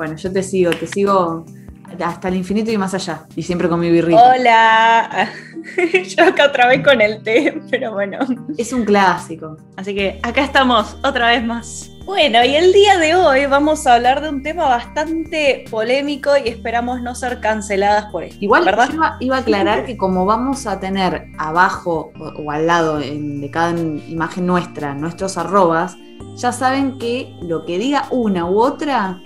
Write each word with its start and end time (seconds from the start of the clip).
Bueno, 0.00 0.16
yo 0.16 0.32
te 0.32 0.42
sigo, 0.42 0.70
te 0.70 0.86
sigo 0.86 1.44
hasta 2.02 2.28
el 2.28 2.36
infinito 2.36 2.70
y 2.70 2.78
más 2.78 2.94
allá. 2.94 3.26
Y 3.36 3.42
siempre 3.42 3.68
con 3.68 3.78
mi 3.80 3.90
birrito. 3.90 4.18
Hola. 4.18 5.30
Yo 6.16 6.24
acá 6.24 6.46
otra 6.46 6.68
vez 6.68 6.82
con 6.82 7.02
el 7.02 7.22
té, 7.22 7.60
pero 7.70 7.92
bueno. 7.92 8.18
Es 8.56 8.72
un 8.72 8.86
clásico. 8.86 9.58
Así 9.76 9.94
que 9.94 10.18
acá 10.22 10.42
estamos 10.42 10.96
otra 11.04 11.28
vez 11.28 11.44
más. 11.44 11.90
Bueno, 12.06 12.42
y 12.42 12.54
el 12.54 12.72
día 12.72 12.96
de 12.96 13.14
hoy 13.14 13.44
vamos 13.44 13.86
a 13.86 13.96
hablar 13.96 14.22
de 14.22 14.30
un 14.30 14.42
tema 14.42 14.64
bastante 14.64 15.66
polémico 15.70 16.30
y 16.42 16.48
esperamos 16.48 17.02
no 17.02 17.14
ser 17.14 17.38
canceladas 17.40 18.06
por 18.06 18.24
esto. 18.24 18.38
Igual 18.40 18.64
¿verdad? 18.64 18.88
Iba, 18.94 19.18
iba, 19.20 19.36
a 19.36 19.40
aclarar 19.40 19.84
que 19.84 19.98
como 19.98 20.24
vamos 20.24 20.66
a 20.66 20.80
tener 20.80 21.26
abajo 21.36 22.10
o, 22.18 22.42
o 22.42 22.50
al 22.50 22.66
lado 22.66 23.02
en, 23.02 23.42
de 23.42 23.50
cada 23.50 23.78
imagen 23.78 24.46
nuestra 24.46 24.94
nuestros 24.94 25.36
arrobas, 25.36 25.98
ya 26.36 26.52
saben 26.52 26.98
que 26.98 27.36
lo 27.42 27.66
que 27.66 27.76
diga 27.76 28.06
una 28.10 28.46
u 28.46 28.58
otra 28.60 29.20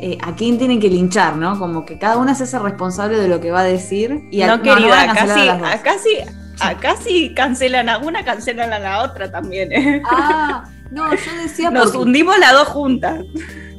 eh, 0.00 0.18
a 0.22 0.34
quién 0.34 0.58
tienen 0.58 0.80
que 0.80 0.88
linchar, 0.88 1.36
¿no? 1.36 1.58
Como 1.58 1.84
que 1.84 1.98
cada 1.98 2.16
una 2.18 2.34
se 2.34 2.44
hace 2.44 2.58
responsable 2.58 3.18
de 3.18 3.28
lo 3.28 3.40
que 3.40 3.50
va 3.50 3.60
a 3.60 3.64
decir. 3.64 4.28
Y 4.30 4.38
no, 4.44 4.54
a, 4.54 4.62
querida, 4.62 5.06
no 5.06 5.14
casi, 5.14 5.48
acá 5.48 5.96
sí, 5.98 6.18
acá 6.60 6.96
sí 6.96 7.34
cancelan 7.34 7.88
a 7.88 7.98
una, 7.98 8.24
cancelan 8.24 8.72
a 8.72 8.78
la 8.78 9.02
otra 9.02 9.30
también. 9.30 9.72
¿eh? 9.72 10.02
Ah, 10.10 10.64
no, 10.90 11.10
yo 11.14 11.42
decía. 11.42 11.70
Nos 11.70 11.84
porque... 11.84 11.98
hundimos 11.98 12.38
las 12.38 12.52
dos 12.52 12.68
juntas 12.68 13.24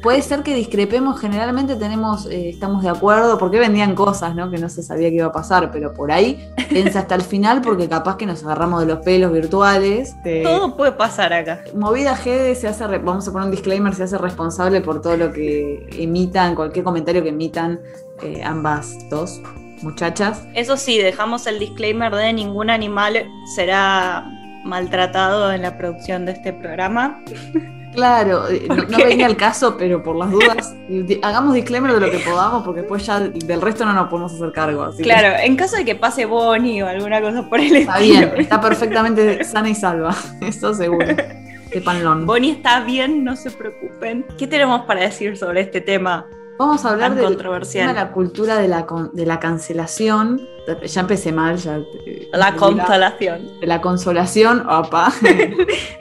puede 0.02 0.22
ser 0.22 0.44
que 0.44 0.56
discrepemos, 0.56 1.20
generalmente 1.20 1.76
tenemos, 1.76 2.26
eh, 2.28 2.50
estamos 2.50 2.84
de 2.84 2.90
acuerdo, 2.90 3.38
porque 3.38 3.60
vendían 3.60 3.96
cosas, 3.96 4.36
¿no? 4.36 4.50
Que 4.50 4.58
no 4.58 4.70
se 4.70 4.84
sabía 4.84 5.10
qué 5.10 5.16
iba 5.16 5.28
a 5.28 5.32
pasar, 5.32 5.72
pero 5.72 5.94
por 5.94 6.12
ahí 6.12 6.50
piensa 6.70 7.00
hasta 7.00 7.16
el 7.16 7.22
final, 7.22 7.62
porque 7.62 7.90
capaz 7.90 8.18
que 8.18 8.26
nos 8.26 8.44
agarramos 8.44 8.82
de 8.82 8.88
los 8.88 9.00
pelos 9.00 9.32
virtuales. 9.32 10.16
De... 10.24 10.44
Todo 10.44 10.76
puede 10.76 10.94
pasar 10.94 11.34
acá. 11.34 11.62
Movida 11.76 12.16
G 12.16 12.56
se 12.56 12.68
hace, 12.68 12.86
vamos 13.00 13.28
a 13.28 13.32
poner 13.32 13.48
un 13.48 13.52
disclaimer, 13.52 13.94
se 13.94 14.04
hace 14.04 14.18
responsable 14.18 14.82
por 14.82 15.02
todo 15.02 15.18
lo 15.18 15.32
que 15.32 15.90
emitan, 15.94 16.56
cualquier 16.56 16.86
comentario 16.86 17.24
que 17.24 17.30
emitan 17.30 17.80
eh, 18.22 18.42
ambas 18.44 18.96
dos 19.10 19.42
muchachas. 19.82 20.44
Eso 20.54 20.78
sí, 20.78 20.98
dejamos 20.98 21.48
el 21.48 21.60
disclaimer 21.60 22.14
de 22.16 22.34
ningún 22.34 22.70
animal 22.70 23.28
será 23.56 24.26
maltratado 24.68 25.52
en 25.52 25.62
la 25.62 25.78
producción 25.78 26.26
de 26.26 26.34
este 26.34 26.54
programa. 26.54 27.24
Claro, 27.94 28.44
no, 28.68 28.76
no, 28.76 28.98
venía 29.06 29.26
el 29.26 29.38
caso, 29.38 29.76
pero 29.78 30.04
por 30.04 30.16
las 30.16 30.30
dudas, 30.30 30.76
hagamos 31.24 31.56
disclaimer 31.56 31.94
de 31.94 32.00
lo 32.00 32.12
que 32.12 32.20
podamos, 32.20 32.64
porque 32.64 32.82
después 32.82 33.06
ya 33.06 33.20
del 33.20 33.62
resto 33.62 33.86
no 33.86 33.94
nos 33.94 34.08
podemos 34.08 34.34
hacer 34.34 34.52
cargo. 34.52 34.84
Así 34.84 35.02
claro, 35.02 35.36
que... 35.38 35.46
en 35.46 35.56
caso 35.56 35.78
de 35.78 35.86
que 35.86 35.96
pase 35.96 36.26
Bonnie 36.26 36.84
o 36.84 36.88
alguna 36.88 37.22
cosa 37.22 37.48
por 37.50 37.60
el 37.60 37.76
está 37.76 37.98
estilo. 37.98 38.20
Está 38.20 38.30
bien, 38.30 38.42
está 38.42 38.62
perfectamente 38.62 39.44
sana 39.44 39.70
y 39.70 39.76
salva, 39.76 40.16
eso 40.42 40.74
seguro. 40.74 41.08
Qué 41.72 41.82
panlón. 41.82 42.26
Bonnie 42.26 42.52
está 42.52 42.82
bien, 42.82 43.24
no 43.24 43.36
se 43.36 43.52
preocupen. 43.52 44.26
¿Qué 44.38 44.48
tenemos 44.48 44.82
para 44.82 45.02
decir 45.02 45.36
sobre 45.36 45.62
este 45.62 45.82
tema? 45.82 46.28
Vamos 46.58 46.86
a 46.86 46.90
hablar 46.90 47.10
tan 47.10 47.18
de, 47.18 47.24
controversial. 47.24 47.88
de 47.88 47.94
la 47.94 48.12
cultura 48.12 48.58
de 48.58 48.68
la, 48.68 48.86
de 49.14 49.26
la 49.26 49.40
cancelación. 49.40 50.48
Ya 50.86 51.02
empecé 51.02 51.32
mal, 51.32 51.58
ya. 51.58 51.80
La 52.34 52.56
constelación. 52.56 53.60
De 53.62 53.68
la 53.68 53.80
consolación, 53.80 54.68
opa. 54.68 55.14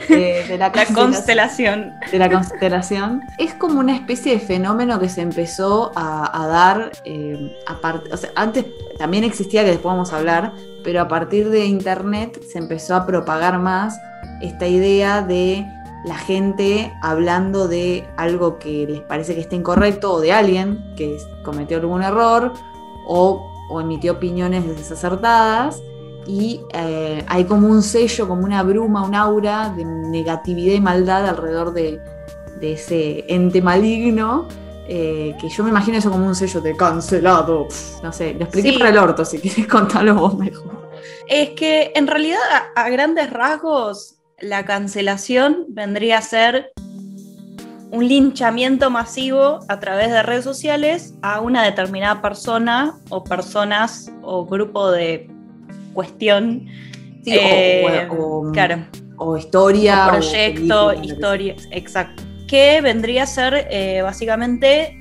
eh, 0.08 0.44
de 0.48 0.58
la, 0.58 0.72
la, 0.74 0.86
constelación. 0.86 1.92
De 2.10 2.18
la 2.18 2.30
constelación. 2.30 3.20
Es 3.38 3.54
como 3.54 3.78
una 3.78 3.94
especie 3.94 4.32
de 4.32 4.40
fenómeno 4.40 4.98
que 4.98 5.08
se 5.08 5.20
empezó 5.20 5.92
a, 5.94 6.42
a 6.42 6.46
dar. 6.48 6.92
Eh, 7.04 7.56
aparte, 7.66 8.12
o 8.12 8.16
sea, 8.16 8.30
antes 8.34 8.64
también 8.98 9.24
existía, 9.24 9.62
que 9.62 9.70
después 9.70 9.92
vamos 9.92 10.12
a 10.12 10.16
hablar, 10.16 10.52
pero 10.82 11.00
a 11.00 11.08
partir 11.08 11.50
de 11.50 11.66
internet 11.66 12.40
se 12.42 12.58
empezó 12.58 12.96
a 12.96 13.06
propagar 13.06 13.58
más 13.58 13.96
esta 14.40 14.66
idea 14.66 15.22
de 15.22 15.66
la 16.06 16.16
gente 16.16 16.94
hablando 17.02 17.66
de 17.66 18.08
algo 18.16 18.58
que 18.58 18.86
les 18.86 19.00
parece 19.00 19.34
que 19.34 19.40
está 19.40 19.56
incorrecto 19.56 20.12
o 20.12 20.20
de 20.20 20.32
alguien 20.32 20.94
que 20.96 21.18
cometió 21.42 21.78
algún 21.78 22.02
error 22.02 22.52
o, 23.08 23.52
o 23.68 23.80
emitió 23.80 24.12
opiniones 24.12 24.66
desacertadas 24.66 25.82
y 26.26 26.60
eh, 26.72 27.24
hay 27.26 27.44
como 27.44 27.68
un 27.68 27.82
sello, 27.82 28.28
como 28.28 28.44
una 28.44 28.62
bruma, 28.62 29.04
un 29.04 29.14
aura 29.14 29.72
de 29.76 29.84
negatividad 29.84 30.74
y 30.74 30.80
maldad 30.80 31.26
alrededor 31.26 31.72
de, 31.72 32.00
de 32.60 32.72
ese 32.72 33.24
ente 33.28 33.60
maligno. 33.62 34.48
Eh, 34.88 35.36
que 35.40 35.48
yo 35.48 35.64
me 35.64 35.70
imagino 35.70 35.98
eso 35.98 36.12
como 36.12 36.26
un 36.26 36.34
sello 36.36 36.60
de 36.60 36.76
cancelado. 36.76 37.66
No 38.02 38.12
sé, 38.12 38.34
lo 38.34 38.44
expliqué 38.44 38.70
sí. 38.70 38.78
para 38.78 38.90
el 38.90 38.98
orto, 38.98 39.24
si 39.24 39.38
quieres 39.38 39.66
contarlo 39.70 40.14
vos 40.14 40.36
mejor. 40.36 40.88
Es 41.28 41.50
que 41.50 41.92
en 41.94 42.06
realidad, 42.06 42.38
a, 42.74 42.82
a 42.82 42.88
grandes 42.88 43.30
rasgos, 43.30 44.15
la 44.40 44.64
cancelación 44.64 45.64
vendría 45.68 46.18
a 46.18 46.22
ser 46.22 46.72
un 47.90 48.06
linchamiento 48.06 48.90
masivo 48.90 49.60
a 49.68 49.80
través 49.80 50.10
de 50.10 50.22
redes 50.22 50.44
sociales 50.44 51.14
a 51.22 51.40
una 51.40 51.64
determinada 51.64 52.20
persona 52.20 52.98
o 53.08 53.24
personas 53.24 54.10
o 54.22 54.44
grupo 54.44 54.90
de 54.90 55.30
cuestión. 55.94 56.66
Sí, 57.24 57.32
eh, 57.32 58.08
o, 58.10 58.48
o, 58.48 58.52
claro, 58.52 58.84
o, 59.16 59.36
historia. 59.36 60.08
O 60.08 60.10
proyecto, 60.10 60.92
historia, 60.92 61.56
exacto. 61.70 62.22
Que 62.46 62.80
vendría 62.80 63.22
a 63.22 63.26
ser 63.26 63.66
eh, 63.70 64.02
básicamente 64.02 64.98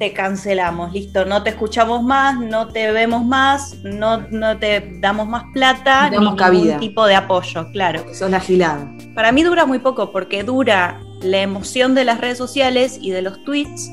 te 0.00 0.14
cancelamos, 0.14 0.94
listo, 0.94 1.26
no 1.26 1.42
te 1.42 1.50
escuchamos 1.50 2.02
más, 2.02 2.40
no 2.40 2.68
te 2.68 2.90
vemos 2.90 3.22
más, 3.22 3.76
no, 3.84 4.22
no 4.30 4.58
te 4.58 4.94
damos 4.98 5.28
más 5.28 5.44
plata, 5.52 6.08
no 6.08 6.30
ni 6.30 6.36
cabida. 6.36 6.62
ningún 6.62 6.80
tipo 6.80 7.04
de 7.04 7.16
apoyo, 7.16 7.70
claro. 7.70 8.00
Eso 8.10 8.24
es 8.24 8.30
la 8.30 8.40
gilada. 8.40 8.90
Para 9.14 9.30
mí 9.30 9.42
dura 9.42 9.66
muy 9.66 9.78
poco 9.78 10.10
porque 10.10 10.42
dura 10.42 10.98
la 11.20 11.42
emoción 11.42 11.94
de 11.94 12.06
las 12.06 12.18
redes 12.18 12.38
sociales 12.38 12.98
y 12.98 13.10
de 13.10 13.20
los 13.20 13.44
tweets. 13.44 13.90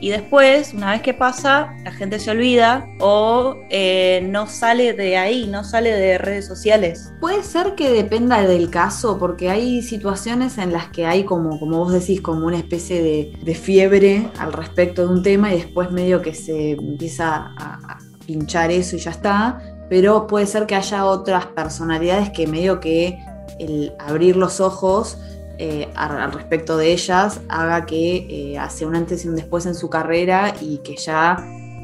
Y 0.00 0.10
después, 0.10 0.72
una 0.74 0.92
vez 0.92 1.02
que 1.02 1.14
pasa, 1.14 1.74
la 1.84 1.92
gente 1.92 2.18
se 2.18 2.30
olvida 2.30 2.86
o 3.00 3.56
eh, 3.70 4.26
no 4.30 4.46
sale 4.46 4.92
de 4.92 5.16
ahí, 5.16 5.46
no 5.46 5.64
sale 5.64 5.92
de 5.92 6.18
redes 6.18 6.46
sociales. 6.46 7.12
Puede 7.20 7.42
ser 7.42 7.74
que 7.74 7.90
dependa 7.90 8.42
del 8.46 8.70
caso, 8.70 9.18
porque 9.18 9.50
hay 9.50 9.82
situaciones 9.82 10.58
en 10.58 10.72
las 10.72 10.88
que 10.88 11.06
hay 11.06 11.24
como, 11.24 11.58
como 11.58 11.78
vos 11.78 11.92
decís, 11.92 12.20
como 12.20 12.46
una 12.46 12.58
especie 12.58 13.02
de, 13.02 13.54
fiebre 13.54 14.30
al 14.38 14.52
respecto 14.52 15.06
de 15.06 15.12
un 15.12 15.22
tema 15.22 15.52
y 15.52 15.58
después 15.58 15.90
medio 15.90 16.22
que 16.22 16.34
se 16.34 16.72
empieza 16.72 17.52
a 17.58 17.98
pinchar 18.26 18.70
eso 18.70 18.96
y 18.96 19.00
ya 19.00 19.10
está. 19.10 19.60
Pero 19.90 20.26
puede 20.28 20.46
ser 20.46 20.66
que 20.66 20.76
haya 20.76 21.04
otras 21.04 21.46
personalidades 21.46 22.30
que 22.30 22.46
medio 22.46 22.78
que 22.78 23.18
el 23.58 23.92
abrir 23.98 24.36
los 24.36 24.60
ojos 24.60 25.18
eh, 25.62 25.90
al 25.94 26.32
respecto 26.32 26.78
de 26.78 26.90
ellas 26.90 27.42
haga 27.50 27.84
que 27.84 28.26
eh, 28.30 28.58
hace 28.58 28.86
un 28.86 28.96
antes 28.96 29.26
y 29.26 29.28
un 29.28 29.36
después 29.36 29.66
en 29.66 29.74
su 29.74 29.90
carrera 29.90 30.54
y 30.58 30.78
que 30.78 30.96
ya 30.96 31.36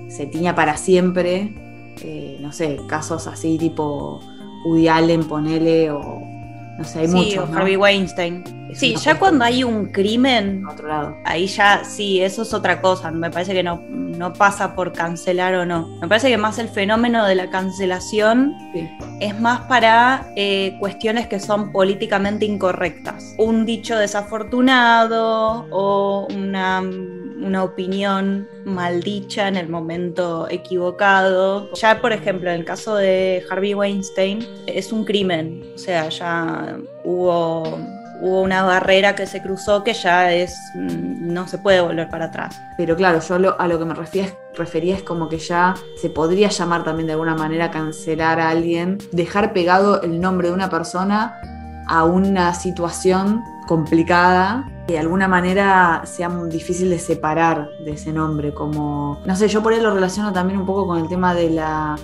se 0.09 0.25
tiña 0.25 0.55
para 0.55 0.79
siempre, 0.79 1.95
eh, 2.01 2.39
no 2.41 2.55
sé, 2.55 2.79
casos 2.89 3.27
así 3.27 3.59
tipo 3.59 4.21
Woody 4.65 4.89
Allen, 4.89 5.25
ponele, 5.25 5.91
o 5.91 6.23
no 6.79 6.85
sé, 6.85 7.01
hay 7.01 7.09
sí, 7.09 7.15
muchos. 7.15 7.49
o 7.49 7.53
¿no? 7.53 7.59
Harvey 7.59 7.77
Weinstein. 7.77 8.45
Es 8.71 8.79
Sí, 8.81 8.95
ya 8.97 9.19
cuando 9.19 9.45
hay 9.45 9.63
un 9.65 9.87
crimen, 9.93 10.67
Otro 10.67 10.89
lado. 10.89 11.17
ahí 11.25 11.47
ya 11.47 11.85
sí, 11.85 12.21
eso 12.21 12.43
es 12.43 12.53
otra 12.53 12.81
cosa. 12.81 13.11
Me 13.11 13.31
parece 13.31 13.55
que 13.55 13.63
no, 13.63 13.81
no 13.89 14.33
pasa 14.33 14.75
por 14.75 14.93
cancelar 14.93 15.55
o 15.55 15.65
no. 15.65 15.87
Me 16.01 16.09
parece 16.09 16.29
que 16.29 16.37
más 16.37 16.59
el 16.59 16.69
fenómeno 16.69 17.25
de 17.27 17.35
la 17.37 17.49
cancelación 17.49 18.53
Sí. 18.75 18.89
es 19.21 19.41
más 19.41 19.61
para 19.63 20.27
eh, 20.37 20.77
cuestiones 20.81 21.27
que 21.29 21.41
son 21.41 21.73
políticamente 21.73 22.45
incorrectas. 22.45 23.35
Un 23.39 23.65
dicho 23.65 23.97
desafortunado 23.97 25.67
o 25.71 26.27
una, 26.35 26.83
una 27.43 27.63
opinión 27.65 28.49
maldicha 28.65 29.49
en 29.49 29.57
el 29.57 29.69
momento 29.69 30.47
equivocado. 30.51 31.71
Ya, 31.75 32.01
por 32.01 32.13
ejemplo, 32.13 32.51
en 32.51 32.61
el 32.61 32.65
caso 32.65 32.97
de 32.97 33.45
Harvey 33.51 33.75
Weinstein, 33.75 34.47
es 34.67 34.93
un 34.93 35.05
crimen. 35.05 35.63
O 35.75 35.79
sea, 35.79 36.09
ya 36.09 36.79
hubo, 37.05 37.79
hubo 38.23 38.41
una 38.43 38.63
barrera 38.63 39.15
que 39.15 39.27
se 39.27 39.43
cruzó 39.43 39.85
que 39.85 39.93
ya 39.93 40.33
es 40.33 40.57
mm, 40.75 41.33
no 41.33 41.47
se 41.49 41.59
puede 41.59 41.81
volver 41.81 42.09
para 42.09 42.27
atrás. 42.27 42.59
Pero 42.77 42.97
claro, 42.97 43.21
yo 43.21 43.39
lo- 43.39 43.61
a 43.61 43.69
lo 43.69 43.79
que 43.79 43.85
me 43.85 43.95
refería, 43.95 44.33
refería 44.55 44.97
es 44.97 45.03
como 45.03 45.29
que 45.29 45.39
ya 45.39 45.75
se 46.01 46.09
podría 46.11 46.49
llamar 46.49 46.85
también 46.85 47.07
de 47.07 47.13
alguna 47.13 47.35
manera 47.35 47.71
cancelar 47.71 48.41
a 48.41 48.49
alguien, 48.51 48.99
dejar 49.13 49.53
pegado 49.53 50.01
el 50.03 50.21
nombre 50.21 50.49
de 50.49 50.55
una 50.55 50.71
persona 50.71 51.39
a 51.87 52.05
una 52.05 52.55
situación 52.55 53.43
complicada 53.67 54.69
que 54.87 54.95
de 54.95 54.99
alguna 55.01 55.27
manera 55.27 56.03
sea 56.05 56.29
muy 56.29 56.49
difícil 56.49 56.91
de 56.91 56.99
separar 56.99 57.69
de 57.85 57.93
ese 57.93 58.13
nombre, 58.13 58.55
como, 58.55 59.21
no 59.25 59.35
sé, 59.37 59.49
yo 59.49 59.63
por 59.63 59.73
ahí 59.73 59.81
lo 59.81 59.93
relaciono 59.93 60.33
también 60.33 60.61
un 60.61 60.67
poco 60.67 60.87
con 60.87 60.99
el 60.99 61.09
tema 61.09 61.35
de 61.35 61.51
la... 61.51 61.97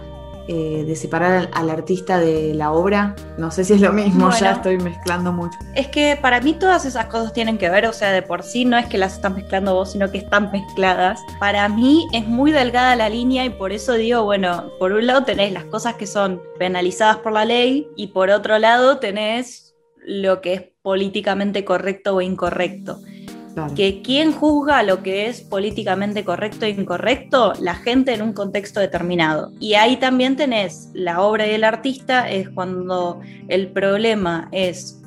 eh, 0.49 0.83
de 0.85 0.97
separar 0.97 1.49
al, 1.53 1.71
artista 1.71 2.19
de 2.19 2.53
la 2.55 2.73
obra, 2.73 3.15
no 3.39 3.53
sé 3.53 3.63
si 3.63 3.75
es 3.75 3.81
lo 3.81 3.93
mismo, 3.93 4.27
Bueno. 4.27 4.41
ya 4.41 4.53
estoy 4.55 4.77
mezclando 4.79 5.33
mucho. 5.33 5.57
Es 5.77 5.87
que 5.87 6.19
para 6.21 6.41
mí 6.41 6.55
todas 6.55 6.85
esas 6.85 7.07
cosas 7.07 7.33
tienen 7.33 7.57
que 7.59 7.71
ver, 7.71 7.87
o 7.87 7.93
sea, 7.93 8.11
de 8.11 8.23
por 8.23 8.43
sí 8.43 8.65
no 8.65 8.77
es 8.77 8.87
que 8.87 8.99
las 8.99 9.15
están 9.15 9.37
mezclando 9.37 9.75
vos, 9.75 9.93
sino 9.93 10.11
que 10.11 10.19
están 10.19 10.51
mezcladas. 10.51 11.21
Para 11.39 11.69
mí 11.69 12.09
es 12.13 12.27
muy 12.27 12.51
delgada 12.51 12.97
la 12.97 13.09
línea 13.09 13.45
y 13.45 13.51
por 13.51 13.71
eso 13.71 13.93
digo, 13.93 14.25
bueno, 14.25 14.65
por 14.81 14.91
un 14.93 15.07
lado 15.07 15.23
tenés 15.23 15.53
las 15.53 15.67
cosas 15.67 15.95
que 15.95 16.09
son 16.09 16.43
penalizadas 16.59 17.19
por 17.19 17.31
la 17.31 17.45
ley 17.45 17.87
y 17.95 18.09
por 18.09 18.31
otro 18.31 18.59
lado 18.59 18.99
tenés 18.99 19.62
lo 20.05 20.41
que 20.41 20.55
es 20.55 20.63
políticamente 20.83 21.65
correcto 21.65 22.17
o 22.17 22.21
incorrecto. 22.21 23.01
que 23.77 24.01
quien 24.01 24.33
juzga 24.33 24.83
lo 24.83 25.03
que 25.03 25.27
es 25.27 25.43
políticamente 25.43 26.25
correcto 26.25 26.65
e 26.65 26.71
incorrecto, 26.71 27.53
la 27.61 27.75
gente 27.75 28.15
en 28.15 28.23
un 28.23 28.33
contexto 28.33 28.81
determinado. 28.81 29.53
Y 29.61 29.75
ahí 29.75 29.99
también 29.99 30.37
tenés 30.37 30.89
la 30.95 31.21
obra 31.21 31.47
y 31.47 31.51
el 31.51 31.65
artista, 31.65 32.31
es 32.31 32.49
cuando 32.49 33.21
el 33.49 33.69
problema 33.69 34.49
es 34.53 35.03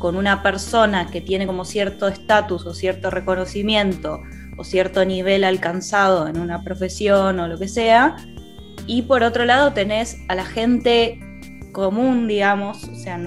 con 0.00 0.16
una 0.16 0.42
persona 0.42 1.08
que 1.08 1.20
tiene 1.20 1.46
como 1.46 1.64
cierto 1.64 2.08
estatus 2.08 2.66
o 2.66 2.74
cierto 2.74 3.10
reconocimiento 3.10 4.20
o 4.58 4.64
cierto 4.64 5.04
nivel 5.04 5.44
alcanzado 5.44 6.26
en 6.26 6.40
una 6.40 6.64
profesión 6.64 7.38
o 7.38 7.46
lo 7.46 7.58
que 7.58 7.68
sea, 7.68 8.16
y 8.86 9.02
por 9.02 9.22
otro 9.22 9.44
lado 9.44 9.72
tenés 9.72 10.18
a 10.28 10.34
la 10.34 10.44
gente 10.44 11.20
común, 11.74 12.26
digamos, 12.26 12.84
o 12.84 12.94
sea, 12.94 13.20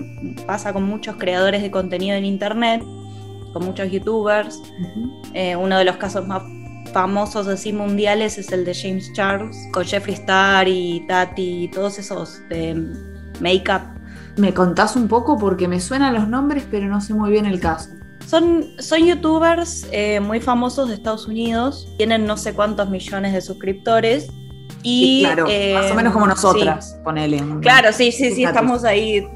pasa 0.47 0.73
con 0.73 0.83
muchos 0.83 1.17
creadores 1.17 1.61
de 1.61 1.69
contenido 1.69 2.15
en 2.15 2.25
Internet, 2.25 2.81
con 3.53 3.63
muchos 3.63 3.91
youtubers. 3.91 4.59
Eh, 5.35 5.55
uno 5.55 5.77
de 5.77 5.85
los 5.85 5.97
casos 5.97 6.25
más 6.25 6.41
famosos 6.91 7.47
así 7.47 7.71
mundiales 7.71 8.39
es 8.39 8.51
el 8.51 8.65
de 8.65 8.73
James 8.73 9.13
Charles, 9.13 9.55
con 9.71 9.85
Jeffree 9.85 10.15
Star 10.15 10.67
y 10.67 11.05
Tati 11.07 11.65
y 11.65 11.67
todos 11.67 11.99
esos 11.99 12.41
de 12.49 12.73
make-up. 13.39 13.81
¿Me 14.37 14.53
contás 14.53 14.95
un 14.95 15.07
poco? 15.07 15.37
Porque 15.37 15.67
me 15.67 15.79
suenan 15.79 16.15
los 16.15 16.27
nombres, 16.27 16.65
pero 16.71 16.87
no 16.87 17.01
sé 17.01 17.13
muy 17.13 17.29
bien 17.29 17.45
el 17.45 17.59
caso. 17.59 17.89
Son, 18.25 18.65
son 18.79 19.05
youtubers 19.05 19.87
eh, 19.91 20.19
muy 20.19 20.39
famosos 20.41 20.89
de 20.89 20.95
Estados 20.95 21.27
Unidos, 21.27 21.87
tienen 21.97 22.25
no 22.25 22.35
sé 22.35 22.53
cuántos 22.53 22.89
millones 22.89 23.33
de 23.33 23.41
suscriptores 23.41 24.27
y, 24.83 25.23
claro, 25.23 25.47
más 25.73 25.91
o 25.91 25.95
menos 25.95 26.13
como 26.13 26.25
eh, 26.25 26.29
nosotras, 26.29 26.97
ponele. 27.03 27.43
Claro, 27.61 27.91
sí, 27.91 28.11
sí, 28.11 28.31
sí, 28.31 28.43
estamos 28.43 28.83
ahí. 28.83 29.27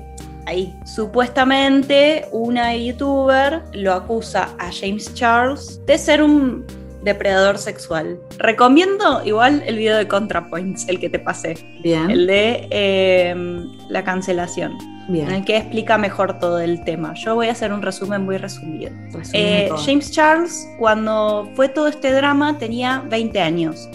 Ahí. 0.47 0.75
Supuestamente 0.85 2.25
una 2.31 2.75
youtuber 2.75 3.61
lo 3.73 3.93
acusa 3.93 4.49
a 4.57 4.71
James 4.71 5.13
Charles 5.13 5.79
de 5.85 5.97
ser 5.99 6.23
un 6.23 6.65
depredador 7.03 7.57
sexual. 7.57 8.19
Recomiendo 8.37 9.21
igual 9.25 9.63
el 9.65 9.77
video 9.77 9.97
de 9.97 10.07
ContraPoints, 10.07 10.87
el 10.87 10.99
que 10.99 11.09
te 11.09 11.19
pasé. 11.19 11.55
Bien. 11.83 12.09
El 12.09 12.27
de 12.27 12.67
em, 12.71 13.71
la 13.89 14.03
cancelación. 14.03 14.77
Bien. 15.07 15.27
En 15.27 15.35
el 15.35 15.45
que 15.45 15.57
explica 15.57 15.97
mejor 15.97 16.39
todo 16.39 16.59
el 16.59 16.83
tema. 16.83 17.13
Yo 17.15 17.35
voy 17.35 17.47
a 17.47 17.51
hacer 17.51 17.73
un 17.73 17.81
resumen 17.81 18.23
muy 18.23 18.37
resumido. 18.37 18.91
Eh, 19.33 19.69
James 19.85 20.11
Charles, 20.11 20.67
cuando 20.79 21.49
fue 21.55 21.69
todo 21.69 21.87
este 21.87 22.11
drama, 22.13 22.57
tenía 22.57 23.03
20 23.09 23.39
años. 23.41 23.89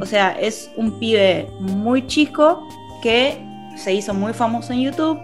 O 0.00 0.06
sea, 0.06 0.32
es 0.32 0.70
un 0.76 0.98
pibe 0.98 1.48
muy 1.60 2.06
chico 2.06 2.66
que 3.02 3.38
se 3.76 3.92
hizo 3.92 4.14
muy 4.14 4.32
famoso 4.32 4.72
en 4.72 4.82
YouTube 4.82 5.18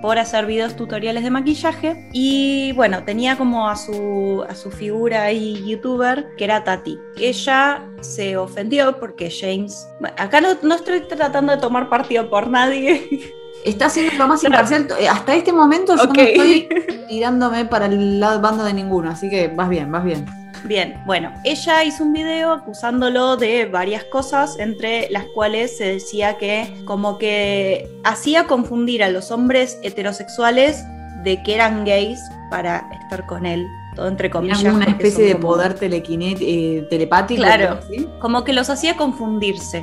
por 0.00 0.18
hacer 0.18 0.46
videos 0.46 0.76
tutoriales 0.76 1.24
de 1.24 1.30
maquillaje 1.30 2.08
y 2.12 2.72
bueno, 2.72 3.02
tenía 3.04 3.36
como 3.36 3.68
a 3.68 3.76
su, 3.76 4.44
a 4.48 4.54
su 4.54 4.70
figura 4.70 5.24
ahí 5.24 5.64
youtuber 5.66 6.28
que 6.36 6.44
era 6.44 6.62
Tati. 6.62 6.98
Ella 7.18 7.82
se 8.00 8.36
ofendió 8.36 8.98
porque 9.00 9.30
James... 9.30 9.88
Acá 10.16 10.40
no, 10.40 10.50
no 10.62 10.74
estoy 10.76 11.00
tratando 11.00 11.52
de 11.52 11.58
tomar 11.58 11.88
partido 11.88 12.30
por 12.30 12.48
nadie. 12.48 13.08
Está 13.64 13.90
siendo 13.90 14.14
lo 14.16 14.28
más 14.28 14.44
imparcial. 14.44 14.86
Hasta 15.10 15.34
este 15.34 15.52
momento 15.52 15.96
yo 15.96 16.04
no 16.04 16.14
estoy 16.14 16.68
tirándome 17.08 17.64
para 17.64 17.86
el 17.86 18.20
lado 18.20 18.40
bando 18.40 18.62
de 18.62 18.72
ninguno, 18.72 19.10
así 19.10 19.28
que 19.28 19.48
vas 19.48 19.68
bien, 19.68 19.90
vas 19.90 20.04
bien. 20.04 20.26
Bien, 20.68 21.02
bueno, 21.06 21.32
ella 21.44 21.82
hizo 21.82 22.04
un 22.04 22.12
video 22.12 22.52
acusándolo 22.52 23.38
de 23.38 23.64
varias 23.64 24.04
cosas, 24.04 24.58
entre 24.58 25.08
las 25.08 25.24
cuales 25.34 25.78
se 25.78 25.94
decía 25.94 26.36
que 26.36 26.70
como 26.84 27.16
que 27.16 27.88
hacía 28.04 28.44
confundir 28.44 29.02
a 29.02 29.08
los 29.08 29.30
hombres 29.30 29.78
heterosexuales 29.82 30.84
de 31.24 31.42
que 31.42 31.54
eran 31.54 31.86
gays 31.86 32.20
para 32.50 32.86
estar 33.00 33.24
con 33.24 33.46
él. 33.46 33.66
Todo 33.96 34.08
entre 34.08 34.28
comillas. 34.28 34.62
una 34.62 34.84
especie 34.84 35.24
de 35.24 35.36
poder 35.36 35.74
eh, 35.80 36.86
telepático. 36.90 37.42
Claro, 37.42 37.80
como 38.20 38.44
que 38.44 38.52
los 38.52 38.68
hacía 38.68 38.94
confundirse 38.94 39.82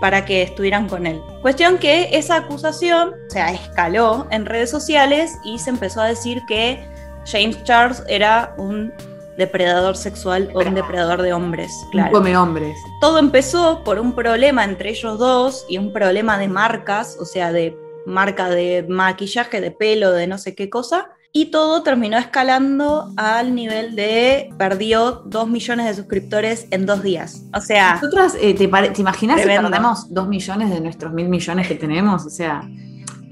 para 0.00 0.24
que 0.24 0.42
estuvieran 0.42 0.88
con 0.88 1.06
él. 1.06 1.22
Cuestión 1.42 1.78
que 1.78 2.08
esa 2.10 2.38
acusación, 2.38 3.10
o 3.28 3.30
sea, 3.30 3.52
escaló 3.52 4.26
en 4.32 4.46
redes 4.46 4.68
sociales 4.68 5.38
y 5.44 5.60
se 5.60 5.70
empezó 5.70 6.00
a 6.00 6.06
decir 6.08 6.42
que 6.48 6.84
James 7.24 7.62
Charles 7.62 8.02
era 8.08 8.52
un 8.58 8.92
depredador 9.36 9.96
sexual 9.96 10.50
o 10.54 10.60
un 10.60 10.74
depredador 10.74 11.22
de 11.22 11.32
hombres. 11.32 11.70
Claro. 11.90 12.12
Come 12.12 12.36
hombres. 12.36 12.76
Todo 13.00 13.18
empezó 13.18 13.82
por 13.84 13.98
un 13.98 14.14
problema 14.14 14.64
entre 14.64 14.90
ellos 14.90 15.18
dos 15.18 15.66
y 15.68 15.78
un 15.78 15.92
problema 15.92 16.38
de 16.38 16.48
marcas, 16.48 17.16
o 17.20 17.24
sea, 17.24 17.52
de 17.52 17.76
marca 18.06 18.48
de 18.48 18.84
maquillaje, 18.88 19.60
de 19.60 19.70
pelo, 19.70 20.12
de 20.12 20.26
no 20.26 20.38
sé 20.38 20.54
qué 20.54 20.70
cosa. 20.70 21.10
Y 21.36 21.46
todo 21.46 21.82
terminó 21.82 22.16
escalando 22.16 23.12
al 23.16 23.56
nivel 23.56 23.96
de 23.96 24.50
perdió 24.56 25.22
dos 25.26 25.48
millones 25.48 25.86
de 25.86 25.94
suscriptores 25.94 26.68
en 26.70 26.86
dos 26.86 27.02
días. 27.02 27.42
O 27.52 27.60
sea. 27.60 27.94
Nosotras, 27.94 28.36
eh, 28.40 28.54
¿te, 28.54 28.64
imaginas 28.64 29.40
si 29.40 29.48
perdemos 29.48 30.14
dos 30.14 30.28
millones 30.28 30.70
de 30.70 30.80
nuestros 30.80 31.12
mil 31.12 31.28
millones 31.28 31.66
que 31.66 31.74
tenemos? 31.74 32.24
O 32.24 32.30
sea. 32.30 32.62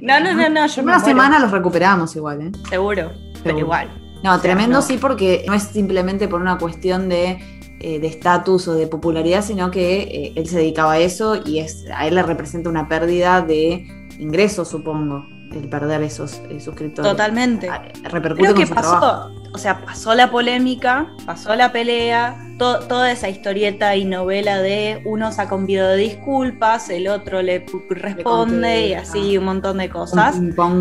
No, 0.01 0.19
no, 0.19 0.35
no, 0.35 0.49
no. 0.49 0.67
Yo 0.67 0.83
una 0.83 0.99
semana 0.99 1.39
los 1.39 1.53
recuperamos 1.53 2.17
igual, 2.17 2.41
¿eh? 2.43 2.53
Seguro, 2.69 3.13
pero 3.45 3.57
igual. 3.57 4.02
No, 4.23 4.41
tremendo 4.41 4.83
sí, 4.83 4.99
porque 4.99 5.45
no 5.47 5.55
es 5.55 5.65
simplemente 5.65 6.29
por 6.29 6.41
una 6.41 6.59
cuestión 6.59 7.09
de 7.09 7.39
eh, 7.81 8.01
estatus 8.03 8.69
o 8.69 8.75
de 8.75 8.87
popularidad, 8.87 9.45
sino 9.45 9.71
que 9.71 10.03
eh, 10.03 10.33
él 10.37 10.47
se 10.47 10.59
dedicaba 10.59 10.93
a 10.93 10.99
eso 10.99 11.41
y 11.45 11.59
es, 11.59 11.85
a 11.93 12.07
él 12.07 12.15
le 12.15 12.23
representa 12.23 12.71
una 12.71 12.89
pérdida 12.89 13.43
de 13.43 13.89
ingresos, 14.21 14.69
supongo, 14.69 15.27
el 15.53 15.69
perder 15.69 16.03
esos 16.03 16.41
eh, 16.49 16.61
suscriptores. 16.61 17.11
Totalmente. 17.11 17.69
Ah, 17.69 17.83
repercute 18.05 18.55
con 18.55 18.69
pasó, 18.69 19.31
o 19.55 19.59
sea, 19.59 19.85
pasó 19.85 20.15
la 20.15 20.31
polémica, 20.31 21.09
pasó 21.27 21.55
la 21.55 21.73
pelea, 21.73 22.37
toda 22.59 23.11
esa 23.11 23.29
historieta 23.29 23.97
y 23.97 24.05
novela 24.05 24.61
de 24.61 25.03
uno 25.05 25.33
saca 25.33 25.55
un 25.55 25.67
video 25.67 25.89
de 25.89 25.97
disculpas, 25.97 26.89
el 26.91 27.09
otro 27.09 27.43
le 27.43 27.67
responde 27.91 28.89
y 28.89 28.95
así 28.95 29.37
un 29.37 29.45
montón 29.45 29.79
de 29.79 29.89
cosas. 29.89 30.41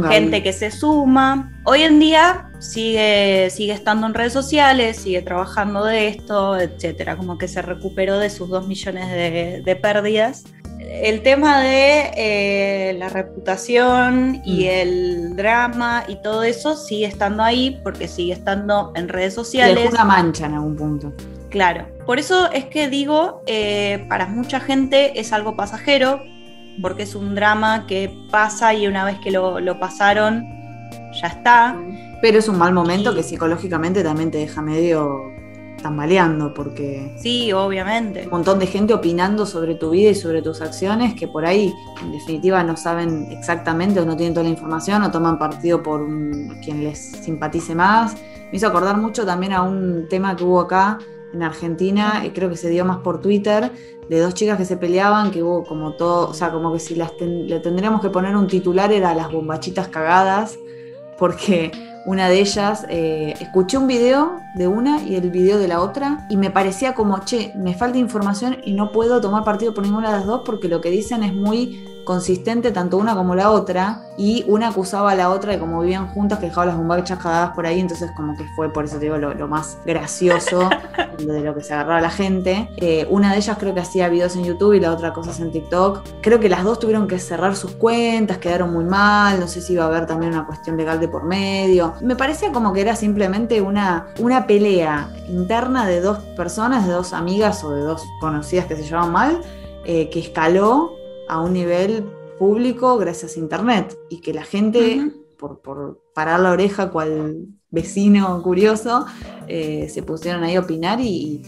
Gente 0.09 0.43
que 0.43 0.53
se 0.53 0.71
suma. 0.71 1.51
Hoy 1.63 1.81
en 1.81 1.99
día 1.99 2.51
sigue, 2.59 3.49
sigue 3.49 3.73
estando 3.73 4.07
en 4.07 4.13
redes 4.13 4.33
sociales, 4.33 4.97
sigue 4.97 5.21
trabajando 5.21 5.83
de 5.83 6.07
esto, 6.07 6.57
etcétera. 6.59 7.17
Como 7.17 7.37
que 7.37 7.47
se 7.47 7.61
recuperó 7.61 8.19
de 8.19 8.29
sus 8.29 8.49
dos 8.49 8.67
millones 8.67 9.09
de, 9.09 9.75
pérdidas 9.81 10.43
el 10.89 11.21
tema 11.23 11.61
de 11.61 12.11
eh, 12.15 12.95
la 12.97 13.09
reputación 13.09 14.41
y 14.45 14.65
mm. 14.65 14.67
el 14.67 15.35
drama 15.35 16.03
y 16.07 16.15
todo 16.21 16.43
eso 16.43 16.75
sigue 16.75 17.05
estando 17.05 17.43
ahí 17.43 17.79
porque 17.83 18.07
sigue 18.07 18.33
estando 18.33 18.91
en 18.95 19.07
redes 19.09 19.33
sociales. 19.33 19.85
Es 19.85 19.93
una 19.93 20.05
mancha 20.05 20.45
en 20.45 20.55
algún 20.55 20.75
punto. 20.75 21.13
Claro, 21.49 21.85
por 22.05 22.17
eso 22.17 22.49
es 22.51 22.65
que 22.65 22.87
digo, 22.87 23.41
eh, 23.45 24.05
para 24.09 24.25
mucha 24.27 24.59
gente 24.59 25.19
es 25.19 25.33
algo 25.33 25.55
pasajero, 25.55 26.21
porque 26.81 27.03
es 27.03 27.13
un 27.13 27.35
drama 27.35 27.85
que 27.87 28.09
pasa 28.31 28.73
y 28.73 28.87
una 28.87 29.03
vez 29.03 29.17
que 29.19 29.31
lo, 29.31 29.79
pasaron, 29.79 30.45
ya 31.21 31.27
está. 31.27 31.77
Pero 32.21 32.39
es 32.39 32.47
un 32.47 32.57
mal 32.57 32.73
momento 32.73 33.13
que 33.13 33.21
psicológicamente 33.21 34.01
también 34.01 34.31
te 34.31 34.37
deja 34.37 34.61
medio 34.61 35.19
tambaleando, 35.81 36.53
porque... 36.53 37.15
Sí, 37.17 37.51
obviamente. 37.51 38.23
Un 38.23 38.29
montón 38.29 38.59
de 38.59 38.67
gente 38.67 38.93
opinando 38.93 39.45
sobre 39.45 39.75
tu 39.75 39.91
vida 39.91 40.11
y 40.11 40.15
sobre 40.15 40.41
tus 40.41 40.61
acciones 40.61 41.13
que 41.13 41.27
por 41.27 41.45
ahí, 41.45 41.73
en 42.01 42.11
definitiva, 42.11 42.63
no 42.63 42.77
saben 42.77 43.27
exactamente 43.31 43.99
o 43.99 44.05
no 44.05 44.15
tienen 44.15 44.33
toda 44.33 44.43
la 44.43 44.49
información 44.49 45.03
o 45.03 45.11
toman 45.11 45.37
partido 45.37 45.81
por 45.81 46.05
quien 46.63 46.83
les 46.83 46.99
simpatice 46.99 47.75
más. 47.75 48.15
Me 48.51 48.57
hizo 48.57 48.67
acordar 48.67 48.97
mucho 48.97 49.25
también 49.25 49.53
a 49.53 49.63
un 49.63 50.07
tema 50.09 50.35
que 50.35 50.43
hubo 50.43 50.59
acá 50.59 50.99
en 51.33 51.43
Argentina, 51.43 52.23
creo 52.33 52.49
que 52.49 52.57
se 52.57 52.69
dio 52.69 52.83
más 52.83 52.97
por 52.97 53.21
Twitter, 53.21 53.71
de 54.09 54.19
dos 54.19 54.33
chicas 54.33 54.57
que 54.57 54.65
se 54.65 54.75
peleaban, 54.75 55.31
que 55.31 55.41
hubo 55.41 55.63
como 55.63 55.93
todo, 55.93 56.29
o 56.29 56.33
sea, 56.33 56.51
como 56.51 56.73
que 56.73 56.79
si 56.79 56.95
las 56.95 57.13
le 57.19 57.59
tendríamos 57.61 58.01
que 58.01 58.09
poner 58.09 58.35
un 58.35 58.47
titular 58.47 58.91
era 58.91 59.15
las 59.15 59.31
bombachitas 59.31 59.87
cagadas, 59.87 60.59
porque 61.17 61.71
una 62.05 62.29
de 62.29 62.39
ellas, 62.39 62.85
eh, 62.89 63.35
escuché 63.39 63.77
un 63.77 63.87
video 63.87 64.41
de 64.55 64.67
una 64.67 65.01
y 65.01 65.15
el 65.15 65.29
video 65.29 65.59
de 65.59 65.67
la 65.67 65.81
otra 65.81 66.25
y 66.29 66.37
me 66.37 66.49
parecía 66.49 66.93
como, 66.93 67.19
che, 67.25 67.53
me 67.55 67.73
falta 67.73 67.97
información 67.97 68.57
y 68.63 68.73
no 68.73 68.91
puedo 68.91 69.21
tomar 69.21 69.43
partido 69.43 69.73
por 69.73 69.83
ninguna 69.83 70.11
de 70.11 70.17
las 70.17 70.25
dos 70.25 70.41
porque 70.45 70.67
lo 70.67 70.81
que 70.81 70.89
dicen 70.89 71.23
es 71.23 71.33
muy 71.33 71.85
consistente 72.03 72.71
tanto 72.71 72.97
una 72.97 73.15
como 73.15 73.35
la 73.35 73.51
otra 73.51 74.01
y 74.17 74.43
una 74.47 74.69
acusaba 74.69 75.11
a 75.11 75.15
la 75.15 75.29
otra 75.29 75.53
de 75.53 75.59
como 75.59 75.81
vivían 75.81 76.07
juntas 76.07 76.39
que 76.39 76.47
dejaban 76.47 76.69
las 76.69 76.77
bombachas 76.77 77.19
cagadas 77.19 77.51
por 77.51 77.65
ahí 77.65 77.79
entonces 77.79 78.11
como 78.15 78.35
que 78.35 78.43
fue 78.55 78.71
por 78.73 78.85
eso 78.85 78.97
te 78.97 79.05
digo 79.05 79.17
lo, 79.17 79.47
más 79.47 79.77
gracioso 79.85 80.69
de 81.17 81.41
lo 81.41 81.53
que 81.55 81.61
se 81.61 81.73
agarraba 81.73 82.01
la 82.01 82.09
gente. 82.09 82.69
Eh, 82.77 83.07
una 83.09 83.31
de 83.31 83.37
ellas 83.37 83.57
creo 83.59 83.73
que 83.73 83.81
hacía 83.81 84.09
videos 84.09 84.35
en 84.35 84.43
YouTube 84.43 84.73
y 84.73 84.79
la 84.79 84.91
otra 84.91 85.13
cosas 85.13 85.39
en 85.39 85.51
TikTok. 85.51 86.01
Creo 86.21 86.39
que 86.39 86.49
las 86.49 86.63
dos 86.63 86.79
tuvieron 86.79 87.07
que 87.07 87.19
cerrar 87.19 87.55
sus 87.55 87.71
cuentas 87.71 88.37
quedaron 88.37 88.73
muy 88.73 88.85
mal 88.85 89.39
no 89.39 89.47
sé 89.47 89.61
si 89.61 89.73
iba 89.73 89.83
a 89.83 89.87
haber 89.87 90.05
también 90.05 90.33
una 90.33 90.45
cuestión 90.45 90.77
legal 90.77 90.99
de 90.99 91.07
por 91.07 91.23
medio 91.23 91.90
me 92.01 92.15
parecía 92.15 92.51
como 92.51 92.73
que 92.73 92.81
era 92.81 92.95
simplemente 92.95 93.61
una, 93.61 94.13
una 94.19 94.47
pelea 94.47 95.13
interna 95.27 95.87
de 95.87 96.01
dos 96.01 96.19
personas 96.35 96.87
de 96.87 96.93
dos 96.93 97.13
amigas 97.13 97.63
o 97.63 97.71
de 97.71 97.81
dos 97.81 98.03
conocidas 98.19 98.65
que 98.65 98.75
se 98.75 98.83
llevaban 98.83 99.11
mal 99.11 99.41
eh, 99.83 100.09
que 100.09 100.19
escaló 100.19 100.91
a 101.27 101.41
un 101.41 101.53
nivel 101.53 102.05
público 102.37 102.97
gracias 102.97 103.35
a 103.35 103.39
Internet 103.39 103.97
y 104.09 104.21
que 104.21 104.31
la 104.31 104.43
gente, 104.43 105.11
por, 105.39 106.03
parar 106.13 106.39
la 106.39 106.51
oreja 106.51 106.91
cual 106.91 107.47
vecino 107.71 108.41
curioso, 108.43 109.05
eh, 109.47 109.89
se 109.89 110.03
pusieron 110.03 110.43
ahí 110.43 110.55
a 110.55 110.59
opinar 110.59 110.99
y, 110.99 111.41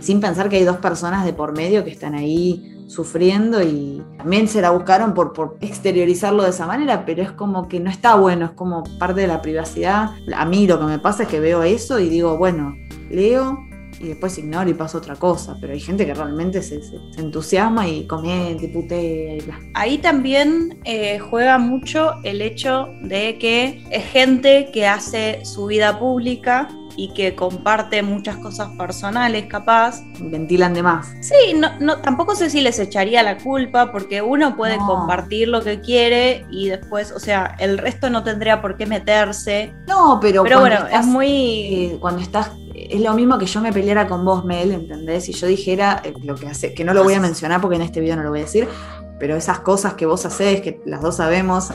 sin 0.00 0.20
pensar 0.20 0.48
que 0.48 0.56
hay 0.56 0.64
dos 0.64 0.76
personas 0.76 1.24
de 1.24 1.32
por 1.32 1.56
medio 1.56 1.82
que 1.82 1.90
están 1.90 2.14
ahí 2.14 2.69
sufriendo 2.90 3.62
y 3.62 4.02
también 4.18 4.48
se 4.48 4.60
la 4.60 4.70
buscaron 4.70 5.14
por, 5.14 5.32
por 5.32 5.56
exteriorizarlo 5.60 6.42
de 6.42 6.50
esa 6.50 6.66
manera, 6.66 7.04
pero 7.06 7.22
es 7.22 7.30
como 7.30 7.68
que 7.68 7.78
no 7.78 7.88
está 7.88 8.16
bueno, 8.16 8.46
es 8.46 8.50
como 8.50 8.82
parte 8.98 9.20
de 9.20 9.26
la 9.28 9.40
privacidad. 9.40 10.10
A 10.34 10.44
mí 10.44 10.66
lo 10.66 10.78
que 10.80 10.86
me 10.86 10.98
pasa 10.98 11.22
es 11.22 11.28
que 11.28 11.38
veo 11.38 11.62
eso 11.62 12.00
y 12.00 12.08
digo, 12.08 12.36
bueno, 12.36 12.74
leo, 13.08 13.58
y 14.00 14.08
después 14.08 14.36
ignoro 14.38 14.68
y 14.68 14.74
pasa 14.74 14.98
otra 14.98 15.14
cosa. 15.14 15.56
Pero 15.60 15.72
hay 15.72 15.80
gente 15.80 16.06
que 16.06 16.14
realmente 16.14 16.62
se, 16.62 16.80
entusiasma 17.18 17.86
y 17.86 18.06
comenta 18.06 18.64
y 18.64 18.68
putea 18.68 19.36
y 19.36 19.40
bla. 19.40 19.60
Ahí 19.74 19.98
también 19.98 20.80
eh, 20.84 21.18
juega 21.18 21.58
mucho 21.58 22.14
el 22.24 22.40
hecho 22.42 22.88
de 23.02 23.38
que 23.38 23.84
es 23.90 24.04
gente 24.06 24.70
que 24.72 24.86
hace 24.86 25.44
su 25.44 25.66
vida 25.66 25.98
pública 25.98 26.68
y 26.96 27.12
que 27.14 27.34
comparte 27.34 28.02
muchas 28.02 28.36
cosas 28.36 28.68
personales, 28.76 29.46
capaz. 29.46 30.02
Ventilan 30.20 30.74
de 30.74 30.82
más. 30.82 31.14
Sí, 31.20 31.54
no, 31.56 31.70
no, 31.80 31.98
tampoco 31.98 32.34
sé 32.34 32.50
si 32.50 32.60
les 32.60 32.78
echaría 32.78 33.22
la 33.22 33.38
culpa, 33.38 33.92
porque 33.92 34.22
uno 34.22 34.56
puede 34.56 34.76
compartir 34.78 35.48
lo 35.48 35.62
que 35.62 35.80
quiere 35.80 36.44
y 36.50 36.68
después, 36.68 37.12
o 37.12 37.18
sea, 37.18 37.56
el 37.58 37.78
resto 37.78 38.10
no 38.10 38.22
tendría 38.22 38.60
por 38.60 38.76
qué 38.76 38.86
meterse. 38.86 39.72
No, 39.86 40.18
pero, 40.20 40.42
pero 40.42 40.60
bueno, 40.60 40.86
es 40.92 41.06
muy. 41.06 41.28
Eh, 41.30 41.98
cuando 42.00 42.20
estás 42.20 42.50
es 42.90 43.00
lo 43.00 43.14
mismo 43.14 43.38
que 43.38 43.46
yo 43.46 43.60
me 43.60 43.72
peleara 43.72 44.08
con 44.08 44.24
vos, 44.24 44.44
Mel, 44.44 44.72
¿entendés? 44.72 45.28
Y 45.28 45.32
yo 45.32 45.46
dijera 45.46 46.02
eh, 46.04 46.12
lo 46.22 46.34
que 46.34 46.48
hace, 46.48 46.74
que 46.74 46.84
no 46.84 46.92
lo 46.92 47.04
voy 47.04 47.14
a 47.14 47.20
mencionar 47.20 47.60
porque 47.60 47.76
en 47.76 47.82
este 47.82 48.00
video 48.00 48.16
no 48.16 48.22
lo 48.22 48.30
voy 48.30 48.40
a 48.40 48.42
decir, 48.42 48.68
pero 49.18 49.36
esas 49.36 49.60
cosas 49.60 49.94
que 49.94 50.06
vos 50.06 50.26
hacés, 50.26 50.60
que 50.60 50.80
las 50.84 51.00
dos 51.00 51.16
sabemos, 51.16 51.72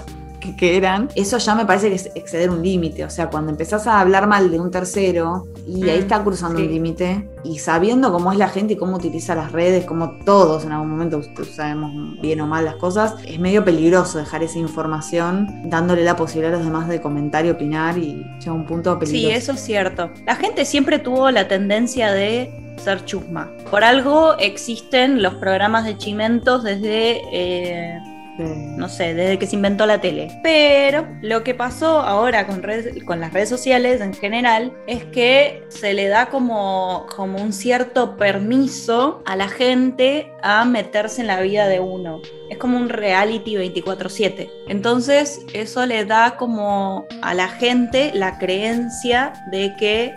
que, 0.58 0.78
eran, 0.78 1.10
eso 1.16 1.38
ya 1.38 1.56
me 1.56 1.66
parece 1.66 1.90
que 1.90 1.96
es 1.96 2.12
exceder 2.16 2.50
un 2.50 2.62
límite. 2.62 3.06
O 3.06 3.10
sea, 3.10 3.30
cuando 3.30 3.52
empezás 3.52 3.88
a 3.88 4.00
hablar 4.00 4.28
mal 4.28 4.52
de 4.52 4.60
un 4.60 4.70
tercero 4.70 5.48
y 5.68 5.90
ahí 5.90 6.00
mm, 6.00 6.02
está 6.02 6.24
cruzando 6.24 6.60
un 6.60 6.68
límite, 6.68 7.30
y 7.44 7.60
sabiendo 7.60 8.12
cómo 8.12 8.32
es 8.32 8.38
la 8.38 8.50
gente 8.50 8.74
y 8.74 8.76
cómo 8.78 8.98
utiliza 8.98 9.36
las 9.36 9.52
redes, 9.52 9.86
como 9.86 10.18
todos 10.26 10.66
en 10.66 10.72
algún 10.72 10.90
momento 10.90 11.22
sabemos 11.56 12.20
bien 12.22 12.42
o 12.42 12.48
mal 12.48 12.66
las 12.66 12.76
cosas, 12.76 13.16
es 13.26 13.40
medio 13.40 13.64
peligroso 13.64 14.18
dejar 14.18 14.44
esa 14.44 14.60
información 14.60 15.70
dándole 15.70 16.04
la 16.04 16.16
posibilidad 16.16 16.54
a 16.54 16.58
los 16.58 16.66
demás 16.66 16.88
de 16.88 17.02
comentar 17.02 17.46
y 17.46 17.50
opinar 17.50 17.98
y 17.98 18.26
llega 18.40 18.54
un 18.54 18.66
punto 18.66 18.98
peligroso. 19.00 19.28
Sí, 19.28 19.32
eso 19.32 19.52
es 19.54 19.60
cierto. 19.62 20.12
La 20.26 20.36
gente 20.36 20.66
siempre 20.66 21.00
tuvo 21.00 21.32
la 21.32 21.48
tendencia 21.48 22.12
de 22.12 22.76
ser 22.84 23.06
chusma. 23.06 23.50
Por 23.72 23.84
algo 23.84 24.38
existen 24.38 25.22
los 25.22 25.36
programas 25.36 25.86
de 25.86 25.98
chimentos 25.98 26.64
desde... 26.64 27.22
Eh, 27.32 28.15
no 28.38 28.90
sé, 28.90 29.14
desde 29.14 29.40
que 29.40 29.48
se 29.48 29.56
inventó 29.56 29.86
la 29.86 30.02
tele. 30.02 30.40
Pero 30.44 31.08
lo 31.22 31.44
que 31.44 31.54
pasó 31.54 32.00
ahora 32.02 32.46
con, 32.48 32.62
con 33.06 33.20
las 33.20 33.34
redes 33.34 33.50
sociales 33.50 34.02
en 34.02 34.14
general 34.14 34.74
es 34.88 35.04
que 35.06 35.64
se 35.70 35.94
le 35.94 36.08
da 36.08 36.28
como, 36.28 37.06
como 37.16 37.42
un 37.42 37.54
cierto 37.54 38.18
permiso 38.18 39.24
a 39.26 39.36
la 39.36 39.48
gente 39.48 40.32
a 40.42 40.66
meterse 40.66 41.22
en 41.22 41.28
la 41.28 41.42
vida 41.42 41.68
de 41.68 41.80
uno. 41.80 42.22
Es 42.50 42.58
como 42.58 42.78
un 42.78 42.90
reality 42.90 43.56
24/7. 43.56 44.50
Entonces 44.68 45.42
eso 45.54 45.86
le 45.86 46.06
da 46.06 46.38
como 46.38 47.06
a 47.22 47.34
la 47.34 47.48
gente 47.48 48.12
la 48.14 48.38
creencia 48.38 49.34
de 49.52 49.76
que 49.78 50.14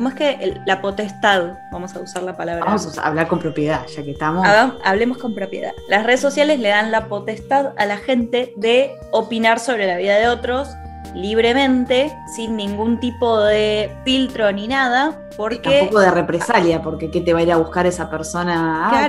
¿Cómo 0.00 0.08
es 0.08 0.14
que 0.14 0.62
la 0.64 0.80
potestad, 0.80 1.58
vamos 1.70 1.94
a 1.94 2.00
usar 2.00 2.22
la 2.22 2.34
palabra? 2.34 2.64
Vamos 2.64 2.96
a 2.96 3.06
hablar 3.06 3.28
con 3.28 3.38
propiedad, 3.38 3.86
ya 3.86 4.02
que 4.02 4.12
estamos. 4.12 4.48
hablemos 4.82 5.18
con 5.18 5.34
propiedad. 5.34 5.72
Las 5.90 6.06
redes 6.06 6.20
sociales 6.20 6.58
le 6.58 6.70
dan 6.70 6.90
la 6.90 7.06
potestad 7.06 7.74
a 7.76 7.84
la 7.84 7.98
gente 7.98 8.54
de 8.56 8.94
opinar 9.12 9.60
sobre 9.60 9.86
la 9.86 9.98
vida 9.98 10.16
de 10.16 10.28
otros 10.28 10.70
libremente, 11.14 12.10
sin 12.34 12.56
ningún 12.56 12.98
tipo 12.98 13.42
de 13.42 13.94
filtro 14.06 14.50
ni 14.52 14.68
nada, 14.68 15.28
porque... 15.36 15.80
tampoco 15.80 16.00
de 16.00 16.10
represalia, 16.10 16.80
porque 16.80 17.10
¿qué 17.10 17.20
te 17.20 17.34
va 17.34 17.40
a 17.40 17.42
ir 17.42 17.52
a 17.52 17.58
buscar 17.58 17.84
esa 17.84 18.08
persona? 18.08 18.88
Ah, 18.88 19.06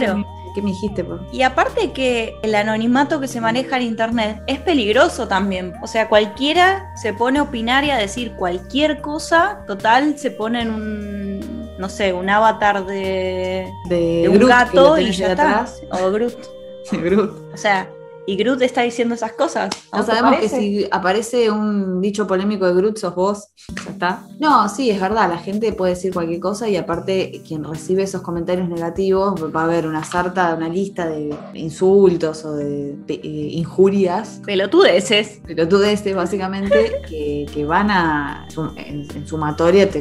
¿Qué 0.53 0.62
me 0.62 0.72
dijiste? 0.72 1.05
Y 1.31 1.43
aparte 1.43 1.91
que 1.91 2.36
el 2.41 2.55
anonimato 2.55 3.20
que 3.20 3.27
se 3.27 3.41
maneja 3.41 3.77
en 3.77 3.84
Internet 3.84 4.41
es 4.48 4.60
peligroso 4.60 5.27
también. 5.27 5.74
O 5.81 5.88
sea, 5.88 6.10
cualquiera 6.10 6.91
se 6.96 7.13
pone 7.13 7.39
a 7.39 7.43
opinar 7.43 7.84
y 7.84 7.91
a 7.91 7.98
decir 7.98 8.34
cualquier 8.34 9.01
cosa, 9.01 9.63
total, 9.67 10.17
se 10.17 10.31
pone 10.31 10.62
en 10.62 10.72
un, 10.72 11.77
no 11.77 11.89
sé, 11.89 12.13
un 12.13 12.29
avatar 12.29 12.86
de, 12.86 13.72
de, 13.89 14.29
un 14.29 14.39
gato 14.46 14.98
y 14.98 15.12
ya 15.12 15.31
está. 15.31 15.65
O 15.91 16.12
Groot. 16.12 16.36
Groot. 16.91 17.53
O 17.53 17.58
sea, 17.58 17.89
y 18.25 18.36
Groot 18.36 18.62
está 18.62 18.82
diciendo 18.82 19.16
esas 19.16 19.34
cosas. 19.34 19.70
¿No, 19.92 20.04
sabemos 20.04 20.40
que 20.40 20.50
si 20.50 20.88
aparece 20.92 21.50
un 21.50 22.01
dicho 22.01 22.28
polémico 22.28 22.68
de 22.68 22.74
Groot, 22.74 22.98
sos 22.98 23.16
vos. 23.16 23.48
Ya 23.86 23.92
está. 23.92 24.28
No, 24.40 24.70
sí, 24.70 24.90
es 24.90 25.01
verdad. 25.01 25.30
La 25.30 25.38
gente 25.38 25.74
puede 25.74 25.96
decir 25.96 26.13
cualquier 26.13 26.40
cosa 26.40 26.70
y 26.70 26.78
aparte, 26.78 27.42
quien 27.48 27.63
recibe 27.63 28.04
esos 28.04 28.22
comentarios 28.22 28.70
negativos 28.70 29.34
va 29.54 29.62
a 29.62 29.66
haber 29.66 29.88
una 29.88 30.04
sarta, 30.04 30.54
una 30.56 30.70
lista 30.70 31.08
de 31.08 31.36
insultos 31.54 32.46
o 32.46 32.54
de, 32.54 32.96
eh, 33.08 33.20
injurias. 33.24 34.42
Pelotudeces. 34.46 35.42
Pelotudeces, 35.46 36.16
básicamente, 36.16 37.01
que, 37.08 37.66
van 37.66 37.92
a. 37.92 38.48
En, 38.78 39.28
sumatoria 39.28 39.90
te 39.90 40.00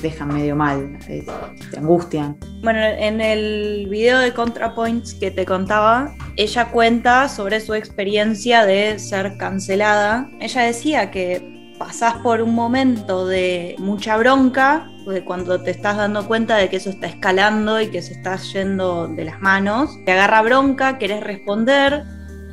dejan 0.00 0.28
medio 0.28 0.56
mal, 0.56 0.98
eh, 1.08 1.24
te 1.70 1.78
angustian. 1.78 2.36
Bueno, 2.62 2.80
en 2.80 3.20
el 3.20 3.88
video 3.88 4.18
de 4.18 4.32
ContraPoints 4.32 5.14
que 5.14 5.30
te 5.30 5.44
contaba, 5.44 6.14
ella 6.36 6.66
cuenta 6.70 7.28
sobre 7.28 7.60
su 7.60 7.74
experiencia 7.74 8.64
de 8.64 8.98
ser 8.98 9.36
cancelada. 9.38 10.30
Ella 10.40 10.62
decía 10.62 11.10
que 11.10 11.74
pasás 11.78 12.14
por 12.14 12.42
un 12.42 12.54
momento 12.54 13.26
de 13.26 13.76
mucha 13.78 14.16
bronca, 14.16 14.88
de 15.06 15.24
cuando 15.24 15.62
te 15.62 15.70
estás 15.70 15.96
dando 15.96 16.26
cuenta 16.26 16.56
de 16.56 16.68
que 16.68 16.76
eso 16.76 16.90
está 16.90 17.06
escalando 17.06 17.80
y 17.80 17.88
que 17.88 18.02
se 18.02 18.12
está 18.12 18.36
yendo 18.36 19.08
de 19.08 19.24
las 19.24 19.40
manos, 19.40 19.90
te 20.04 20.12
agarra 20.12 20.42
bronca, 20.42 20.98
querés 20.98 21.22
responder, 21.22 22.04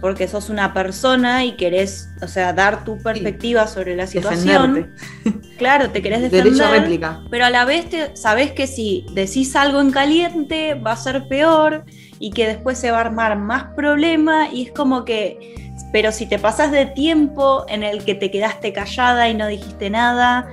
porque 0.06 0.28
sos 0.28 0.52
una 0.52 0.72
persona 0.72 1.46
y 1.46 1.54
querés, 1.54 2.12
o 2.22 2.28
sea, 2.28 2.54
dar 2.54 2.84
tu 2.84 3.00
perspectiva 3.00 3.66
sobre 3.66 3.96
la 3.96 4.06
situación. 4.06 4.94
Claro, 5.58 5.90
te 5.90 6.02
querés 6.02 6.22
defender. 6.22 6.52
Derecho 6.52 6.66
a 6.66 6.70
réplica. 6.70 7.22
Pero 7.32 7.46
a 7.46 7.50
la 7.50 7.66
vez 7.66 7.90
te, 7.90 8.16
sabés 8.16 8.52
que 8.52 8.68
si 8.68 9.06
decís 9.14 9.56
algo 9.56 9.82
en 9.82 9.90
caliente 9.90 10.76
va 10.76 10.92
a 10.92 10.98
ser 10.98 11.28
peor 11.28 11.86
y 12.20 12.32
que 12.32 12.46
después 12.46 12.78
se 12.78 12.92
va 12.92 12.98
a 12.98 13.02
armar 13.02 13.40
más 13.40 13.74
problema 13.74 14.50
y 14.52 14.66
es 14.66 14.72
como 14.74 15.06
que, 15.06 15.56
pero 15.92 16.12
si 16.12 16.28
te 16.28 16.38
pasas 16.38 16.72
de 16.72 16.86
tiempo 16.86 17.66
en 17.68 17.82
el 17.84 18.04
que 18.04 18.14
te 18.14 18.30
quedaste 18.30 18.74
callada 18.74 19.28
y 19.30 19.34
no 19.34 19.48
dijiste 19.48 19.90
nada, 19.90 20.48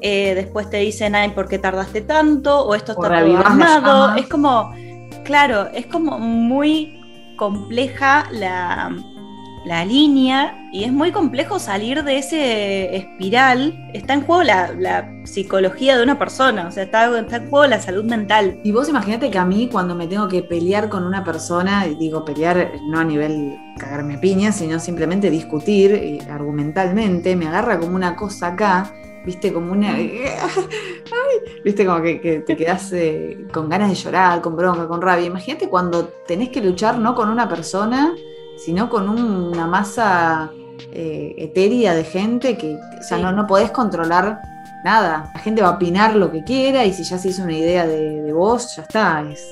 eh, 0.00 0.34
después 0.34 0.68
te 0.68 0.78
dicen, 0.78 1.14
ay, 1.14 1.28
¿por 1.30 1.48
qué 1.48 1.60
tardaste 1.60 2.00
tanto? 2.00 2.64
O 2.64 2.74
esto 2.74 2.92
está 2.92 3.18
armado. 3.18 4.16
Es 4.16 4.26
como, 4.26 4.74
claro, 5.22 5.68
es 5.74 5.86
como 5.86 6.18
muy 6.18 7.05
compleja 7.36 8.28
la, 8.32 8.94
línea 9.84 10.68
y 10.72 10.84
es 10.84 10.92
muy 10.92 11.10
complejo 11.10 11.58
salir 11.58 12.04
de 12.04 12.18
ese 12.18 12.96
espiral. 12.96 13.90
Está 13.92 14.14
en 14.14 14.22
juego 14.22 14.42
la, 14.42 15.12
psicología 15.24 15.96
de 15.96 16.04
una 16.04 16.18
persona, 16.18 16.68
o 16.68 16.70
sea, 16.70 16.84
está, 16.84 17.06
en 17.18 17.50
juego 17.50 17.66
la 17.66 17.80
salud 17.80 18.04
mental. 18.04 18.60
Y 18.62 18.70
vos 18.70 18.88
imagínate 18.88 19.28
que 19.30 19.38
a 19.38 19.44
mí 19.44 19.68
cuando 19.70 19.96
me 19.96 20.06
tengo 20.06 20.28
que 20.28 20.42
pelear 20.42 20.88
con 20.88 21.04
una 21.04 21.24
persona, 21.24 21.84
digo 21.98 22.24
pelear 22.24 22.72
no 22.88 23.00
a 23.00 23.04
nivel 23.04 23.58
cagarme 23.76 24.18
piña, 24.18 24.52
sino 24.52 24.78
simplemente 24.78 25.30
discutir 25.30 25.92
eh, 25.92 26.18
argumentalmente, 26.30 27.34
me 27.34 27.48
agarra 27.48 27.78
como 27.80 27.96
una 27.96 28.14
cosa 28.14 28.48
acá 28.48 28.92
viste, 29.26 29.52
como 29.52 29.72
una. 29.72 29.94
viste, 31.64 31.84
como 31.84 32.00
que, 32.00 32.44
te 32.46 32.56
quedas 32.56 32.92
eh, 32.92 33.46
con 33.52 33.68
ganas 33.68 33.90
de 33.90 33.96
llorar, 33.96 34.40
con 34.40 34.56
bronca, 34.56 34.86
con 34.86 35.02
rabia. 35.02 35.26
Imagínate 35.26 35.68
cuando 35.68 36.06
tenés 36.26 36.48
que 36.50 36.62
luchar 36.62 36.98
no 36.98 37.14
con 37.14 37.28
una 37.28 37.48
persona, 37.48 38.14
sino 38.56 38.88
con 38.88 39.08
una 39.10 39.66
masa 39.66 40.50
eh, 40.92 41.34
etérea 41.36 41.94
de 41.94 42.04
gente 42.04 42.56
que, 42.56 42.74
o 42.74 43.02
sea, 43.02 43.18
no, 43.18 43.32
no 43.32 43.46
podés 43.46 43.72
controlar 43.72 44.40
nada. 44.84 45.30
La 45.34 45.40
gente 45.40 45.60
va 45.60 45.68
a 45.68 45.72
opinar 45.72 46.14
lo 46.14 46.30
que 46.30 46.44
quiera 46.44 46.84
y 46.84 46.92
si 46.92 47.02
ya 47.02 47.18
se 47.18 47.28
hizo 47.28 47.42
una 47.42 47.58
idea 47.58 47.86
de, 47.86 48.32
vos, 48.32 48.76
ya 48.76 48.82
está. 48.82 49.22
Es, 49.30 49.46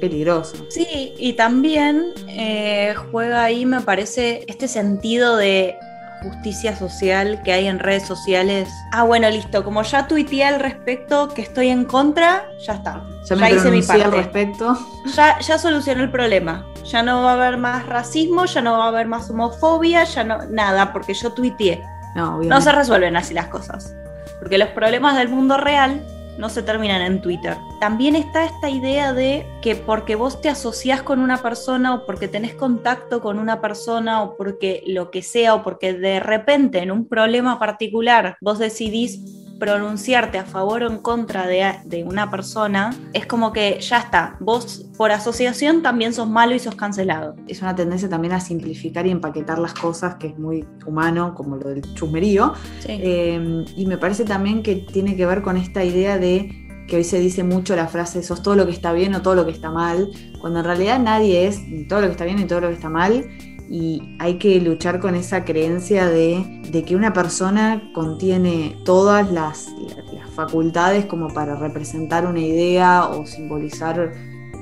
peligroso. 0.00 0.54
Sí, 0.68 1.12
y 1.18 1.32
también 1.32 2.12
eh, 2.28 2.94
juega 3.10 3.42
ahí, 3.42 3.66
me 3.66 3.80
parece, 3.80 4.44
este 4.46 4.68
sentido 4.68 5.36
de 5.36 5.76
justicia 6.22 6.76
social 6.76 7.42
que 7.42 7.52
hay 7.52 7.66
en 7.66 7.78
redes 7.78 8.04
sociales. 8.04 8.68
Ah, 8.92 9.04
bueno, 9.04 9.28
listo. 9.30 9.64
Como 9.64 9.82
ya 9.82 10.06
tuiteé 10.06 10.44
al 10.44 10.60
respecto 10.60 11.28
que 11.28 11.42
estoy 11.42 11.68
en 11.68 11.84
contra, 11.84 12.44
ya 12.66 12.74
está. 12.74 13.02
Ya, 13.28 13.50
hice 13.50 13.70
mi 13.70 13.82
parte. 13.82 14.04
al 14.04 14.12
respecto. 14.12 14.78
Ya, 15.14 15.38
ya 15.38 15.58
solucionó 15.58 16.02
el 16.02 16.10
problema. 16.10 16.66
Ya 16.84 17.02
no 17.02 17.22
va 17.22 17.32
a 17.32 17.34
haber 17.34 17.58
más 17.58 17.86
racismo, 17.86 18.46
ya 18.46 18.62
no 18.62 18.78
va 18.78 18.86
a 18.86 18.88
haber 18.88 19.06
más 19.06 19.30
homofobia, 19.30 20.04
ya 20.04 20.24
no. 20.24 20.38
Nada, 20.46 20.92
porque 20.92 21.14
yo 21.14 21.32
tuiteé. 21.32 21.82
No, 22.14 22.42
no 22.42 22.60
se 22.60 22.72
resuelven 22.72 23.16
así 23.16 23.34
las 23.34 23.48
cosas. 23.48 23.94
Porque 24.38 24.58
los 24.58 24.68
problemas 24.70 25.16
del 25.16 25.28
mundo 25.28 25.56
real 25.56 26.02
no 26.38 26.48
se 26.48 26.62
terminan 26.62 27.02
en 27.02 27.20
Twitter. 27.20 27.56
También 27.80 28.16
está 28.16 28.44
esta 28.44 28.70
idea 28.70 29.12
de 29.12 29.46
que 29.60 29.74
porque 29.74 30.14
vos 30.14 30.40
te 30.40 30.48
asociás 30.48 31.02
con 31.02 31.20
una 31.20 31.42
persona 31.42 31.94
o 31.94 32.06
porque 32.06 32.28
tenés 32.28 32.54
contacto 32.54 33.20
con 33.20 33.38
una 33.38 33.60
persona 33.60 34.22
o 34.22 34.36
porque 34.36 34.82
lo 34.86 35.10
que 35.10 35.22
sea 35.22 35.54
o 35.54 35.62
porque 35.62 35.92
de 35.92 36.20
repente 36.20 36.78
en 36.78 36.92
un 36.92 37.08
problema 37.08 37.58
particular 37.58 38.36
vos 38.40 38.58
decidís 38.58 39.20
pronunciarte 39.58 40.38
a 40.38 40.44
favor 40.44 40.82
o 40.82 40.90
en 40.90 40.98
contra 40.98 41.46
de, 41.46 41.74
de, 41.84 42.04
una 42.04 42.30
persona, 42.30 42.94
es 43.12 43.26
como 43.26 43.52
que 43.52 43.80
ya 43.80 43.98
está, 43.98 44.36
vos 44.40 44.86
por 44.96 45.10
asociación 45.10 45.82
también 45.82 46.12
sos 46.14 46.28
malo 46.28 46.54
y 46.54 46.58
sos 46.58 46.74
cancelado. 46.74 47.34
Es 47.46 47.60
una 47.62 47.74
tendencia 47.74 48.08
también 48.08 48.34
a 48.34 48.40
simplificar 48.40 49.06
y 49.06 49.10
empaquetar 49.10 49.58
las 49.58 49.74
cosas, 49.74 50.16
que 50.16 50.28
es 50.28 50.38
muy 50.38 50.64
humano, 50.86 51.34
como 51.34 51.56
lo 51.56 51.68
del 51.68 51.82
chusmerío. 51.94 52.54
Eh, 52.86 53.64
y 53.76 53.86
me 53.86 53.98
parece 53.98 54.24
también 54.24 54.62
que 54.62 54.76
tiene 54.76 55.16
que 55.16 55.26
ver 55.26 55.42
con 55.42 55.56
esta 55.56 55.84
idea 55.84 56.18
de 56.18 56.66
que 56.86 56.96
hoy 56.96 57.04
se 57.04 57.20
dice 57.20 57.44
mucho 57.44 57.76
la 57.76 57.86
frase 57.86 58.22
sos 58.22 58.42
todo 58.42 58.56
lo 58.56 58.64
que 58.64 58.72
está 58.72 58.92
bien 58.92 59.14
o 59.14 59.20
todo 59.20 59.34
lo 59.34 59.44
que 59.44 59.52
está 59.52 59.70
mal, 59.70 60.08
cuando 60.40 60.60
en 60.60 60.64
realidad 60.64 60.98
nadie 60.98 61.46
es 61.46 61.60
ni 61.60 61.86
todo 61.86 62.00
lo 62.00 62.06
que 62.06 62.12
está 62.12 62.24
bien 62.24 62.38
ni 62.38 62.46
todo 62.46 62.62
lo 62.62 62.68
que 62.68 62.74
está 62.74 62.88
mal 62.88 63.28
y 63.68 64.16
hay 64.18 64.38
que 64.38 64.60
luchar 64.60 64.98
con 64.98 65.14
esa 65.14 65.44
creencia 65.44 66.06
de, 66.06 66.62
que 66.86 66.96
una 66.96 67.12
persona 67.12 67.90
contiene 67.94 68.76
todas 68.84 69.30
las, 69.30 69.68
las, 70.12 70.30
facultades 70.34 71.06
como 71.06 71.28
para 71.34 71.56
representar 71.56 72.24
una 72.24 72.38
idea 72.40 73.08
o 73.08 73.26
simbolizar, 73.26 74.12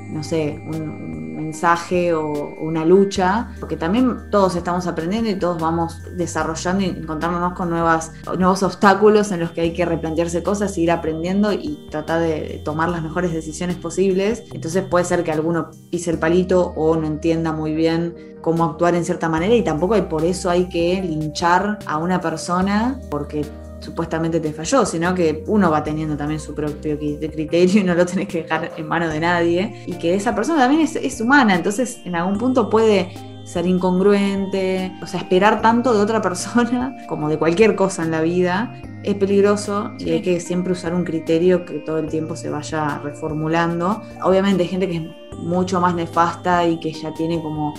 no 0.09 0.23
sé, 0.23 0.61
un, 0.67 1.27
mensaje 1.37 2.13
o, 2.13 2.55
una 2.61 2.85
lucha, 2.85 3.51
porque 3.61 3.77
también 3.77 4.31
todos 4.31 4.57
estamos 4.57 4.87
aprendiendo 4.87 5.31
y 5.31 5.39
todos 5.39 5.61
vamos 5.61 6.03
desarrollando 6.17 6.83
y 6.83 6.89
encontrándonos 6.89 7.53
con 7.53 7.71
nuevas, 7.71 8.13
nuevos 8.37 8.63
obstáculos 8.63 9.31
en 9.31 9.41
los 9.41 9.53
que 9.53 9.61
hay 9.61 9.73
que 9.73 9.85
replantearse 9.85 10.43
cosas, 10.43 10.77
ir 10.77 10.91
aprendiendo 10.91 11.53
y 11.53 11.87
tratar 11.91 12.21
de 12.21 12.61
tomar 12.65 12.89
las 12.89 13.03
mejores 13.03 13.33
decisiones 13.33 13.77
posibles. 13.77 14.43
Entonces 14.53 14.83
puede 14.85 15.05
ser 15.05 15.23
que 15.23 15.31
alguno 15.31 15.71
pise 15.91 16.11
el 16.11 16.19
palito 16.19 16.73
o 16.75 16.97
no 16.97 17.07
entienda 17.07 17.53
muy 17.53 17.75
bien 17.75 18.37
cómo 18.41 18.65
actuar 18.65 18.95
en 18.95 19.05
cierta 19.05 19.29
manera 19.29 19.55
y 19.55 19.63
tampoco 19.63 19.95
hay, 19.95 20.03
por 20.03 20.25
eso 20.25 20.51
hay 20.51 20.69
que 20.69 21.03
linchar 21.03 21.79
a 21.87 21.99
una 21.99 22.21
persona 22.21 23.01
porque 23.11 23.45
supuestamente 23.81 24.41
te 24.41 24.53
falló, 24.53 24.85
sino 24.87 25.15
que 25.15 25.45
uno 25.47 25.71
va 25.71 25.83
teniendo 25.83 26.17
también 26.17 26.41
su 26.41 26.55
propio 26.55 26.99
criterio 26.99 27.81
y 27.81 27.85
no 27.85 27.95
lo 27.95 28.07
tenés 28.07 28.29
que 28.29 28.43
dejar 28.43 28.73
en 28.77 28.87
mano 28.87 29.09
de 29.09 29.21
nadie. 29.21 29.85
Y 29.87 29.95
que 29.95 30.15
esa 30.15 30.35
persona 30.35 30.59
también 30.59 30.83
es, 30.83 31.21
humana, 31.21 31.55
entonces 31.55 32.01
en 32.05 32.15
algún 32.15 32.39
punto 32.39 32.69
puede 32.71 33.13
ser 33.45 33.67
incongruente, 33.67 34.93
o 35.01 35.07
sea, 35.07 35.21
esperar 35.21 35.63
tanto 35.63 35.95
de 35.95 36.01
otra 36.01 36.21
persona 36.29 36.97
como 37.09 37.29
de 37.29 37.39
cualquier 37.39 37.77
cosa 37.77 38.03
en 38.03 38.11
la 38.11 38.21
vida 38.21 38.81
es 39.03 39.15
peligroso 39.15 39.93
y 40.01 40.11
hay 40.11 40.21
que 40.21 40.41
siempre 40.41 40.73
usar 40.73 40.93
un 40.93 41.05
criterio 41.05 41.65
que 41.65 41.79
todo 41.79 41.99
el 41.99 42.09
tiempo 42.09 42.35
se 42.35 42.51
vaya 42.51 42.99
reformulando. 42.99 44.03
Obviamente 44.25 44.65
hay 44.65 44.69
gente 44.69 44.89
que 44.89 44.97
es 44.97 45.39
mucho 45.39 45.81
más 45.81 45.95
nefasta 45.95 46.67
y 46.67 46.81
que 46.81 46.93
ya 46.93 47.15
tiene 47.15 47.41
como 47.41 47.73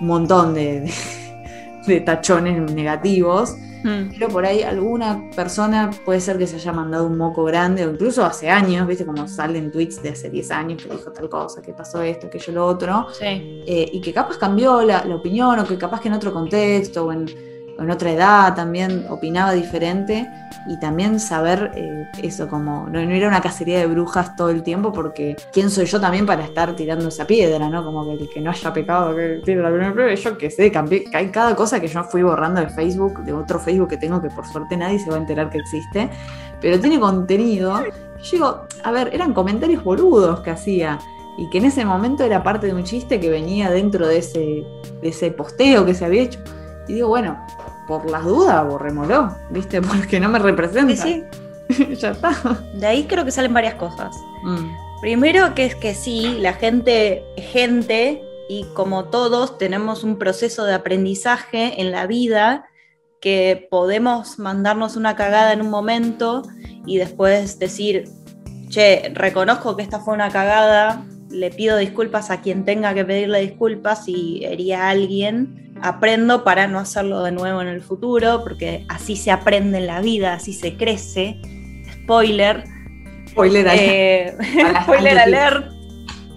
un 0.00 0.06
montón 0.06 0.52
de 0.52 0.80
de 0.80 1.23
tachones 2.04 2.72
negativos, 2.72 3.56
hmm. 3.84 4.10
pero 4.10 4.28
por 4.28 4.44
ahí 4.44 4.62
alguna 4.62 5.30
persona 5.34 5.90
puede 6.04 6.20
ser 6.20 6.38
que 6.38 6.46
se 6.46 6.56
haya 6.56 6.72
mandado 6.72 7.06
un 7.06 7.16
moco 7.16 7.44
grande, 7.44 7.86
o 7.86 7.90
incluso 7.90 8.24
hace 8.24 8.50
años, 8.50 8.86
viste 8.86 9.04
como 9.04 9.28
salen 9.28 9.70
tweets 9.70 10.02
de 10.02 10.10
hace 10.10 10.30
10 10.30 10.50
años 10.50 10.82
que 10.82 10.88
dijo 10.88 11.12
tal 11.12 11.28
cosa, 11.28 11.62
que 11.62 11.72
pasó 11.72 12.02
esto, 12.02 12.30
que 12.30 12.38
yo 12.38 12.52
lo 12.52 12.66
otro, 12.66 13.08
eh, 13.20 13.90
y 13.92 14.00
que 14.00 14.12
capaz 14.12 14.38
cambió 14.38 14.82
la, 14.82 15.04
la, 15.04 15.14
opinión, 15.14 15.58
o 15.58 15.64
que 15.64 15.78
capaz 15.78 16.00
que 16.00 16.08
en 16.08 16.14
otro 16.14 16.32
contexto, 16.32 17.06
o 17.06 17.12
en 17.12 17.53
en 17.78 17.90
otra 17.90 18.12
edad 18.12 18.54
también 18.54 19.06
opinaba 19.08 19.52
diferente 19.52 20.30
y 20.66 20.78
también 20.78 21.20
saber 21.20 21.72
eh, 21.74 22.08
eso, 22.22 22.48
como 22.48 22.86
no, 22.88 22.98
era 22.98 23.28
una 23.28 23.40
cacería 23.40 23.80
de 23.80 23.86
brujas 23.86 24.36
todo 24.36 24.50
el 24.50 24.62
tiempo 24.62 24.92
porque 24.92 25.36
quién 25.52 25.70
soy 25.70 25.86
yo 25.86 26.00
también 26.00 26.24
para 26.24 26.44
estar 26.44 26.74
tirando 26.76 27.08
esa 27.08 27.26
piedra, 27.26 27.68
¿no? 27.68 27.84
Como 27.84 28.06
que 28.32 28.40
no 28.40 28.50
haya 28.50 28.72
pecado 28.72 29.14
que 29.14 29.40
tiene 29.44 29.62
la 29.62 29.68
primera 29.68 29.92
prueba, 29.92 30.14
yo 30.14 30.38
que 30.38 30.50
sé, 30.50 30.70
cambié, 30.70 31.04
cada 31.30 31.54
cosa 31.54 31.80
que 31.80 31.88
yo 31.88 32.02
fui 32.04 32.22
borrando 32.22 32.60
de 32.60 32.68
Facebook, 32.68 33.24
de 33.24 33.32
otro 33.32 33.58
Facebook 33.58 33.88
que 33.88 33.96
tengo 33.96 34.22
que 34.22 34.30
por 34.30 34.46
suerte 34.46 34.76
nadie 34.76 34.98
se 34.98 35.10
va 35.10 35.16
a 35.16 35.20
enterar 35.20 35.50
que 35.50 35.58
existe, 35.58 36.08
pero 36.60 36.78
tiene 36.80 36.98
contenido. 36.98 37.82
Yo 38.22 38.30
digo, 38.32 38.66
a 38.82 38.90
ver, 38.90 39.10
eran 39.12 39.34
comentarios 39.34 39.84
boludos 39.84 40.40
que 40.40 40.50
hacía 40.50 40.98
y 41.36 41.50
que 41.50 41.58
en 41.58 41.66
ese 41.66 41.84
momento 41.84 42.24
era 42.24 42.42
parte 42.42 42.68
de 42.68 42.74
un 42.74 42.84
chiste 42.84 43.20
que 43.20 43.28
venía 43.28 43.70
dentro 43.70 44.06
de 44.06 44.18
ese, 44.18 44.64
de 45.02 45.08
ese 45.08 45.30
posteo 45.30 45.84
que 45.84 45.94
se 45.94 46.04
había 46.04 46.22
hecho. 46.22 46.38
Y 46.88 46.94
digo, 46.94 47.08
bueno, 47.08 47.38
por 47.86 48.08
las 48.10 48.24
dudas, 48.24 48.66
borrémoslo, 48.66 49.36
¿viste? 49.50 49.80
Porque 49.82 50.20
no 50.20 50.28
me 50.28 50.38
representa. 50.38 50.96
Sí, 50.96 51.22
ya 51.98 52.10
está. 52.10 52.32
De 52.74 52.86
ahí 52.86 53.04
creo 53.04 53.24
que 53.24 53.30
salen 53.30 53.54
varias 53.54 53.74
cosas. 53.74 54.16
Mm. 54.42 54.70
Primero 55.00 55.54
que 55.54 55.66
es 55.66 55.74
que 55.74 55.94
sí, 55.94 56.38
la 56.40 56.54
gente 56.54 57.22
gente 57.36 58.22
y 58.48 58.64
como 58.74 59.06
todos 59.06 59.58
tenemos 59.58 60.04
un 60.04 60.18
proceso 60.18 60.64
de 60.64 60.74
aprendizaje 60.74 61.80
en 61.80 61.90
la 61.90 62.06
vida 62.06 62.66
que 63.20 63.66
podemos 63.70 64.38
mandarnos 64.38 64.96
una 64.96 65.16
cagada 65.16 65.52
en 65.52 65.62
un 65.62 65.70
momento 65.70 66.42
y 66.86 66.98
después 66.98 67.58
decir, 67.58 68.04
che, 68.68 69.10
reconozco 69.14 69.76
que 69.76 69.82
esta 69.82 70.00
fue 70.00 70.14
una 70.14 70.30
cagada, 70.30 71.06
le 71.30 71.50
pido 71.50 71.78
disculpas 71.78 72.30
a 72.30 72.42
quien 72.42 72.64
tenga 72.64 72.92
que 72.92 73.04
pedirle 73.04 73.40
disculpas 73.40 74.04
si 74.04 74.44
hería 74.44 74.84
a 74.84 74.90
alguien 74.90 75.73
aprendo 75.84 76.44
para 76.44 76.66
no 76.66 76.78
hacerlo 76.78 77.22
de 77.22 77.30
nuevo 77.30 77.60
en 77.60 77.68
el 77.68 77.82
futuro, 77.82 78.40
porque 78.42 78.86
así 78.88 79.16
se 79.16 79.30
aprende 79.30 79.78
en 79.78 79.86
la 79.86 80.00
vida, 80.00 80.32
así 80.32 80.54
se 80.54 80.76
crece. 80.76 81.40
Spoiler. 81.92 82.64
Spoiler, 83.28 83.66
eh, 83.70 84.34
spoiler 84.82 85.18
alert. 85.18 85.72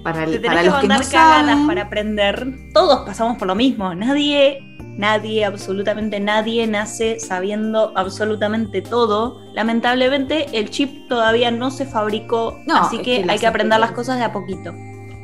Para, 0.04 0.26
Te 0.26 0.40
tenés 0.40 0.64
que 0.64 0.70
mandar 0.70 1.10
cagadas 1.10 1.60
para 1.66 1.82
aprender. 1.84 2.46
Todos 2.74 3.06
pasamos 3.06 3.38
por 3.38 3.48
lo 3.48 3.56
mismo. 3.56 3.94
Nadie, 3.96 4.60
nadie, 4.98 5.46
absolutamente 5.46 6.20
nadie 6.20 6.68
nace 6.68 7.20
sabiendo 7.20 7.94
absolutamente 7.96 8.82
todo. 8.82 9.42
Lamentablemente 9.54 10.48
el 10.54 10.70
chip 10.70 11.08
todavía 11.08 11.52
no 11.52 11.72
se 11.72 11.86
fabricó, 11.86 12.60
así 12.74 13.00
que, 13.00 13.26
hay 13.28 13.40
que 13.40 13.48
aprender 13.48 13.80
las 13.80 13.92
cosas 13.92 14.18
de 14.18 14.26
a 14.26 14.34
poquito. 14.34 14.74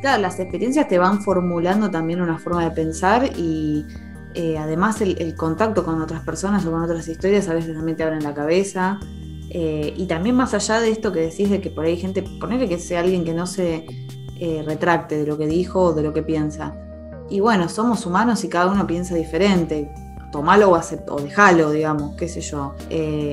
Claro, 0.02 0.22
las 0.22 0.38
experiencias 0.40 0.88
te 0.90 0.98
van 0.98 1.22
formulando 1.22 1.90
también 1.90 2.22
una 2.22 2.38
forma 2.38 2.64
de 2.66 2.72
pensar 2.72 3.30
y 3.38 3.86
eh, 4.36 4.58
además 4.58 5.02
el, 5.02 5.36
contacto 5.36 5.84
con 5.84 6.02
otras 6.02 6.22
personas 6.22 6.66
o 6.66 6.72
con 6.72 6.84
otras 6.84 7.08
historias 7.08 7.48
a 7.50 7.54
veces 7.54 7.76
también 7.76 7.98
te 7.98 8.04
abren 8.04 8.24
la 8.24 8.34
cabeza. 8.34 9.00
Eh, 9.50 9.94
y 9.96 10.06
también 10.08 10.36
más 10.36 10.54
allá 10.54 10.80
de 10.80 10.90
esto 10.90 11.12
que 11.12 11.20
decís 11.20 11.50
de 11.50 11.62
que 11.62 11.70
por 11.70 11.86
ahí 11.86 11.92
hay 11.92 12.00
gente, 12.00 12.24
ponerle 12.40 12.68
que 12.68 12.80
sea 12.80 13.02
alguien 13.02 13.24
que 13.24 13.34
no 13.34 13.46
se 13.46 13.86
eh, 14.40 14.64
retracte 14.66 15.18
de 15.18 15.28
lo 15.28 15.38
que 15.38 15.46
dijo 15.46 15.82
o 15.82 15.94
de 15.94 16.04
lo 16.04 16.14
que 16.14 16.24
piensa. 16.24 16.76
Y 17.30 17.40
bueno, 17.40 17.70
somos 17.70 18.06
humanos 18.06 18.44
y 18.44 18.50
cada 18.50 18.68
uno 18.72 18.88
piensa 18.88 19.16
diferente. 19.16 19.92
Tomalo 20.32 20.72
o, 20.72 20.80
o 21.10 21.22
dejalo, 21.22 21.72
digamos, 21.72 22.16
qué 22.16 22.28
sé 22.28 22.42
yo. 22.42 22.74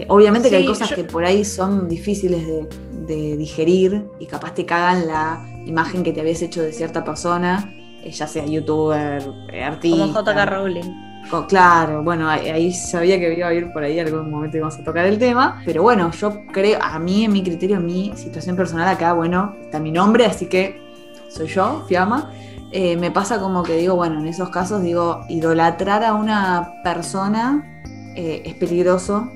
obviamente 0.08 0.50
que 0.50 0.56
hay 0.56 0.66
cosas 0.66 0.92
que 0.92 1.04
por 1.04 1.24
ahí 1.24 1.44
son 1.46 1.88
difíciles 1.88 2.46
de, 2.46 2.68
de 3.06 3.36
digerir 3.36 4.06
y 4.18 4.26
capaz 4.26 4.54
te 4.54 4.66
cagan 4.66 5.06
la 5.06 5.44
imagen 5.66 6.02
que 6.02 6.12
te 6.12 6.20
habías 6.20 6.42
hecho 6.42 6.62
de 6.62 6.72
cierta 6.72 7.04
persona, 7.04 7.72
eh, 7.74 7.79
ya 8.08 8.26
sea 8.26 8.46
youtuber, 8.46 9.22
eh, 9.52 9.62
artista. 9.62 10.22
Como 10.22 10.32
JK 10.32 10.46
Rowling. 10.46 11.10
Claro, 11.48 12.02
bueno, 12.02 12.28
ahí, 12.28 12.72
sabía 12.72 13.18
que 13.18 13.34
iba 13.34 13.46
a 13.46 13.54
ir 13.54 13.72
por 13.72 13.84
ahí 13.84 14.00
algún 14.00 14.30
momento 14.30 14.56
íbamos 14.56 14.76
a 14.78 14.82
tocar 14.82 15.06
el 15.06 15.18
tema, 15.18 15.62
pero 15.64 15.82
bueno, 15.82 16.10
yo 16.12 16.46
creo, 16.52 16.78
a 16.82 16.98
mí, 16.98 17.24
en 17.24 17.32
mi 17.32 17.42
criterio, 17.44 17.76
en 17.76 17.86
mi 17.86 18.16
situación 18.16 18.56
personal 18.56 18.88
acá, 18.88 19.12
bueno, 19.12 19.54
está 19.62 19.78
mi 19.78 19.92
nombre, 19.92 20.24
así 20.24 20.46
que 20.46 20.80
soy 21.28 21.46
yo, 21.46 21.84
Fiamma. 21.86 22.32
Eh, 22.72 22.96
me 22.96 23.10
pasa 23.10 23.38
como 23.38 23.62
que 23.62 23.76
digo, 23.76 23.96
bueno, 23.96 24.20
en 24.20 24.26
esos 24.26 24.48
casos 24.50 24.82
digo, 24.82 25.20
idolatrar 25.28 26.02
a 26.02 26.14
una 26.14 26.82
persona 26.82 27.82
es 28.16 28.54
peligroso. 28.54 29.28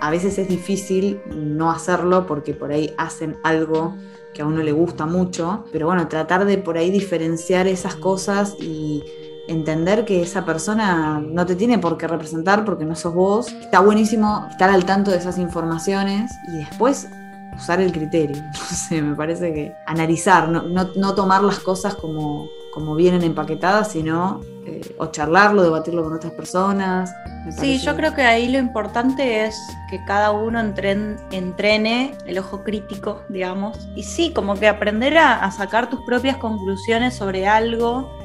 A 0.00 0.10
veces 0.10 0.38
es 0.38 0.48
difícil 0.48 1.20
no 1.34 1.70
hacerlo 1.70 2.26
porque 2.26 2.54
por 2.54 2.72
ahí 2.72 2.94
hacen 2.98 3.36
algo 3.44 3.94
que 4.34 4.42
a 4.42 4.46
uno 4.46 4.62
le 4.62 4.72
gusta 4.72 5.06
mucho, 5.06 5.64
pero 5.72 5.86
bueno, 5.86 6.08
tratar 6.08 6.44
de 6.44 6.58
por 6.58 6.78
ahí 6.78 6.90
diferenciar 6.90 7.66
esas 7.66 7.94
cosas 7.96 8.56
y 8.58 9.02
entender 9.48 10.04
que 10.04 10.22
esa 10.22 10.44
persona 10.44 11.20
no 11.20 11.44
te 11.46 11.56
tiene 11.56 11.78
por 11.78 11.96
qué 11.96 12.06
representar 12.06 12.64
porque 12.64 12.84
no 12.84 12.94
sos 12.94 13.14
vos. 13.14 13.48
Está 13.48 13.80
buenísimo 13.80 14.46
estar 14.50 14.70
al 14.70 14.84
tanto 14.84 15.10
de 15.10 15.18
esas 15.18 15.38
informaciones 15.38 16.32
y 16.48 16.58
después 16.58 17.08
usar 17.56 17.80
el 17.80 17.92
criterio. 17.92 18.36
No 18.52 18.76
sé, 18.76 19.02
me 19.02 19.14
parece 19.14 19.52
que 19.52 19.74
analizar, 19.86 20.48
no, 20.48 20.62
no, 20.62 21.14
tomar 21.14 21.42
las 21.42 21.58
cosas 21.60 21.94
como, 21.94 22.48
como 22.72 22.94
vienen 22.94 23.22
empaquetadas, 23.22 23.92
sino 23.92 24.40
eh, 24.66 24.94
o 24.98 25.06
charlarlo, 25.06 25.62
debatirlo 25.62 26.02
con 26.02 26.14
otras 26.14 26.32
personas. 26.32 27.12
Sí, 27.50 27.78
yo 27.78 27.96
creo 27.96 28.14
que 28.14 28.22
ahí 28.22 28.48
lo 28.48 28.58
importante 28.58 29.44
es 29.44 29.60
que 29.90 30.02
cada 30.04 30.30
uno 30.30 30.60
entrene 30.60 32.14
el 32.24 32.38
ojo 32.38 32.62
crítico, 32.62 33.22
digamos. 33.28 33.88
Y 33.96 34.04
sí, 34.04 34.32
como 34.32 34.54
que 34.54 34.68
aprender 34.68 35.18
a, 35.18 35.50
sacar 35.50 35.90
tus 35.90 36.00
propias 36.02 36.36
conclusiones 36.36 37.14
sobre 37.14 37.46
algo, 37.46 38.16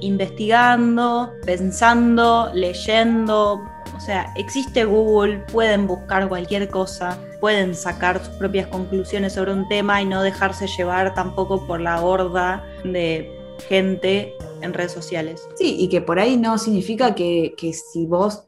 investigando, 0.00 1.32
pensando, 1.44 2.50
leyendo. 2.54 3.62
O 3.96 4.00
sea, 4.00 4.32
existe 4.36 4.84
Google, 4.84 5.38
pueden 5.52 5.86
buscar 5.86 6.28
cualquier 6.28 6.68
cosa, 6.68 7.18
pueden 7.40 7.74
sacar 7.74 8.24
sus 8.24 8.34
propias 8.36 8.68
conclusiones 8.68 9.34
sobre 9.34 9.52
un 9.52 9.68
tema 9.68 10.00
y 10.00 10.06
no 10.06 10.22
dejarse 10.22 10.66
llevar 10.66 11.14
tampoco 11.14 11.66
por 11.66 11.80
la 11.80 12.00
horda 12.00 12.64
de 12.84 13.30
gente 13.68 14.34
en 14.62 14.72
redes 14.72 14.92
sociales. 14.92 15.46
Sí, 15.56 15.76
y 15.78 15.88
que 15.88 16.00
por 16.00 16.18
ahí 16.18 16.36
no 16.36 16.58
significa 16.58 17.14
que, 17.14 17.54
si 17.92 18.06
vos, 18.06 18.44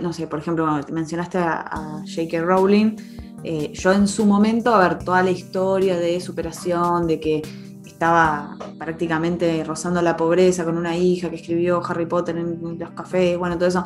no 0.00 0.12
sé, 0.12 0.26
por 0.26 0.38
ejemplo, 0.38 0.66
mencionaste 0.92 1.38
a, 1.38 2.02
J.K. 2.06 2.40
Rowling, 2.40 2.96
eh, 3.44 3.72
yo 3.74 3.92
en 3.92 4.08
su 4.08 4.24
momento, 4.24 4.74
a 4.74 4.88
ver, 4.88 4.98
toda 4.98 5.22
la 5.22 5.30
historia 5.30 5.96
de 5.96 6.20
superación, 6.20 7.06
de 7.06 7.20
que 7.20 7.42
estaba 7.86 8.56
prácticamente 8.78 9.62
rozando 9.64 10.00
la 10.02 10.16
pobreza 10.16 10.64
con 10.64 10.78
una 10.78 10.96
hija 10.96 11.28
que 11.30 11.36
escribió 11.36 11.82
Harry 11.84 12.06
Potter 12.06 12.36
en 12.36 12.78
los 12.78 12.90
cafés, 12.90 13.36
bueno, 13.36 13.56
todo 13.56 13.68
eso. 13.68 13.84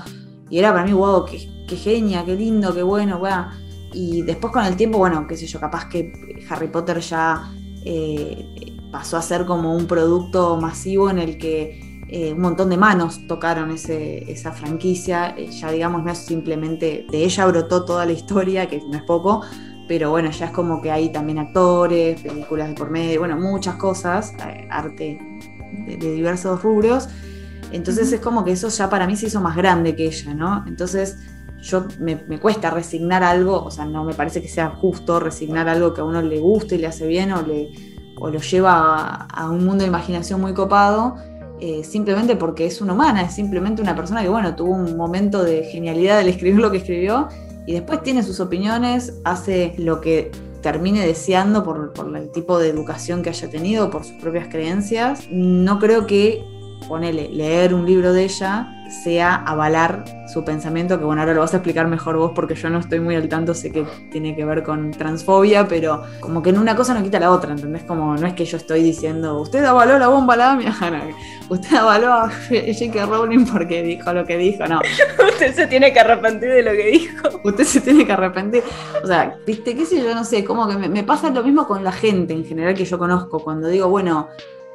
Y 0.50 0.58
era 0.58 0.72
para 0.72 0.84
mí, 0.84 0.92
wow, 0.92 1.24
qué, 1.24 1.48
qué 1.66 1.76
genia, 1.76 2.24
qué 2.24 2.36
lindo, 2.36 2.74
qué 2.74 2.82
bueno, 2.82 3.18
bueno. 3.18 3.50
Y 3.92 4.22
después 4.22 4.52
con 4.52 4.64
el 4.64 4.76
tiempo, 4.76 4.98
bueno, 4.98 5.26
qué 5.26 5.36
sé 5.36 5.46
yo, 5.46 5.58
capaz 5.58 5.88
que 5.88 6.12
Harry 6.48 6.68
Potter 6.68 7.00
ya 7.00 7.50
eh, 7.84 8.72
pasó 8.92 9.16
a 9.16 9.22
ser 9.22 9.44
como 9.46 9.74
un 9.74 9.86
producto 9.86 10.56
masivo 10.58 11.10
en 11.10 11.18
el 11.18 11.38
que 11.38 11.81
eh, 12.14 12.34
un 12.34 12.40
montón 12.42 12.68
de 12.68 12.76
manos 12.76 13.26
tocaron 13.26 13.70
esa 13.70 14.52
franquicia. 14.52 15.34
Eh, 15.34 15.50
ya 15.50 15.72
digamos, 15.72 16.04
no 16.04 16.12
es 16.12 16.18
simplemente 16.18 17.06
de 17.10 17.24
ella 17.24 17.46
brotó 17.46 17.86
toda 17.86 18.04
la 18.04 18.12
historia, 18.12 18.68
que 18.68 18.82
no 18.86 18.98
es 18.98 19.02
poco, 19.04 19.40
pero 19.88 20.10
bueno, 20.10 20.30
ya 20.30 20.44
es 20.44 20.50
como 20.50 20.82
que 20.82 20.90
hay 20.90 21.10
también 21.10 21.38
actores, 21.38 22.20
películas 22.20 22.68
de 22.68 22.74
por 22.74 22.90
medio, 22.90 23.20
bueno, 23.20 23.38
muchas 23.38 23.76
cosas, 23.76 24.34
arte 24.68 25.18
de, 25.86 25.96
diversos 25.96 26.62
rubros. 26.62 27.08
Entonces 27.72 28.12
es 28.12 28.20
como 28.20 28.44
que 28.44 28.52
eso 28.52 28.68
ya 28.68 28.90
para 28.90 29.06
mí 29.06 29.16
se 29.16 29.28
hizo 29.28 29.40
más 29.40 29.56
grande 29.56 29.96
que 29.96 30.04
ella, 30.04 30.34
¿no? 30.34 30.64
Entonces 30.66 31.16
yo 31.62 31.86
me, 31.98 32.18
cuesta 32.38 32.68
resignar 32.68 33.22
algo, 33.22 33.64
o 33.64 33.70
sea, 33.70 33.86
no 33.86 34.04
me 34.04 34.12
parece 34.12 34.42
que 34.42 34.48
sea 34.48 34.68
justo 34.68 35.18
resignar 35.18 35.66
algo 35.66 35.94
que 35.94 36.02
a 36.02 36.04
uno 36.04 36.20
le 36.20 36.40
guste 36.40 36.74
y 36.74 36.78
le 36.78 36.88
hace 36.88 37.06
bien 37.06 37.32
o, 37.32 37.40
le, 37.40 37.70
o 38.18 38.28
lo 38.28 38.38
lleva 38.38 39.14
a, 39.14 39.48
un 39.48 39.64
mundo 39.64 39.82
de 39.82 39.88
imaginación 39.88 40.42
muy 40.42 40.52
copado, 40.52 41.16
eh, 41.64 41.84
simplemente 41.84 42.34
porque 42.34 42.66
es 42.66 42.80
una 42.80 42.92
humana, 42.92 43.22
es 43.22 43.36
simplemente 43.36 43.80
una 43.82 43.94
persona 43.94 44.20
que, 44.20 44.28
bueno, 44.28 44.56
tuvo 44.56 44.72
un 44.72 44.96
momento 44.96 45.44
de 45.44 45.62
genialidad 45.62 46.18
al 46.18 46.26
escribir 46.28 46.58
lo 46.58 46.72
que 46.72 46.78
escribió 46.78 47.28
y 47.66 47.74
después 47.74 48.02
tiene 48.02 48.24
sus 48.24 48.40
opiniones, 48.40 49.20
hace 49.22 49.72
lo 49.78 50.00
que 50.00 50.32
termine 50.60 51.06
deseando 51.06 51.62
por, 51.62 51.92
por 51.92 52.16
el 52.16 52.32
tipo 52.32 52.58
de 52.58 52.68
educación 52.68 53.22
que 53.22 53.28
haya 53.28 53.48
tenido, 53.48 53.90
por 53.90 54.02
sus 54.02 54.20
propias 54.20 54.48
creencias. 54.48 55.28
No 55.30 55.78
creo 55.78 56.04
que, 56.08 56.44
ponele, 56.82 57.28
leer 57.28 57.74
un 57.74 57.86
libro 57.86 58.12
de 58.12 58.24
ella 58.24 58.82
sea 58.92 59.36
avalar 59.36 60.04
su 60.32 60.44
pensamiento, 60.44 60.98
que 60.98 61.04
bueno, 61.04 61.22
ahora 61.22 61.34
lo 61.34 61.40
vas 61.40 61.54
a 61.54 61.58
explicar 61.58 61.88
mejor 61.88 62.16
vos 62.16 62.32
porque 62.34 62.54
yo 62.54 62.70
no 62.70 62.78
estoy 62.78 63.00
muy 63.00 63.16
al 63.16 63.28
tanto, 63.28 63.54
sé 63.54 63.72
que 63.72 63.84
tiene 64.10 64.36
que 64.36 64.44
ver 64.44 64.62
con 64.62 64.90
transfobia, 64.90 65.66
pero 65.66 66.02
como 66.20 66.42
que 66.42 66.50
en 66.50 66.58
una 66.58 66.76
cosa 66.76 66.94
no 66.94 67.02
quita 67.02 67.18
la 67.18 67.30
otra, 67.30 67.52
¿entendés? 67.52 67.82
Como 67.84 68.16
no 68.16 68.26
es 68.26 68.34
que 68.34 68.44
yo 68.44 68.56
estoy 68.56 68.82
diciendo, 68.82 69.40
usted 69.40 69.64
avaló 69.64 69.98
la 69.98 70.08
bomba 70.08 70.36
la 70.36 70.58
usted 71.48 71.76
avaló 71.76 72.12
a 72.12 72.30
J.K. 72.30 73.06
Rowling 73.06 73.46
porque 73.46 73.82
dijo 73.82 74.12
lo 74.12 74.24
que 74.24 74.36
dijo, 74.36 74.66
no. 74.66 74.80
usted 75.28 75.54
se 75.54 75.66
tiene 75.66 75.92
que 75.92 76.00
arrepentir 76.00 76.50
de 76.50 76.62
lo 76.62 76.72
que 76.72 76.86
dijo. 76.86 77.28
Usted 77.44 77.64
se 77.64 77.80
tiene 77.80 78.06
que 78.06 78.12
arrepentir. 78.12 78.62
O 79.02 79.06
sea, 79.06 79.36
viste, 79.46 79.74
qué 79.74 79.84
sé 79.84 80.02
yo, 80.02 80.14
no 80.14 80.24
sé, 80.24 80.44
como 80.44 80.68
que 80.68 80.76
me, 80.76 80.88
me 80.88 81.02
pasa 81.02 81.30
lo 81.30 81.42
mismo 81.42 81.66
con 81.66 81.82
la 81.82 81.92
gente 81.92 82.32
en 82.32 82.44
general 82.44 82.74
que 82.74 82.84
yo 82.84 82.98
conozco, 82.98 83.40
cuando 83.40 83.68
digo, 83.68 83.88
bueno, 83.88 84.28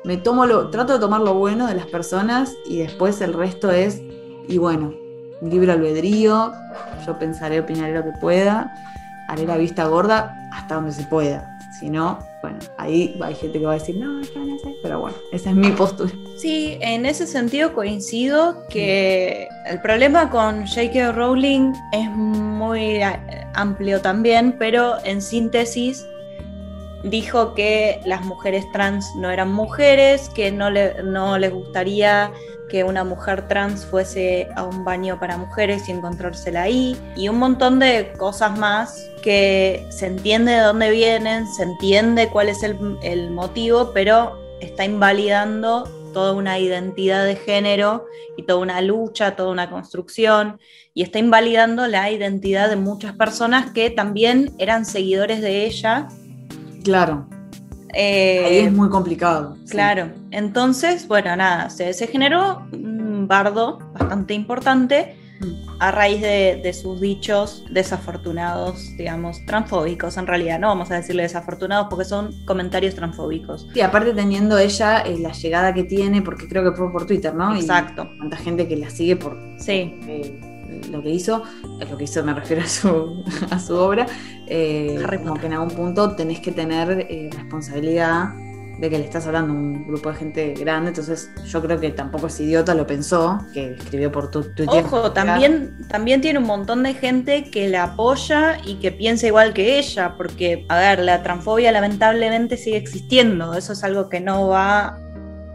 me 0.03 0.17
tomo 0.17 0.45
lo, 0.45 0.69
trato 0.69 0.93
de 0.93 0.99
tomar 0.99 1.21
lo 1.21 1.33
bueno 1.33 1.67
de 1.67 1.75
las 1.75 1.87
personas 1.87 2.55
y 2.65 2.77
después 2.77 3.19
el 3.21 3.33
resto 3.33 3.71
es, 3.71 4.01
y 4.47 4.57
bueno, 4.57 4.93
libre 5.41 5.71
albedrío, 5.71 6.53
yo 7.05 7.19
pensaré, 7.19 7.59
opinaré 7.59 7.93
lo 7.93 8.03
que 8.03 8.13
pueda, 8.19 8.73
haré 9.27 9.45
la 9.45 9.57
vista 9.57 9.85
gorda 9.87 10.49
hasta 10.53 10.75
donde 10.75 10.91
se 10.91 11.03
pueda. 11.03 11.53
Si 11.79 11.89
no, 11.89 12.17
bueno, 12.41 12.57
ahí 12.77 13.19
hay 13.21 13.35
gente 13.35 13.59
que 13.59 13.65
va 13.65 13.73
a 13.73 13.77
decir, 13.77 13.97
no, 13.97 14.21
yo 14.21 14.45
no 14.45 14.57
sé, 14.57 14.73
pero 14.81 14.99
bueno, 14.99 15.17
esa 15.31 15.51
es 15.51 15.55
mi 15.55 15.69
postura. 15.71 16.11
Sí, 16.37 16.77
en 16.81 17.05
ese 17.05 17.27
sentido 17.27 17.73
coincido 17.73 18.65
que 18.69 19.47
el 19.65 19.79
problema 19.81 20.29
con 20.29 20.65
J.K. 20.65 21.11
Rowling 21.11 21.73
es 21.91 22.09
muy 22.09 23.01
amplio 23.53 24.01
también, 24.01 24.55
pero 24.57 24.95
en 25.03 25.21
síntesis 25.21 26.05
dijo 27.03 27.53
que 27.53 28.01
las 28.05 28.23
mujeres 28.23 28.65
trans 28.71 29.15
no 29.15 29.29
eran 29.29 29.51
mujeres, 29.51 30.29
que 30.29 30.51
no, 30.51 30.69
le, 30.69 31.03
no 31.03 31.37
les 31.37 31.53
gustaría 31.53 32.31
que 32.69 32.83
una 32.83 33.03
mujer 33.03 33.47
trans 33.47 33.85
fuese 33.85 34.49
a 34.55 34.63
un 34.63 34.83
baño 34.83 35.19
para 35.19 35.37
mujeres 35.37 35.87
y 35.87 35.93
encontrársela 35.93 36.63
ahí, 36.63 36.97
y 37.15 37.29
un 37.29 37.39
montón 37.39 37.79
de 37.79 38.11
cosas 38.17 38.57
más 38.57 39.09
que 39.21 39.85
se 39.89 40.07
entiende 40.07 40.53
de 40.53 40.59
dónde 40.59 40.91
vienen, 40.91 41.47
se 41.47 41.63
entiende 41.63 42.29
cuál 42.29 42.49
es 42.49 42.63
el, 42.63 42.97
el 43.01 43.31
motivo, 43.31 43.91
pero 43.93 44.37
está 44.59 44.83
invalidando 44.83 45.83
toda 46.13 46.33
una 46.33 46.59
identidad 46.59 47.25
de 47.25 47.35
género 47.35 48.05
y 48.37 48.43
toda 48.43 48.59
una 48.59 48.81
lucha, 48.81 49.35
toda 49.35 49.49
una 49.49 49.69
construcción, 49.69 50.59
y 50.93 51.03
está 51.03 51.19
invalidando 51.19 51.87
la 51.87 52.11
identidad 52.11 52.69
de 52.69 52.75
muchas 52.75 53.15
personas 53.15 53.71
que 53.71 53.91
también 53.91 54.51
eran 54.57 54.83
seguidores 54.83 55.41
de 55.41 55.65
ella 55.65 56.07
Claro. 56.87 57.27
Eh, 57.93 58.43
Ahí 58.45 58.57
es 58.59 58.71
muy 58.71 58.87
complicado. 58.89 59.57
Claro. 59.69 60.09
Entonces, 60.31 61.05
bueno, 61.05 61.35
nada, 61.35 61.69
se, 61.69 61.93
generó 62.07 62.65
un 62.71 63.27
bardo 63.27 63.79
bastante 63.91 64.33
importante 64.33 65.17
mm. 65.41 65.81
a 65.81 65.91
raíz 65.91 66.21
de, 66.21 66.73
sus 66.73 67.01
dichos 67.01 67.65
desafortunados, 67.69 68.95
digamos, 68.97 69.45
transfóbicos 69.45 70.15
en 70.15 70.27
realidad, 70.27 70.59
no 70.59 70.67
vamos 70.67 70.89
a 70.91 70.95
decirle 70.95 71.23
desafortunados 71.23 71.87
porque 71.89 72.05
son 72.05 72.33
comentarios 72.45 72.95
transfóbicos. 72.95 73.67
Y 73.75 73.81
aparte 73.81 74.13
teniendo 74.13 74.57
ella 74.57 74.99
eh, 75.01 75.17
la 75.19 75.33
llegada 75.33 75.73
que 75.73 75.83
tiene, 75.83 76.21
porque 76.21 76.47
creo 76.47 76.63
que 76.63 76.77
fue 76.77 76.89
por 76.89 77.05
Twitter, 77.05 77.35
¿no? 77.35 77.53
Exacto. 77.53 78.07
Y 78.31 78.35
gente 78.37 78.65
que 78.65 78.77
la 78.77 78.89
sigue 78.89 79.17
por... 79.17 79.37
Sí. 79.57 79.99
Eh, 80.07 80.39
lo 80.91 81.01
que 81.01 81.09
hizo, 81.09 81.43
lo 81.89 81.97
que 81.97 82.03
hizo 82.03 82.23
me 82.23 82.33
refiero 82.33 82.63
a 82.63 82.67
su, 82.67 83.23
a 83.51 83.59
su 83.59 83.75
obra, 83.75 84.05
eh, 84.47 84.99
como 85.23 85.35
que 85.35 85.47
en 85.47 85.53
algún 85.53 85.71
punto 85.71 86.15
tenés 86.15 86.39
que 86.39 86.51
tener 86.51 87.07
eh, 87.09 87.29
responsabilidad 87.31 88.29
de 88.79 88.89
que 88.89 88.99
le 88.99 89.05
estás 89.05 89.25
hablando 89.25 89.53
a 89.53 89.55
un 89.55 89.87
grupo 89.87 90.11
de 90.11 90.15
gente 90.17 90.53
grande, 90.53 90.89
entonces 90.89 91.31
yo 91.47 91.61
creo 91.61 91.79
que 91.79 91.89
tampoco 91.91 92.27
es 92.27 92.39
idiota, 92.39 92.75
lo 92.75 92.85
pensó, 92.85 93.39
que 93.53 93.71
escribió 93.71 94.11
por 94.11 94.29
tu 94.29 94.43
Twitter. 94.43 94.85
Ojo, 94.85 95.11
también, 95.11 95.87
también 95.87 96.21
tiene 96.21 96.39
un 96.39 96.45
montón 96.45 96.83
de 96.83 96.93
gente 96.93 97.49
que 97.49 97.69
la 97.69 97.83
apoya 97.83 98.59
y 98.63 98.75
que 98.75 98.91
piensa 98.91 99.25
igual 99.25 99.53
que 99.53 99.79
ella, 99.79 100.13
porque, 100.15 100.65
a 100.69 100.77
ver, 100.77 100.99
la 100.99 101.23
transfobia 101.23 101.71
lamentablemente 101.71 102.55
sigue 102.55 102.77
existiendo, 102.77 103.55
eso 103.55 103.73
es 103.73 103.83
algo 103.83 104.09
que 104.09 104.19
no 104.19 104.47
va 104.47 104.99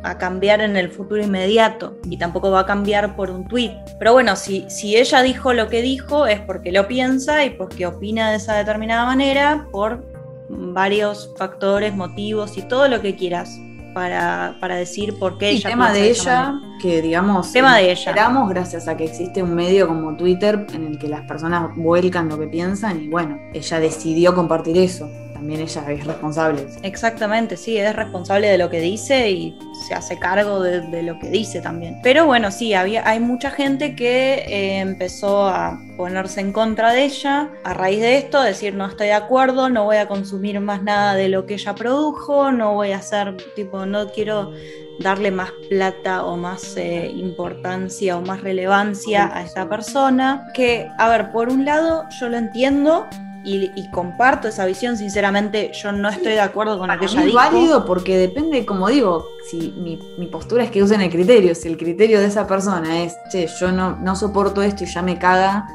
a 0.03 0.19
cambiar 0.19 0.61
en 0.61 0.77
el 0.77 0.91
futuro 0.91 1.23
inmediato 1.23 1.97
y 2.09 2.17
tampoco 2.17 2.51
va 2.51 2.61
a 2.61 2.67
cambiar 2.67 3.17
por 3.17 3.31
un 3.31 3.47
tweet. 3.47 3.73
Pero 3.99 4.13
bueno, 4.13 4.37
si, 4.37 4.69
si 4.69 4.97
ella 4.97 5.23
dijo 5.23 5.53
lo 5.53 5.69
que 5.69 5.83
dijo 5.83 6.27
es 6.27 6.41
porque 6.41 6.73
lo 6.73 6.89
piensa 6.89 7.45
y 7.45 7.51
porque 7.51 7.87
opina 7.87 8.31
de 8.31 8.37
esa 8.37 8.55
determinada 8.55 9.05
manera 9.05 9.67
por 9.71 10.05
varios 10.49 11.33
factores, 11.37 11.95
motivos 11.95 12.59
y 12.59 12.63
todo 12.63 12.89
lo 12.89 13.01
que 13.01 13.17
quieras 13.17 13.59
para, 13.95 14.77
decir 14.77 15.19
por 15.19 15.39
qué 15.39 15.51
ella. 15.51 15.71
tema 15.71 15.93
de 15.93 16.11
ella, 16.11 16.55
que 16.81 17.03
digamos, 17.03 17.53
tema 17.53 17.77
de 17.77 17.91
ella. 17.91 18.11
Esperamos 18.11 18.49
gracias 18.49 18.89
a 18.89 18.97
que 18.97 19.05
existe 19.05 19.43
un 19.43 19.55
medio 19.55 19.87
como 19.87 20.17
Twitter 20.17 20.67
en 20.73 20.87
el 20.87 20.99
que 20.99 21.09
las 21.09 21.23
personas 21.23 21.75
vuelcan 21.77 22.29
lo 22.29 22.39
que 22.39 22.47
piensan 22.47 23.03
y 23.03 23.09
bueno, 23.09 23.39
ella 23.53 23.81
decidió 23.81 24.35
compartir 24.35 24.79
eso 24.79 25.09
también 25.43 25.61
ella 25.61 25.91
es 25.91 26.07
responsable. 26.07 26.69
Exactamente, 26.85 27.57
sí, 27.57 27.77
es 27.77 27.97
responsable 27.97 28.47
de 28.47 28.59
lo 28.59 28.71
que 28.71 28.81
dice 28.81 29.29
y 29.29 29.59
se 29.89 29.93
hace 29.93 30.17
cargo 30.17 30.61
de, 30.61 31.03
lo 31.03 31.19
que 31.19 31.31
dice 31.31 31.61
también. 31.61 31.99
Pero 32.05 32.27
bueno, 32.27 32.53
sí, 32.53 32.75
había, 32.75 33.09
hay 33.09 33.19
mucha 33.19 33.51
gente 33.51 33.97
que 33.97 34.35
eh, 34.35 34.79
empezó 34.79 35.49
a 35.49 35.81
ponerse 35.97 36.43
en 36.43 36.53
contra 36.53 36.93
de 36.93 37.07
ella 37.07 37.51
a 37.65 37.75
raíz 37.75 37.99
de 37.99 38.19
esto, 38.19 38.41
decir 38.41 38.75
no 38.75 38.87
estoy 38.87 39.09
de 39.09 39.15
acuerdo, 39.15 39.69
no 39.69 39.83
voy 39.83 39.97
a 39.97 40.07
consumir 40.07 40.61
más 40.61 40.85
nada 40.85 41.17
de 41.17 41.29
lo 41.29 41.45
que 41.45 41.55
ella 41.55 41.75
produjo, 41.75 42.53
no 42.53 42.75
voy 42.75 42.93
a 42.93 42.99
hacer, 42.99 43.37
tipo, 43.57 43.85
no 43.85 44.13
quiero 44.13 44.53
darle 45.01 45.33
más 45.33 45.51
plata 45.69 46.25
o 46.25 46.37
más 46.37 46.77
eh, 46.77 47.11
importancia 47.13 48.17
o 48.17 48.21
más 48.21 48.43
relevancia 48.43 49.29
a 49.37 49.43
esta 49.43 49.69
persona. 49.69 50.47
Que, 50.55 50.89
a 50.99 51.09
ver, 51.09 51.33
por 51.33 51.49
un 51.49 51.65
lado 51.65 52.05
yo 52.21 52.29
lo 52.29 52.37
entiendo, 52.37 53.09
y, 53.45 53.91
comparto 53.91 54.49
esa 54.49 54.65
visión, 54.67 54.97
sinceramente 54.97 55.73
yo 55.75 55.93
no 55.93 56.09
estoy 56.09 56.33
de 56.33 56.41
acuerdo 56.41 56.79
con 56.79 56.91
aquella 56.91 57.25
Es 57.25 57.33
válido 57.33 57.85
porque 57.85 58.17
depende, 58.17 58.65
como 58.65 58.89
digo, 58.89 59.27
si 59.51 59.73
mi, 59.77 59.99
mi, 60.19 60.27
postura 60.27 60.65
es 60.65 60.71
que 60.71 60.83
usen 60.83 61.01
el 61.01 61.11
criterio, 61.11 61.55
si 61.55 61.69
el 61.69 61.77
criterio 61.77 62.21
de 62.21 62.27
esa 62.27 62.47
persona 62.47 63.03
es, 63.03 63.17
che, 63.31 63.47
yo 63.47 63.73
no, 63.73 63.97
no 63.97 64.15
soporto 64.17 64.63
esto 64.63 64.85
y 64.85 64.87
ya 64.87 65.03
me 65.03 65.19
caga 65.19 65.67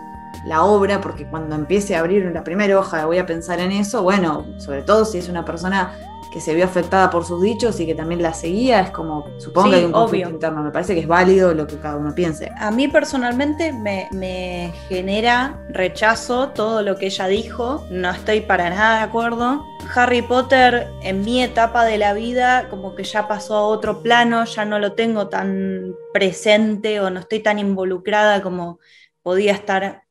la 0.45 0.63
obra, 0.63 1.01
porque 1.01 1.25
cuando 1.25 1.55
empiece 1.55 1.95
a 1.95 1.99
abrir 1.99 2.31
la 2.33 2.43
primera 2.43 2.79
hoja 2.79 3.05
voy 3.05 3.17
a 3.17 3.25
pensar 3.25 3.59
en 3.59 3.71
eso, 3.71 4.03
bueno, 4.03 4.45
sobre 4.57 4.81
todo 4.81 5.03
si 5.03 5.17
es 5.17 5.27
una 5.27 5.43
persona 5.43 5.93
que 6.31 6.41
se 6.41 6.53
vio 6.53 6.65
afectada 6.65 7.09
por 7.09 7.25
sus 7.25 7.41
dichos 7.41 7.79
y 7.79 7.85
que 7.85 7.95
también 7.95 8.21
la 8.21 8.33
seguía, 8.33 8.81
es 8.81 8.91
como, 8.91 9.25
supongo 9.37 9.69
que 9.69 9.75
hay 9.77 9.85
un 9.85 9.91
conflicto 9.91 10.29
interno, 10.29 10.63
me 10.63 10.71
parece 10.71 10.93
que 10.93 11.01
es 11.01 11.07
válido 11.07 11.53
lo 11.53 11.67
que 11.67 11.77
cada 11.77 11.97
uno 11.97 12.13
piense. 12.13 12.51
A 12.57 12.71
mí 12.71 12.87
personalmente 12.87 13.73
me, 13.73 14.71
genera 14.89 15.65
rechazo 15.69 16.49
todo 16.49 16.81
lo 16.81 16.97
que 16.97 17.07
ella 17.07 17.27
dijo, 17.27 17.85
no 17.89 18.09
estoy 18.11 18.41
para 18.41 18.69
nada 18.69 18.97
de 18.97 19.03
acuerdo. 19.03 19.65
Harry 19.95 20.21
Potter 20.21 20.87
en 21.01 21.21
mi 21.21 21.41
etapa 21.41 21.85
de 21.85 21.97
la 21.97 22.13
vida 22.13 22.67
como 22.69 22.95
que 22.95 23.03
ya 23.03 23.27
pasó 23.27 23.55
a 23.55 23.63
otro 23.63 24.01
plano, 24.01 24.43
ya 24.45 24.65
no 24.65 24.79
lo 24.79 24.93
tengo 24.93 25.29
tan 25.29 25.95
presente 26.13 26.99
o 26.99 27.09
no 27.09 27.21
estoy 27.21 27.39
tan 27.39 27.59
involucrada 27.59 28.41
como 28.41 28.79
podía 29.21 29.53
estar 29.53 30.03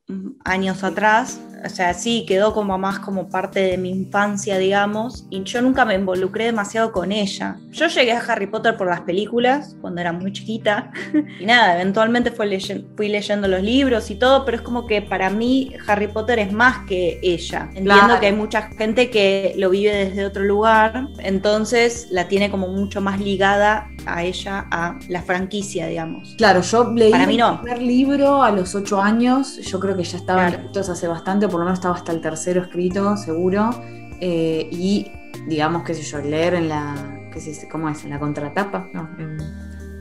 años 0.45 0.85
atrás. 0.85 1.41
O 1.65 1.69
sea, 1.69 1.95
sí, 1.95 2.25
quedó 2.27 2.53
como 2.53 2.79
más 2.79 2.99
como 2.99 3.29
parte 3.29 3.61
de 3.61 3.79
mi 3.79 3.91
infancia, 3.91 4.59
digamos, 4.59 5.27
y 5.31 5.43
yo 5.45 5.63
nunca 5.63 5.85
me 5.85 5.95
involucré 5.95 6.47
demasiado 6.47 6.93
con 6.93 7.13
ella. 7.13 7.57
Yo 7.71 7.87
llegué 7.87 8.13
a 8.13 8.21
Harry 8.21 8.47
Potter 8.47 8.77
por 8.77 8.89
las 8.89 9.01
películas, 9.03 9.77
cuando 9.81 10.01
era 10.01 10.13
muy 10.13 10.33
chiquita, 10.33 10.91
y 11.41 11.47
nada, 11.47 11.75
eventualmente 11.75 12.31
fui, 12.31 12.59
fui 12.97 13.09
leyendo 13.09 13.49
los 13.49 13.63
libros 13.63 14.11
y 14.11 14.17
todo, 14.17 14.45
pero 14.45 14.59
es 14.59 14.63
como 14.63 14.87
que 14.87 15.03
para 15.03 15.31
mí 15.31 15.73
Harry 15.87 16.09
Potter 16.09 16.39
es 16.39 16.53
más 16.53 16.87
que 16.87 17.19
ella. 17.23 17.69
Entiendo 17.75 18.21
que 18.21 18.27
hay 18.27 18.35
mucha 18.35 18.63
gente 18.63 19.11
que 19.11 19.55
lo 19.57 19.71
vive 19.71 19.93
desde 19.93 20.25
otro 20.25 20.45
lugar, 20.45 21.09
entonces 21.19 22.09
la 22.11 22.29
tiene 22.29 22.51
como 22.51 22.69
mucho 22.69 23.01
más 23.01 23.21
ligada 23.21 23.89
a 24.07 24.23
ella, 24.23 24.67
a 24.71 24.99
la 25.09 25.23
franquicia, 25.23 25.87
digamos. 25.87 26.35
Claro, 26.39 26.61
yo 26.63 26.93
leí 26.93 27.11
Para 27.11 27.27
mí 27.27 27.37
no. 27.37 27.55
el 27.55 27.59
primer 27.61 27.83
libro 27.83 28.43
a 28.43 28.51
los 28.51 28.75
ocho 28.75 29.01
años, 29.01 29.57
yo 29.57 29.81
creo 29.81 29.97
que 29.97 30.05
ya 30.05 30.17
estaba 30.17 30.49
escritos 30.49 30.89
hace 30.89 31.09
bastante, 31.09 31.46
por 31.49 31.61
lo 31.61 31.67
menos 31.67 31.79
estaba 31.79 31.95
hasta 31.95 32.13
el 32.13 32.21
tercero 32.21 32.63
escrito, 32.63 33.17
seguro. 33.17 33.71
Eh, 34.21 34.69
y 34.73 35.11
digamos, 35.47 35.85
qué 35.85 35.95
sé 35.95 36.03
yo, 36.03 36.19
leer 36.19 36.55
en 36.55 36.69
la, 36.69 36.95
qué 37.33 37.41
sé, 37.41 37.69
¿cómo 37.69 37.89
es? 37.89 38.05
En 38.05 38.11
la 38.11 38.19
contratapa, 38.19 38.89
no, 38.93 39.09
en, 39.19 39.39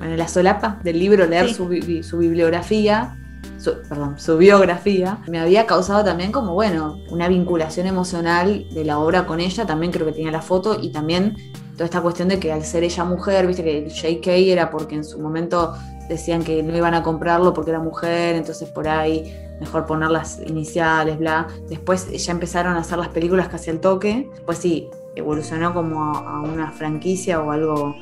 en 0.01 0.17
la 0.17 0.27
solapa 0.27 0.79
del 0.83 0.99
libro, 0.99 1.25
leer 1.25 1.53
su, 1.53 1.69
su, 2.03 2.17
bibliografía, 2.17 3.17
perdón, 3.89 4.19
su 4.19 4.37
biografía, 4.37 5.19
me 5.27 5.39
había 5.39 5.65
causado 5.65 6.03
también 6.03 6.31
como, 6.31 6.53
bueno, 6.53 6.97
una 7.09 7.27
vinculación 7.27 7.87
emocional 7.87 8.67
de 8.73 8.85
la 8.85 8.99
obra 8.99 9.25
con 9.25 9.39
ella, 9.39 9.65
también 9.65 9.91
creo 9.91 10.05
que 10.05 10.13
tenía 10.13 10.31
la 10.31 10.41
foto 10.41 10.79
y 10.81 10.91
también 10.91 11.35
toda 11.73 11.85
esta 11.85 12.01
cuestión 12.01 12.29
de 12.29 12.39
que 12.39 12.51
al 12.51 12.63
ser 12.63 12.83
ella 12.83 13.03
mujer, 13.03 13.47
viste 13.47 13.63
que 13.63 13.77
el 13.85 13.91
JK 13.91 14.27
era 14.27 14.69
porque 14.69 14.95
en 14.95 15.03
su 15.03 15.19
momento 15.19 15.73
decían 16.07 16.43
que 16.43 16.63
no 16.63 16.75
iban 16.75 16.93
a 16.93 17.03
comprarlo 17.03 17.53
porque 17.53 17.71
era 17.71 17.79
mujer, 17.79 18.35
entonces 18.35 18.69
por 18.69 18.87
ahí 18.87 19.33
mejor 19.59 19.85
poner 19.85 20.09
las 20.09 20.39
iniciales, 20.45 21.17
bla. 21.17 21.47
Después 21.67 22.11
ya 22.11 22.31
empezaron 22.31 22.75
a 22.75 22.79
hacer 22.79 22.97
las 22.97 23.09
películas 23.09 23.47
casi 23.47 23.69
al 23.69 23.79
toque. 23.79 24.29
Pues 24.45 24.57
sí, 24.57 24.89
evolucionó 25.15 25.73
como 25.73 26.03
a, 26.03 26.41
una 26.41 26.71
franquicia 26.71 27.41
o 27.41 27.51
algo 27.51 27.95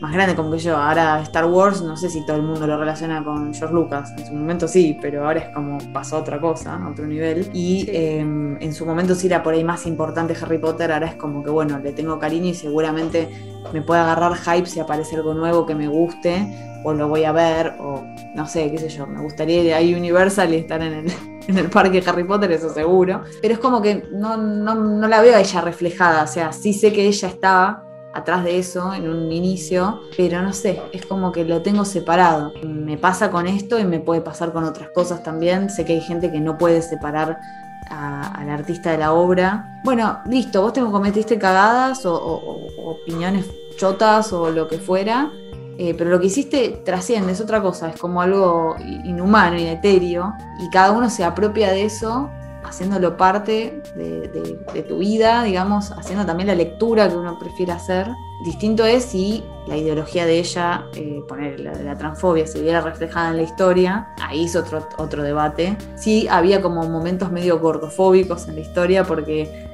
más 0.00 0.12
grande, 0.12 0.34
como 0.34 0.50
que 0.50 0.58
yo. 0.58 0.76
Ahora 0.76 1.20
Star 1.22 1.46
Wars, 1.46 1.82
no 1.82 1.96
sé 1.96 2.08
si 2.08 2.24
todo 2.24 2.36
el 2.36 2.42
mundo 2.42 2.66
lo 2.66 2.78
relaciona 2.78 3.22
con 3.22 3.52
George 3.52 3.74
Lucas. 3.74 4.12
En 4.16 4.26
su 4.26 4.32
momento 4.32 4.66
sí, 4.66 4.96
pero 5.02 5.26
ahora 5.26 5.40
es 5.40 5.54
como 5.54 5.78
pasó 5.92 6.16
a 6.16 6.20
otra 6.20 6.40
cosa, 6.40 6.76
a 6.76 6.88
otro 6.88 7.06
nivel. 7.06 7.50
Y 7.52 7.86
em, 7.88 8.56
en 8.62 8.72
su 8.72 8.86
momento 8.86 9.14
sí 9.14 9.26
era 9.26 9.42
por 9.42 9.54
ahí 9.54 9.64
más 9.64 9.86
importante 9.86 10.34
Harry 10.40 10.58
Potter. 10.58 10.92
Ahora 10.92 11.08
es 11.08 11.16
como 11.16 11.42
que, 11.42 11.50
bueno, 11.50 11.78
le 11.78 11.92
tengo 11.92 12.18
cariño 12.18 12.46
y 12.46 12.54
seguramente 12.54 13.28
me 13.74 13.82
puede 13.82 14.00
agarrar 14.00 14.36
hype 14.36 14.66
si 14.66 14.80
aparece 14.80 15.16
algo 15.16 15.34
nuevo 15.34 15.66
que 15.66 15.74
me 15.74 15.86
guste 15.86 16.69
o 16.84 16.92
lo 16.92 17.08
voy 17.08 17.24
a 17.24 17.32
ver, 17.32 17.74
o 17.80 18.02
no 18.34 18.46
sé, 18.46 18.70
qué 18.70 18.78
sé 18.78 18.88
yo, 18.88 19.06
me 19.06 19.20
gustaría 19.22 19.62
ir 19.62 19.74
a 19.74 19.98
Universal 19.98 20.52
y 20.52 20.56
estar 20.56 20.82
en 20.82 20.92
el, 20.92 21.12
en 21.48 21.58
el 21.58 21.68
parque 21.70 22.02
Harry 22.06 22.24
Potter, 22.24 22.52
eso 22.52 22.72
seguro. 22.72 23.22
Pero 23.42 23.54
es 23.54 23.60
como 23.60 23.82
que 23.82 24.04
no, 24.12 24.36
no, 24.36 24.74
no 24.74 25.08
la 25.08 25.20
veo 25.20 25.36
a 25.36 25.40
ella 25.40 25.60
reflejada, 25.60 26.22
o 26.24 26.26
sea, 26.26 26.52
sí 26.52 26.72
sé 26.72 26.92
que 26.92 27.06
ella 27.06 27.28
estaba 27.28 27.84
atrás 28.12 28.42
de 28.42 28.58
eso 28.58 28.92
en 28.92 29.08
un 29.08 29.30
inicio, 29.30 30.00
pero 30.16 30.42
no 30.42 30.52
sé, 30.52 30.82
es 30.92 31.06
como 31.06 31.32
que 31.32 31.44
lo 31.44 31.62
tengo 31.62 31.84
separado. 31.84 32.52
Me 32.64 32.98
pasa 32.98 33.30
con 33.30 33.46
esto 33.46 33.78
y 33.78 33.84
me 33.84 34.00
puede 34.00 34.20
pasar 34.20 34.52
con 34.52 34.64
otras 34.64 34.88
cosas 34.90 35.22
también. 35.22 35.70
Sé 35.70 35.84
que 35.84 35.92
hay 35.92 36.00
gente 36.00 36.30
que 36.32 36.40
no 36.40 36.58
puede 36.58 36.82
separar 36.82 37.38
al 37.88 38.50
artista 38.50 38.90
de 38.90 38.98
la 38.98 39.12
obra. 39.12 39.80
Bueno, 39.84 40.20
listo, 40.26 40.62
vos 40.62 40.72
te 40.72 40.80
cometiste 40.80 41.38
cagadas 41.38 42.04
o 42.04 42.66
opiniones 42.84 43.46
chotas 43.76 44.32
o 44.32 44.50
lo 44.50 44.68
que 44.68 44.78
fuera, 44.78 45.30
eh, 45.82 45.94
pero 45.96 46.10
lo 46.10 46.20
que 46.20 46.26
hiciste 46.26 46.82
trasciende, 46.84 47.32
es 47.32 47.40
otra 47.40 47.62
cosa, 47.62 47.88
es 47.88 47.98
como 47.98 48.20
algo 48.20 48.76
inhumano 49.02 49.56
y 49.56 49.64
etéreo, 49.64 50.34
y 50.60 50.68
cada 50.68 50.92
uno 50.92 51.08
se 51.08 51.24
apropia 51.24 51.72
de 51.72 51.86
eso, 51.86 52.28
haciéndolo 52.62 53.16
parte 53.16 53.82
de, 53.96 54.84
tu 54.86 54.98
vida, 54.98 55.42
digamos, 55.42 55.90
haciendo 55.92 56.26
también 56.26 56.48
la 56.48 56.54
lectura 56.54 57.08
que 57.08 57.16
uno 57.16 57.38
prefiere 57.38 57.72
hacer. 57.72 58.08
Distinto 58.44 58.84
es 58.84 59.04
si 59.04 59.42
la 59.68 59.78
ideología 59.78 60.26
de 60.26 60.40
ella, 60.40 60.84
eh, 60.96 61.22
poner 61.26 61.58
la, 61.58 61.72
la 61.72 61.96
transfobia, 61.96 62.46
se 62.46 62.60
viera 62.60 62.82
reflejada 62.82 63.30
en 63.30 63.38
la 63.38 63.42
historia, 63.44 64.10
ahí 64.20 64.44
es 64.44 64.56
otro, 64.56 64.86
otro 64.98 65.22
debate. 65.22 65.78
Sí, 65.96 66.28
había 66.28 66.60
como 66.60 66.86
momentos 66.90 67.32
medio 67.32 67.58
gordofóbicos 67.58 68.48
en 68.48 68.56
la 68.56 68.60
historia 68.60 69.04
porque 69.04 69.66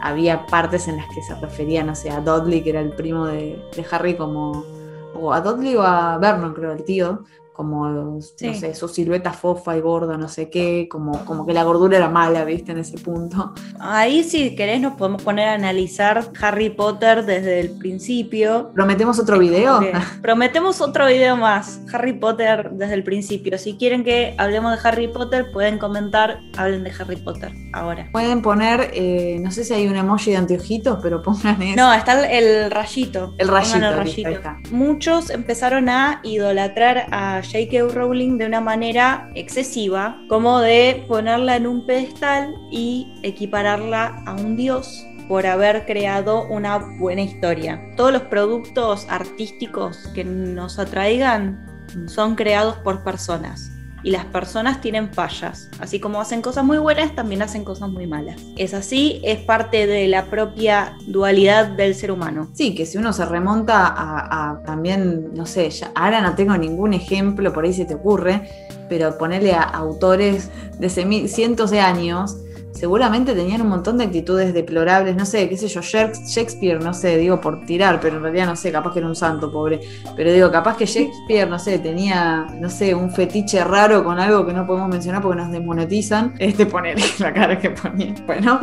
había 0.00 0.44
partes 0.46 0.88
en 0.88 0.96
las 0.96 1.06
que 1.14 1.22
se 1.22 1.36
refería, 1.36 1.84
no 1.84 1.94
sé, 1.94 2.10
a 2.10 2.20
Dudley, 2.20 2.64
que 2.64 2.70
era 2.70 2.80
el 2.80 2.90
primo 2.90 3.26
de 3.26 3.62
Harry, 3.92 4.16
como 4.16 4.81
o 5.22 5.32
a 5.32 5.40
Dudley 5.40 5.76
o 5.76 5.82
a 5.82 6.18
Vernon, 6.18 6.52
creo, 6.52 6.72
el 6.72 6.84
tío, 6.84 7.24
como, 7.62 7.88
no 7.88 8.20
sé, 8.20 8.74
su 8.74 8.88
silueta 8.88 9.32
fofa 9.32 9.76
y 9.76 9.80
gorda, 9.80 10.16
no 10.16 10.26
sé 10.26 10.50
qué, 10.50 10.88
como, 10.90 11.24
como 11.24 11.46
que 11.46 11.52
la 11.52 11.62
gordura 11.62 11.96
era 11.96 12.08
mala, 12.08 12.44
viste, 12.44 12.72
en 12.72 12.78
ese 12.78 12.98
punto. 12.98 13.54
Ahí 13.78 14.24
si 14.24 14.56
querés 14.56 14.80
nos 14.80 14.94
podemos 14.94 15.22
poner 15.22 15.48
a 15.48 15.54
analizar 15.54 16.28
Harry 16.40 16.70
Potter 16.70 17.24
desde 17.24 17.60
el 17.60 17.70
principio. 17.78 18.72
¿Prometemos 18.74 19.20
otro 19.20 19.38
video? 19.38 19.80
Prometemos 20.22 20.80
otro 20.80 21.06
video 21.06 21.36
más, 21.36 21.80
Harry 21.92 22.14
Potter 22.14 22.70
desde 22.72 22.94
el 22.94 23.04
principio. 23.04 23.56
Si 23.58 23.76
quieren 23.76 24.02
que 24.02 24.34
hablemos 24.38 24.72
de 24.72 24.88
Harry 24.88 25.06
Potter, 25.06 25.52
pueden 25.52 25.78
comentar, 25.78 26.40
hablen 26.56 26.82
de 26.82 26.90
Harry 26.98 27.16
Potter 27.16 27.52
ahora. 27.72 28.08
Pueden 28.10 28.42
poner, 28.42 28.90
eh, 28.92 29.38
no 29.40 29.52
sé 29.52 29.62
si 29.62 29.72
hay 29.72 29.86
un 29.86 29.94
emoji 29.94 30.32
de 30.32 30.38
anteojitos, 30.38 30.98
pero 31.00 31.22
pongan 31.22 31.62
eso. 31.62 31.76
No, 31.76 31.94
está 31.94 32.28
el, 32.28 32.72
rayito. 32.72 33.34
El 33.38 33.46
rayito. 33.46 33.76
El 33.76 33.96
rayito. 33.96 34.30
Muchos 34.72 35.30
empezaron 35.30 35.88
a 35.88 36.20
idolatrar 36.24 37.06
a 37.12 37.42
J.K. 37.52 37.92
Rowling 37.92 38.38
de 38.38 38.46
una 38.46 38.62
manera 38.62 39.30
excesiva, 39.34 40.18
como 40.28 40.60
de 40.60 41.04
ponerla 41.06 41.56
en 41.56 41.66
un 41.66 41.84
pedestal 41.84 42.54
y 42.70 43.12
equipararla 43.22 44.22
a 44.24 44.34
un 44.34 44.56
dios 44.56 45.06
por 45.28 45.46
haber 45.46 45.84
creado 45.84 46.48
una 46.48 46.78
buena 46.98 47.20
historia. 47.20 47.80
Todos 47.96 48.12
los 48.12 48.22
productos 48.22 49.06
artísticos 49.10 50.08
que 50.14 50.24
nos 50.24 50.78
atraigan 50.78 51.66
son 52.06 52.36
creados 52.36 52.76
por 52.78 53.04
personas 53.04 53.70
y 54.02 54.10
las 54.10 54.24
personas 54.26 54.80
tienen 54.80 55.12
fallas. 55.12 55.68
Así 55.80 56.00
como 56.00 56.20
hacen 56.20 56.42
cosas 56.42 56.64
muy 56.64 56.78
buenas, 56.78 57.14
también 57.14 57.42
hacen 57.42 57.64
cosas 57.64 57.90
muy 57.90 58.06
malas. 58.06 58.40
Es 58.56 58.74
así, 58.74 59.20
es 59.24 59.40
parte 59.40 59.86
de 59.86 60.08
la 60.08 60.26
propia 60.26 60.96
dualidad 61.06 61.68
del 61.68 61.94
ser 61.94 62.10
humano. 62.10 62.48
Sí, 62.52 62.74
que 62.74 62.86
si 62.86 62.98
uno 62.98 63.12
se 63.12 63.24
remonta 63.24 63.92
a, 63.96 64.62
también, 64.64 65.32
no 65.34 65.46
sé, 65.46 65.70
ahora 65.94 66.20
no 66.20 66.34
tengo 66.34 66.56
ningún 66.56 66.94
ejemplo, 66.94 67.52
por 67.52 67.64
ahí 67.64 67.72
se 67.72 67.84
te 67.84 67.94
ocurre, 67.94 68.48
pero 68.88 69.16
ponerle 69.16 69.52
a 69.52 69.62
autores 69.62 70.50
de 70.78 70.88
cientos 71.28 71.70
de 71.70 71.80
años 71.80 72.36
seguramente 72.72 73.34
tenían 73.34 73.62
un 73.62 73.68
montón 73.68 73.98
de 73.98 74.04
actitudes 74.04 74.52
deplorables, 74.54 75.16
no 75.16 75.24
sé, 75.24 75.48
qué 75.48 75.56
sé 75.56 75.68
yo, 75.68 75.80
Shakespeare, 75.82 76.82
no 76.82 76.94
sé, 76.94 77.16
digo 77.18 77.40
por 77.40 77.64
tirar, 77.64 78.00
pero 78.00 78.16
en 78.16 78.22
realidad 78.22 78.46
no 78.46 78.56
sé, 78.56 78.72
capaz 78.72 78.92
que 78.92 78.98
era 79.00 79.08
un 79.08 79.16
santo, 79.16 79.52
pobre, 79.52 79.80
pero 80.16 80.32
digo, 80.32 80.50
capaz 80.50 80.76
que 80.76 80.86
Shakespeare, 80.86 81.48
no 81.48 81.58
sé, 81.58 81.78
tenía, 81.78 82.46
no 82.58 82.70
sé, 82.70 82.94
un 82.94 83.10
fetiche 83.10 83.62
raro 83.64 84.02
con 84.02 84.18
algo 84.18 84.46
que 84.46 84.52
no 84.52 84.66
podemos 84.66 84.88
mencionar 84.88 85.22
porque 85.22 85.36
nos 85.36 85.52
desmonetizan, 85.52 86.34
este 86.38 86.66
poner 86.66 86.98
la 87.18 87.32
cara 87.32 87.58
que 87.58 87.70
ponía, 87.70 88.14
bueno, 88.26 88.60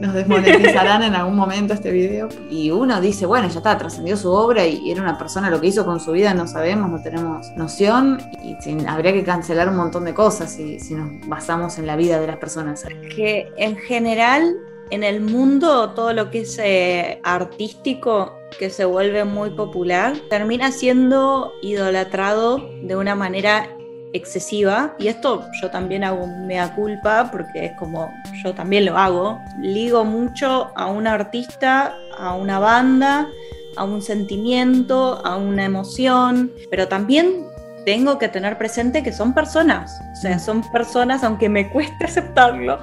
nos 0.00 0.14
desmonetizarán 0.14 1.04
en 1.04 1.14
algún 1.14 1.36
momento 1.36 1.74
este 1.74 1.92
video, 1.92 2.28
y 2.50 2.70
uno 2.70 3.00
dice, 3.00 3.26
bueno, 3.26 3.48
ya 3.48 3.58
está, 3.58 3.78
trascendió 3.78 4.16
su 4.16 4.30
obra 4.30 4.66
y 4.66 4.90
era 4.90 5.02
una 5.02 5.16
persona, 5.16 5.50
lo 5.50 5.60
que 5.60 5.68
hizo 5.68 5.84
con 5.84 6.00
su 6.00 6.12
vida 6.12 6.34
no 6.34 6.46
sabemos, 6.46 6.90
no 6.90 7.00
tenemos 7.00 7.50
noción, 7.56 8.18
y 8.42 8.56
habría 8.86 9.12
que 9.12 9.22
cancelar 9.22 9.68
un 9.68 9.76
montón 9.76 10.04
de 10.04 10.14
cosas 10.14 10.52
si, 10.52 10.80
si 10.80 10.94
nos 10.94 11.26
basamos 11.28 11.78
en 11.78 11.86
la 11.86 11.96
vida 11.96 12.20
de 12.20 12.26
las 12.26 12.36
personas. 12.36 12.84
Que 13.14 13.51
en 13.56 13.76
general, 13.76 14.56
en 14.90 15.04
el 15.04 15.20
mundo, 15.20 15.90
todo 15.90 16.12
lo 16.12 16.30
que 16.30 16.40
es 16.40 16.58
eh, 16.58 17.20
artístico 17.22 18.38
que 18.58 18.70
se 18.70 18.84
vuelve 18.84 19.24
muy 19.24 19.50
popular 19.50 20.14
termina 20.28 20.70
siendo 20.70 21.52
idolatrado 21.62 22.58
de 22.82 22.96
una 22.96 23.14
manera 23.14 23.68
excesiva. 24.12 24.94
Y 24.98 25.08
esto 25.08 25.46
yo 25.60 25.70
también 25.70 26.04
hago 26.04 26.26
mea 26.26 26.74
culpa 26.74 27.30
porque 27.30 27.66
es 27.66 27.72
como 27.78 28.12
yo 28.44 28.54
también 28.54 28.84
lo 28.84 28.98
hago. 28.98 29.40
Ligo 29.60 30.04
mucho 30.04 30.70
a 30.76 30.86
un 30.86 31.06
artista 31.06 31.96
a 32.18 32.34
una 32.34 32.58
banda 32.58 33.28
a 33.76 33.84
un 33.84 34.02
sentimiento 34.02 35.24
a 35.24 35.36
una 35.36 35.64
emoción. 35.64 36.52
Pero 36.70 36.88
también 36.88 37.46
tengo 37.84 38.18
que 38.18 38.28
tener 38.28 38.58
presente 38.58 39.02
que 39.02 39.12
son 39.12 39.34
personas. 39.34 39.98
O 40.12 40.16
sea 40.16 40.38
son 40.38 40.62
personas 40.70 41.24
aunque 41.24 41.48
me 41.48 41.70
cueste 41.70 42.04
aceptarlo 42.04 42.78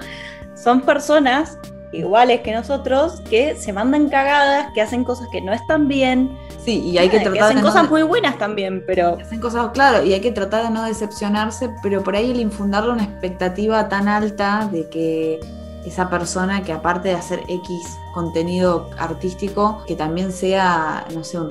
son 0.61 0.81
personas 0.81 1.57
iguales 1.91 2.41
que 2.41 2.53
nosotros 2.53 3.21
que 3.29 3.55
se 3.55 3.73
mandan 3.73 4.09
cagadas, 4.09 4.67
que 4.73 4.81
hacen 4.81 5.03
cosas 5.03 5.27
que 5.31 5.41
no 5.41 5.53
están 5.53 5.87
bien. 5.87 6.37
Sí, 6.63 6.81
y 6.81 6.97
hay 6.97 7.09
que 7.09 7.19
tratar 7.19 7.33
que 7.33 7.39
hacen 7.39 7.61
cosas 7.61 7.89
muy 7.89 8.03
buenas 8.03 8.37
también, 8.37 8.83
pero 8.85 9.17
hacen 9.19 9.39
cosas, 9.39 9.71
claro, 9.73 10.03
y 10.03 10.13
hay 10.13 10.19
que 10.19 10.31
tratar 10.31 10.63
de 10.63 10.69
no 10.69 10.83
decepcionarse, 10.83 11.69
pero 11.81 12.03
por 12.03 12.15
ahí 12.15 12.31
el 12.31 12.39
infundarle 12.39 12.91
una 12.91 13.03
expectativa 13.03 13.87
tan 13.89 14.07
alta 14.07 14.69
de 14.71 14.87
que 14.89 15.39
esa 15.85 16.09
persona 16.09 16.61
que 16.63 16.73
aparte 16.73 17.09
de 17.09 17.15
hacer 17.15 17.39
X 17.47 17.97
contenido 18.13 18.89
artístico 18.97 19.83
que 19.87 19.95
también 19.95 20.31
sea, 20.31 21.05
no 21.13 21.23
sé, 21.23 21.39
un 21.39 21.49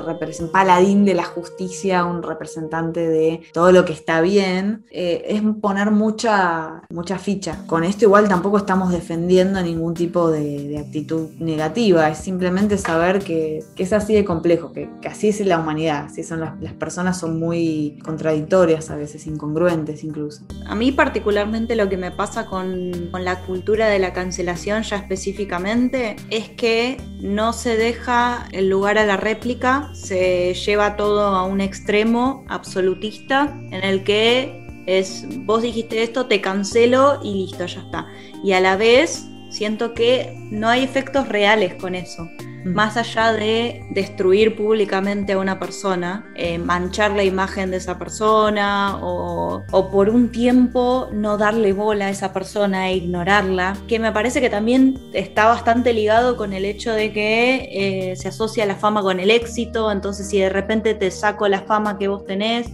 paladín 0.50 1.04
de 1.04 1.14
la 1.14 1.24
justicia, 1.24 2.04
un 2.04 2.22
representante 2.22 3.08
de 3.08 3.42
todo 3.52 3.72
lo 3.72 3.84
que 3.84 3.92
está 3.92 4.20
bien, 4.20 4.84
eh, 4.90 5.24
es 5.28 5.42
poner 5.60 5.90
mucha, 5.90 6.82
mucha 6.90 7.18
ficha. 7.18 7.64
Con 7.66 7.84
esto 7.84 8.04
igual 8.04 8.28
tampoco 8.28 8.58
estamos 8.58 8.90
defendiendo 8.92 9.62
ningún 9.62 9.94
tipo 9.94 10.30
de, 10.30 10.78
actitud 10.78 11.30
negativa, 11.38 12.08
es 12.08 12.18
simplemente 12.18 12.78
saber 12.78 13.18
que, 13.20 13.64
es 13.76 13.92
así 13.92 14.14
de 14.14 14.24
complejo, 14.24 14.72
que, 14.72 14.88
así 15.08 15.28
es 15.28 15.40
la 15.40 15.58
humanidad, 15.58 16.06
así 16.06 16.22
son 16.22 16.40
las, 16.40 16.60
las 16.60 16.72
personas 16.74 17.18
son 17.18 17.38
muy 17.38 17.98
contradictorias 18.04 18.90
a 18.90 18.96
veces, 18.96 19.26
incongruentes 19.26 20.04
incluso. 20.04 20.44
A 20.66 20.74
mí 20.74 20.92
particularmente 20.92 21.74
lo 21.76 21.88
que 21.88 21.96
me 21.96 22.10
pasa 22.10 22.46
con, 22.46 23.08
con 23.10 23.24
la 23.24 23.40
cultura 23.40 23.88
de 23.88 23.98
la 23.98 24.12
cancelación 24.12 24.82
ya 24.82 24.96
específicamente 24.96 26.16
es 26.30 26.48
que 26.58 26.98
no 27.20 27.54
se 27.54 27.78
deja 27.78 28.46
el 28.52 28.68
lugar 28.68 28.98
a 28.98 29.06
la 29.06 29.16
réplica, 29.16 29.88
se 29.94 30.52
lleva 30.52 30.96
todo 30.96 31.28
a 31.28 31.44
un 31.44 31.62
extremo 31.62 32.44
absolutista 32.48 33.56
en 33.70 33.82
el 33.82 34.04
que 34.04 34.66
es 34.86 35.24
vos 35.46 35.62
dijiste 35.62 36.02
esto, 36.02 36.26
te 36.26 36.42
cancelo 36.42 37.20
y 37.22 37.46
listo, 37.46 37.64
ya 37.64 37.80
está. 37.80 38.06
Y 38.44 38.52
a 38.52 38.60
la 38.60 38.76
vez 38.76 39.26
siento 39.50 39.94
que 39.94 40.34
no 40.50 40.68
hay 40.68 40.82
efectos 40.82 41.28
reales 41.28 41.74
con 41.74 41.94
eso. 41.94 42.28
Mm. 42.64 42.74
Más 42.74 42.96
allá 42.96 43.32
de 43.32 43.84
destruir 43.90 44.56
públicamente 44.56 45.32
a 45.32 45.38
una 45.38 45.58
persona, 45.58 46.30
eh, 46.34 46.58
manchar 46.58 47.12
la 47.12 47.24
imagen 47.24 47.70
de 47.70 47.76
esa 47.76 47.98
persona 47.98 48.98
o, 49.00 49.64
por 49.92 50.08
un 50.10 50.30
tiempo 50.30 51.08
no 51.12 51.38
darle 51.38 51.72
bola 51.72 52.06
a 52.06 52.10
esa 52.10 52.32
persona 52.32 52.88
e 52.88 52.96
ignorarla, 52.96 53.76
que 53.86 53.98
me 53.98 54.12
parece 54.12 54.40
que 54.40 54.50
también 54.50 54.98
está 55.12 55.46
bastante 55.46 55.92
ligado 55.92 56.36
con 56.36 56.52
el 56.52 56.64
hecho 56.64 56.92
de 56.92 57.12
que 57.12 57.68
eh, 58.10 58.16
se 58.16 58.28
asocia 58.28 58.66
la 58.66 58.76
fama 58.76 59.02
con 59.02 59.20
el 59.20 59.30
éxito, 59.30 59.90
entonces 59.90 60.28
si 60.28 60.38
de 60.38 60.48
repente 60.48 60.94
te 60.94 61.10
saco 61.10 61.48
la 61.48 61.62
fama 61.62 61.98
que 61.98 62.08
vos 62.08 62.24
tenés, 62.24 62.68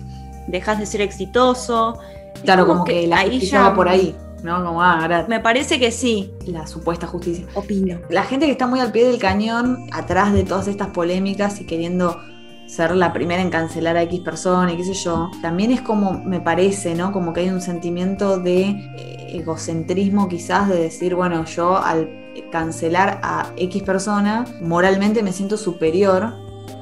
dejas 0.49 0.79
de 0.79 0.87
ser 0.87 1.01
exitoso. 1.01 2.01
Claro, 2.45 2.67
como, 2.67 2.85
que, 2.85 3.07
la 3.07 3.19
ahí 3.19 3.39
ya 3.41 3.69
va 3.69 3.75
por 3.75 3.89
ahí. 3.89 4.15
¿No? 4.45 4.63
Como, 4.63 4.83
ah, 4.83 5.25
Me 5.27 5.41
parece 5.41 5.81
que 5.81 5.91
sí. 5.91 6.33
La 6.47 6.67
supuesta 6.67 7.07
justicia. 7.07 7.47
Opino. 7.55 7.99
La 8.11 8.23
gente 8.23 8.47
que 8.47 8.53
está 8.53 8.67
muy 8.67 8.79
al 8.79 8.93
pie 8.93 9.07
del 9.07 9.19
cañón, 9.19 9.89
atrás 9.91 10.33
de 10.33 10.45
todas 10.45 10.69
estas 10.69 10.89
polémicas 10.89 11.61
y 11.61 11.67
queriendo 11.67 12.21
ser 12.67 12.95
la 12.95 13.13
primera 13.13 13.43
en 13.43 13.51
cancelar 13.51 13.97
a 13.97 14.03
X 14.03 14.21
persona 14.21 14.73
y 14.73 14.77
qué 14.77 14.85
sé 14.85 14.95
yo, 14.95 15.31
también 15.43 15.71
es 15.71 15.81
como, 15.81 16.13
me 16.13 16.41
parece, 16.41 16.95
¿no? 16.95 17.11
Como 17.13 17.33
que 17.33 17.41
hay 17.41 17.49
un 17.49 17.61
sentimiento 17.61 18.39
de 18.39 18.69
eh, 18.69 19.39
egocentrismo 19.39 20.29
quizás 20.29 20.69
de 20.69 20.77
decir, 20.77 21.15
bueno, 21.15 21.45
yo 21.47 21.79
al 21.79 22.09
cancelar 22.51 23.21
a 23.23 23.53
X 23.57 23.83
persona, 23.83 24.45
moralmente 24.61 25.23
me 25.23 25.33
siento 25.33 25.57
superior 25.57 26.35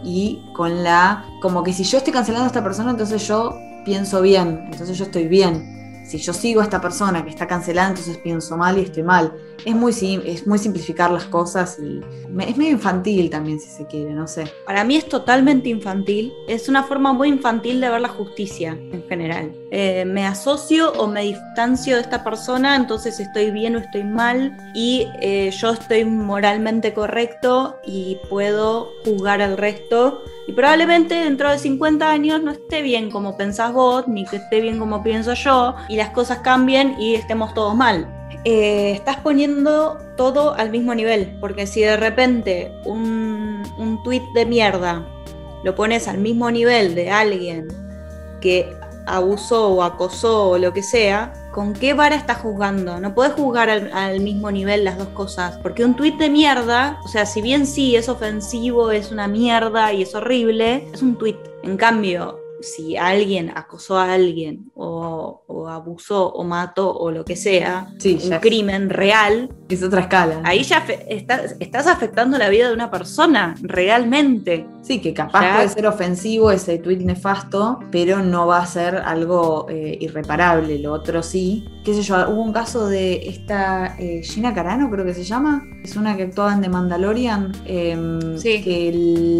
y 0.04 0.40
con 0.54 0.82
la, 0.82 1.24
como 1.40 1.62
que 1.62 1.72
si 1.72 1.84
yo 1.84 1.98
estoy 1.98 2.12
cancelando 2.12 2.44
a 2.44 2.48
esta 2.48 2.64
persona, 2.64 2.90
entonces 2.90 3.26
yo 3.26 3.56
pienso 3.84 4.22
bien, 4.22 4.68
entonces 4.70 4.96
yo 4.98 5.04
estoy 5.04 5.28
bien 5.28 5.81
si 6.12 6.18
yo 6.18 6.34
sigo 6.34 6.60
a 6.60 6.64
esta 6.64 6.78
persona 6.78 7.24
que 7.24 7.30
está 7.30 7.46
cancelada, 7.46 7.88
entonces 7.88 8.18
pienso 8.18 8.54
mal 8.58 8.76
y 8.76 8.82
estoy 8.82 9.02
mal. 9.02 9.32
Es 9.64 9.74
muy, 9.74 9.92
es 10.24 10.46
muy 10.46 10.58
simplificar 10.58 11.10
las 11.10 11.24
cosas 11.24 11.78
y 11.78 12.00
es 12.40 12.56
medio 12.56 12.72
infantil 12.72 13.30
también, 13.30 13.60
si 13.60 13.68
se 13.68 13.86
quiere, 13.86 14.12
no 14.12 14.26
sé. 14.26 14.44
Para 14.66 14.84
mí 14.84 14.96
es 14.96 15.08
totalmente 15.08 15.68
infantil. 15.68 16.32
Es 16.48 16.68
una 16.68 16.82
forma 16.84 17.12
muy 17.12 17.28
infantil 17.28 17.80
de 17.80 17.88
ver 17.88 18.00
la 18.00 18.08
justicia 18.08 18.72
en 18.72 19.04
general. 19.08 19.52
Eh, 19.70 20.04
me 20.04 20.26
asocio 20.26 20.92
o 20.92 21.06
me 21.06 21.22
distancio 21.22 21.96
de 21.96 22.02
esta 22.02 22.24
persona, 22.24 22.76
entonces 22.76 23.20
estoy 23.20 23.50
bien 23.50 23.76
o 23.76 23.78
estoy 23.78 24.04
mal 24.04 24.56
y 24.74 25.06
eh, 25.20 25.50
yo 25.50 25.70
estoy 25.70 26.04
moralmente 26.04 26.92
correcto 26.92 27.76
y 27.86 28.18
puedo 28.28 28.92
juzgar 29.04 29.40
al 29.42 29.56
resto 29.56 30.22
y 30.46 30.52
probablemente 30.52 31.14
dentro 31.14 31.50
de 31.50 31.58
50 31.58 32.10
años 32.10 32.42
no 32.42 32.50
esté 32.50 32.82
bien 32.82 33.10
como 33.10 33.36
pensás 33.36 33.72
vos, 33.72 34.08
ni 34.08 34.24
que 34.24 34.36
esté 34.36 34.60
bien 34.60 34.78
como 34.78 35.02
pienso 35.02 35.34
yo, 35.34 35.76
y 35.88 35.96
las 35.96 36.10
cosas 36.10 36.38
cambien 36.38 36.96
y 36.98 37.14
estemos 37.14 37.54
todos 37.54 37.74
mal. 37.76 38.21
Eh, 38.44 38.92
estás 38.92 39.18
poniendo 39.18 39.98
todo 40.16 40.54
al 40.54 40.70
mismo 40.70 40.94
nivel, 40.94 41.36
porque 41.40 41.66
si 41.66 41.80
de 41.80 41.96
repente 41.96 42.72
un, 42.84 43.62
un 43.78 44.02
tweet 44.02 44.22
de 44.34 44.46
mierda 44.46 45.06
lo 45.62 45.74
pones 45.74 46.08
al 46.08 46.18
mismo 46.18 46.50
nivel 46.50 46.94
de 46.94 47.10
alguien 47.10 47.68
que 48.40 48.68
abusó 49.06 49.68
o 49.68 49.82
acosó 49.82 50.50
o 50.50 50.58
lo 50.58 50.72
que 50.72 50.82
sea, 50.82 51.32
¿con 51.52 51.72
qué 51.72 51.94
vara 51.94 52.16
estás 52.16 52.38
juzgando? 52.38 53.00
No 53.00 53.14
puedes 53.14 53.34
juzgar 53.34 53.70
al, 53.70 54.20
mismo 54.20 54.50
nivel 54.50 54.84
las 54.84 54.98
dos 54.98 55.08
cosas. 55.08 55.58
Porque 55.62 55.84
un 55.84 55.94
tuit 55.94 56.16
de 56.18 56.30
mierda, 56.30 56.98
o 57.04 57.08
sea, 57.08 57.26
si 57.26 57.42
bien 57.42 57.66
sí 57.66 57.96
es 57.96 58.08
ofensivo, 58.08 58.90
es 58.90 59.10
una 59.10 59.28
mierda 59.28 59.92
y 59.92 60.02
es 60.02 60.14
horrible, 60.14 60.88
es 60.92 61.02
un 61.02 61.16
tuit. 61.16 61.36
En 61.62 61.76
cambio, 61.76 62.41
si 62.62 62.96
alguien 62.96 63.50
acosó 63.54 63.98
a 63.98 64.12
alguien 64.12 64.70
o, 64.74 65.42
abusó 65.68 66.32
o 66.32 66.44
mató 66.44 66.92
o 66.92 67.10
lo 67.10 67.24
que 67.24 67.36
sea, 67.36 67.88
un 68.04 68.38
crimen 68.40 68.90
real. 68.90 69.50
Es 69.68 69.82
otra 69.82 70.02
escala. 70.02 70.40
Ahí 70.44 70.62
ya 70.62 70.84
estás, 71.08 71.86
afectando 71.86 72.38
la 72.38 72.48
vida 72.48 72.68
de 72.68 72.74
una 72.74 72.90
persona, 72.90 73.54
realmente. 73.62 74.66
Sí, 74.82 75.00
que 75.00 75.14
capaz 75.14 75.54
puede 75.54 75.68
ser 75.68 75.86
ofensivo 75.86 76.50
ese 76.50 76.78
tweet 76.78 76.98
nefasto, 76.98 77.78
pero 77.90 78.22
no 78.22 78.46
va 78.46 78.58
a 78.58 78.66
ser 78.66 78.96
algo 78.96 79.66
eh, 79.68 79.96
irreparable. 80.00 80.78
Lo 80.78 80.92
otro 80.92 81.22
sí. 81.22 81.68
Qué 81.84 81.94
sé 81.94 82.02
yo, 82.02 82.30
hubo 82.30 82.42
un 82.42 82.52
caso 82.52 82.86
de 82.88 83.28
esta 83.28 83.96
eh, 83.98 84.22
Gina 84.22 84.54
Carano, 84.54 84.90
creo 84.90 85.04
que 85.04 85.14
se 85.14 85.24
llama. 85.24 85.64
Es 85.82 85.96
una 85.96 86.16
que 86.16 86.24
actuaba 86.24 86.52
en 86.52 86.60
The 86.60 86.68
Mandalorian. 86.68 87.52
Em, 87.64 88.20
que 88.40 88.92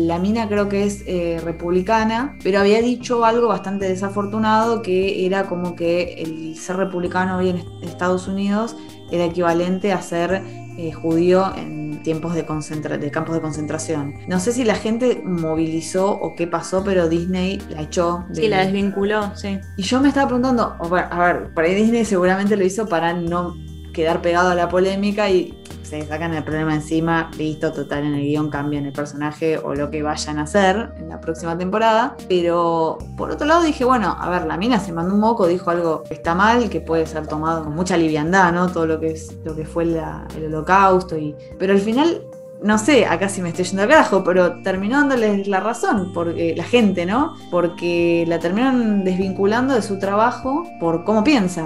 la 0.06 0.18
mina 0.18 0.48
creo 0.48 0.68
que 0.68 0.85
es 0.85 1.02
eh, 1.06 1.40
republicana, 1.42 2.37
pero 2.42 2.61
había 2.61 2.80
dicho 2.80 3.12
algo 3.25 3.48
bastante 3.48 3.88
desafortunado 3.88 4.83
que 4.83 5.27
era 5.27 5.44
como 5.44 5.77
que 5.77 6.14
el 6.14 6.57
ser 6.57 6.77
republicano 6.77 7.37
hoy 7.38 7.51
en 7.51 7.64
Estados 7.83 8.29
Unidos 8.29 8.77
era 9.11 9.27
equivalente 9.27 9.92
a 9.92 10.01
ser 10.01 10.42
eh, 10.79 10.92
judío 10.92 11.53
en 11.57 12.03
tiempos 12.03 12.35
de, 12.35 12.42
de 12.42 13.11
campos 13.11 13.35
de 13.35 13.40
concentración. 13.40 14.14
No 14.27 14.40
sé 14.40 14.53
si 14.53 14.64
la 14.64 14.75
gente 14.75 15.22
movilizó 15.25 16.11
o 16.11 16.35
qué 16.35 16.46
pasó, 16.46 16.83
pero 16.83 17.09
Disney 17.09 17.61
la 17.68 17.83
echó. 17.83 18.25
sí, 18.33 18.48
la 18.48 18.64
desvinculó, 18.64 19.37
sí. 19.37 19.61
Y 19.77 19.83
yo 19.83 20.01
me 20.01 20.09
estaba 20.09 20.27
preguntando, 20.29 20.77
a 20.81 21.18
ver, 21.18 21.53
por 21.55 21.64
ahí 21.64 21.75
Disney 21.75 22.05
seguramente 22.05 22.57
lo 22.57 22.64
hizo 22.64 22.87
para 22.87 23.12
no 23.12 23.55
quedar 23.92 24.22
pegado 24.22 24.50
a 24.50 24.55
la 24.55 24.68
polémica 24.68 25.31
y 25.31 25.62
se 25.83 26.07
sacan 26.07 26.33
el 26.33 26.42
problema 26.42 26.74
encima, 26.74 27.31
listo, 27.37 27.70
total, 27.70 28.05
en 28.05 28.14
el 28.14 28.22
guion 28.22 28.48
cambian 28.48 28.87
el 28.87 28.94
personaje 28.94 29.59
o 29.59 29.74
lo 29.74 29.90
que 29.90 30.02
vayan 30.02 30.38
a 30.38 30.44
hacer 30.44 30.94
en 30.96 31.11
la 31.11 31.20
próxima 31.20 31.59
temporada. 31.59 32.16
Pero 32.31 32.96
por 33.14 33.31
otro 33.31 33.46
lado 33.46 33.62
dije, 33.62 33.85
bueno, 33.85 34.16
a 34.18 34.31
ver, 34.31 34.46
la 34.46 34.57
mina 34.57 34.81
se 34.81 34.90
mandó 34.90 35.12
un 35.12 35.20
moco, 35.20 35.46
dijo 35.46 35.70
algo 35.70 36.02
que 36.02 36.14
está 36.14 36.35
mal, 36.35 36.70
que 36.70 36.81
puede 36.81 37.05
ser 37.07 37.26
tomado 37.26 37.64
con 37.64 37.74
mucha 37.74 37.98
liviandad, 37.98 38.55
¿no? 38.55 38.72
Todo 38.72 38.87
lo 38.87 39.00
que 39.00 39.09
es 39.09 39.37
lo 39.44 39.55
que 39.55 39.66
fue 39.66 39.85
el 39.85 40.44
holocausto. 40.46 41.18
Y, 41.18 41.37
pero 41.59 41.74
al 41.74 41.81
final 41.81 42.22
no 42.62 42.79
sé, 42.79 43.07
acá 43.07 43.29
sí 43.29 43.42
me 43.42 43.48
estoy 43.51 43.64
yendo 43.64 43.83
al 43.83 43.88
carajo, 43.88 44.25
pero 44.25 44.62
terminó 44.62 44.98
dándoles 44.98 45.46
la 45.48 45.61
razón, 45.61 46.12
porque 46.12 46.55
la 46.57 46.64
gente, 46.64 47.07
¿no? 47.07 47.35
Porque 47.51 48.25
la 48.27 48.38
terminaron 48.38 49.05
desvinculando 49.05 49.75
de 49.75 49.83
su 49.83 49.98
trabajo 49.98 50.64
por 50.81 51.05
cómo 51.05 51.25
piensa. 51.25 51.64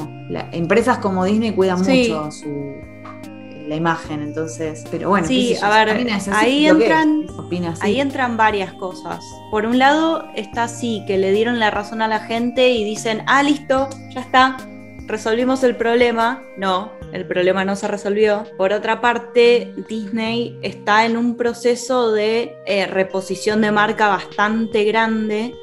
empresas 0.53 0.99
como 0.99 1.25
Disney 1.25 1.53
cuidan 1.53 1.79
mucho 1.79 2.31
su, 2.31 2.77
la 3.67 3.77
imagen, 3.77 4.23
entonces, 4.23 4.85
pero 4.91 5.09
bueno, 5.09 5.27
sí, 5.27 5.57
a 5.61 5.85
ver, 5.85 6.07
ahí 6.33 6.67
entran, 6.67 7.27
ahí 7.81 8.01
entran 8.01 8.37
varias 8.37 8.73
cosas. 8.75 9.21
Por 9.51 9.67
un 9.67 9.79
lado 9.79 10.29
está 10.35 10.65
así, 10.65 11.03
que 11.07 11.19
le 11.19 11.33
dieron 11.33 11.59
la 11.59 11.71
razón 11.71 12.01
a 12.03 12.09
la 12.09 12.21
gente 12.21 12.71
y 12.71 12.85
dicen, 12.85 13.23
ah, 13.27 13.43
listo, 13.43 13.89
ya 14.11 14.21
está, 14.21 14.57
resolvimos 15.07 15.63
el 15.65 15.77
problema. 15.77 16.43
No, 16.57 16.91
el 17.17 17.27
problema 17.27 17.65
no 17.65 17.77
se 17.77 17.89
resolvió. 17.89 18.45
Por 18.57 18.73
otra 18.73 19.01
parte, 19.01 19.73
Disney 19.89 20.59
está 20.63 21.07
en 21.07 21.17
un 21.17 21.37
proceso 21.37 22.13
de 22.13 22.55
eh, 22.67 22.87
reposición 22.87 23.63
de 23.63 23.73
marca 23.73 24.09
bastante 24.09 24.85
grande 24.85 25.55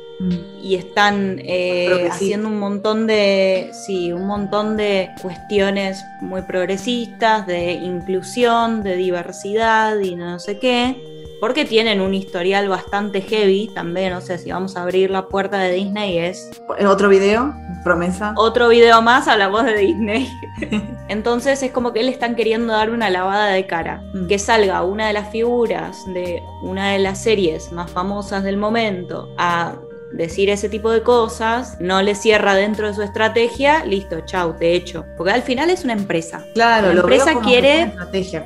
y 0.62 0.76
están 0.76 1.40
eh, 1.44 2.08
haciendo 2.10 2.48
un 2.48 2.58
montón 2.58 3.08
de 3.08 3.72
sí, 3.86 4.14
un 4.14 4.26
montón 4.26 4.78
de 4.78 5.10
cuestiones 5.22 6.04
muy 6.22 6.42
progresistas 6.44 7.46
de 7.46 7.74
inclusión 7.74 8.84
de 8.84 8.96
diversidad 8.96 10.00
y 10.00 10.16
no 10.16 10.40
sé 10.40 10.60
qué 10.60 11.23
porque 11.44 11.66
tienen 11.66 12.00
un 12.00 12.14
historial 12.14 12.70
bastante 12.70 13.20
heavy 13.20 13.70
también, 13.76 14.14
o 14.14 14.22
sea, 14.22 14.38
si 14.38 14.50
vamos 14.50 14.78
a 14.78 14.84
abrir 14.84 15.10
la 15.10 15.28
puerta 15.28 15.58
de 15.58 15.74
Disney 15.74 16.18
es... 16.18 16.50
Otro 16.88 17.10
video, 17.10 17.54
promesa. 17.84 18.34
Otro 18.38 18.70
video 18.70 19.02
más 19.02 19.28
a 19.28 19.36
la 19.36 19.50
voz 19.50 19.66
de 19.66 19.76
Disney. 19.76 20.30
Entonces 21.10 21.62
es 21.62 21.70
como 21.72 21.92
que 21.92 22.02
le 22.02 22.12
están 22.12 22.38
queriendo 22.38 22.72
dar 22.72 22.92
una 22.92 23.10
lavada 23.10 23.48
de 23.48 23.68
cara. 23.68 24.02
Mm. 24.14 24.28
Que 24.28 24.40
salga 24.40 24.84
una 24.84 25.08
de 25.08 25.12
las 25.12 25.32
figuras 25.32 26.06
de 26.14 26.42
una 26.62 26.92
de 26.92 27.00
las 27.00 27.22
series 27.22 27.74
más 27.74 27.92
famosas 27.92 28.46
del 28.46 28.56
momento 28.56 29.28
a 29.38 29.76
decir 30.14 30.50
ese 30.50 30.70
tipo 30.70 30.92
de 30.92 31.02
cosas, 31.04 31.78
no 31.80 32.02
le 32.02 32.16
cierra 32.16 32.56
dentro 32.56 32.88
de 32.88 32.94
su 32.94 33.02
estrategia, 33.02 33.86
listo, 33.86 34.22
chau, 34.26 34.56
te 34.58 34.74
echo. 34.76 35.06
Porque 35.18 35.32
al 35.34 35.42
final 35.42 35.70
es 35.70 35.84
una 35.84 35.94
empresa. 35.94 36.46
Claro, 36.54 36.94
la 36.94 37.02
empresa 37.02 37.40
quiere 37.42 37.94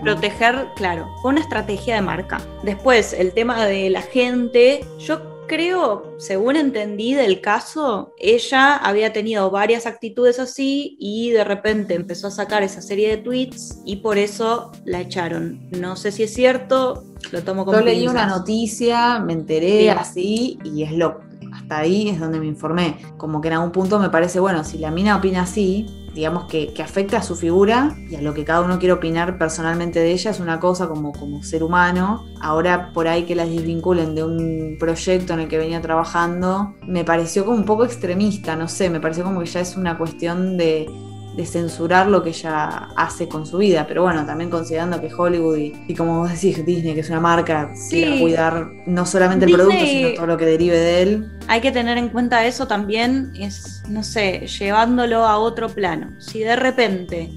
proteger, 0.02 0.68
claro, 0.76 1.08
fue 1.22 1.32
una 1.32 1.42
estrategia 1.42 1.96
de 1.96 2.02
marca. 2.02 2.42
Después, 2.64 3.14
el 3.14 3.34
tema 3.34 3.66
de 3.66 3.90
la 3.90 4.02
gente, 4.02 4.86
yo 5.00 5.38
creo, 5.48 6.14
según 6.18 6.58
entendí 6.58 7.14
del 7.14 7.42
caso, 7.42 8.14
ella 8.20 8.76
había 8.76 9.14
tenido 9.14 9.50
varias 9.50 9.86
actitudes 9.86 10.40
así 10.40 10.98
y 11.00 11.32
de 11.32 11.44
repente 11.44 11.96
empezó 11.96 12.28
a 12.28 12.32
sacar 12.32 12.64
esa 12.64 12.82
serie 12.82 13.10
de 13.10 13.18
tweets 13.18 13.80
y 13.86 13.98
por 13.98 14.18
eso 14.18 14.72
la 14.86 15.02
echaron. 15.02 15.70
No 15.72 15.96
sé 15.96 16.12
si 16.12 16.24
es 16.24 16.34
cierto, 16.34 17.06
lo 17.32 17.44
tomo 17.44 17.66
como 17.66 17.78
Yo 17.80 17.86
leí 17.86 18.08
una 18.08 18.26
noticia, 18.26 19.20
me 19.20 19.34
enteré 19.34 19.84
Sí. 19.84 19.90
así 19.90 20.60
y 20.64 20.84
es 20.84 20.92
lo 20.92 21.27
hasta 21.68 21.80
ahí 21.80 22.08
es 22.08 22.18
donde 22.18 22.40
me 22.40 22.46
informé. 22.46 22.96
Como 23.18 23.42
que 23.42 23.50
en 23.50 23.56
algún 23.56 23.72
punto 23.74 24.00
me 24.00 24.10
parece, 24.10 24.40
bueno, 24.40 24.64
si 24.64 24.78
la 24.78 24.90
mina 24.90 25.18
opina 25.18 25.42
así, 25.42 25.86
digamos 26.16 26.46
que, 26.46 26.72
que 26.74 26.82
afecta 26.82 27.18
a 27.18 27.22
su 27.22 27.36
figura 27.36 27.94
y 28.10 28.16
a 28.16 28.22
lo 28.22 28.34
que 28.34 28.46
cada 28.46 28.62
uno 28.62 28.80
quiere 28.80 28.94
opinar 28.94 29.38
personalmente 29.38 30.00
de 30.00 30.14
ella 30.14 30.32
es 30.32 30.40
una 30.40 30.62
cosa 30.62 30.88
como, 30.88 31.12
como 31.12 31.44
ser 31.44 31.64
humano. 31.64 32.26
Ahora 32.40 32.94
por 32.94 33.10
ahí 33.10 33.24
que 33.24 33.36
las 33.36 33.50
desvinculen 33.50 34.16
de 34.16 34.24
un 34.24 34.78
proyecto 34.80 35.34
en 35.34 35.42
el 35.42 35.48
que 35.50 35.58
venía 35.58 35.82
trabajando, 35.82 36.74
me 36.84 37.04
pareció 37.04 37.44
como 37.44 37.58
un 37.58 37.66
poco 37.66 37.84
extremista, 37.84 38.56
no 38.56 38.70
sé, 38.70 38.90
me 38.90 39.02
pareció 39.02 39.26
como 39.26 39.42
que 39.42 39.48
ya 39.48 39.60
es 39.60 39.76
una 39.76 39.98
cuestión 39.98 40.58
de, 40.58 40.90
de 41.38 41.46
censurar 41.46 42.08
lo 42.08 42.24
que 42.24 42.30
ella 42.30 42.90
hace 42.98 43.30
con 43.30 43.46
su 43.46 43.60
vida. 43.60 43.86
Pero 43.88 44.02
bueno, 44.02 44.26
también 44.26 44.50
considerando 44.50 45.00
que 45.00 45.14
Hollywood 45.14 45.56
y, 45.58 45.74
y 45.88 45.94
como 45.96 46.20
vos 46.20 46.32
decís, 46.32 46.66
Disney, 46.66 46.96
que 46.96 47.02
es 47.02 47.10
una 47.10 47.20
marca, 47.22 47.72
Sí. 47.76 48.02
quiere 48.02 48.20
cuidar 48.20 48.68
no 48.88 49.06
solamente 49.06 49.46
el 49.46 49.52
Disney- 49.52 49.68
producto, 49.68 49.86
sino 49.86 50.10
todo 50.16 50.28
lo 50.28 50.38
que 50.38 50.46
derive 50.46 50.76
de 50.78 51.02
él. 51.04 51.32
Hay 51.48 51.62
que 51.62 51.72
tener 51.72 51.98
en 52.00 52.10
cuenta 52.10 52.46
eso 52.46 52.68
también, 52.68 53.32
es, 53.40 53.84
no 53.88 54.04
sé, 54.04 54.48
llevándolo 54.48 55.26
a 55.26 55.38
otro 55.38 55.70
plano. 55.70 56.20
Si 56.20 56.40
de 56.40 56.56
repente 56.56 57.30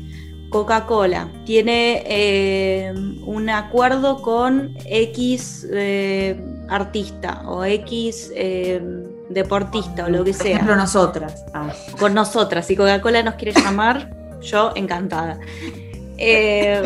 Coca-Cola 0.48 1.28
tiene 1.44 2.03
eh, 2.07 2.92
un 3.24 3.51
acuerdo 3.51 4.20
con 4.22 4.74
X 4.86 5.66
eh, 5.70 6.42
artista 6.68 7.42
o 7.46 7.64
X 7.64 8.32
eh, 8.34 8.80
deportista 9.31 10.07
o 10.07 10.11
lo 10.11 10.24
que 10.24 10.33
Por 10.35 10.47
ejemplo, 10.47 10.74
sea, 10.74 10.76
nosotras. 10.76 11.45
Ah, 11.55 11.72
con 11.99 12.14
nosotras, 12.14 12.66
si 12.66 12.76
Coca-Cola 12.76 13.22
nos 13.22 13.37
quiere 13.37 13.59
llamar, 13.59 14.11
yo 14.43 14.72
encantada. 14.74 15.39
Eh, 16.18 16.83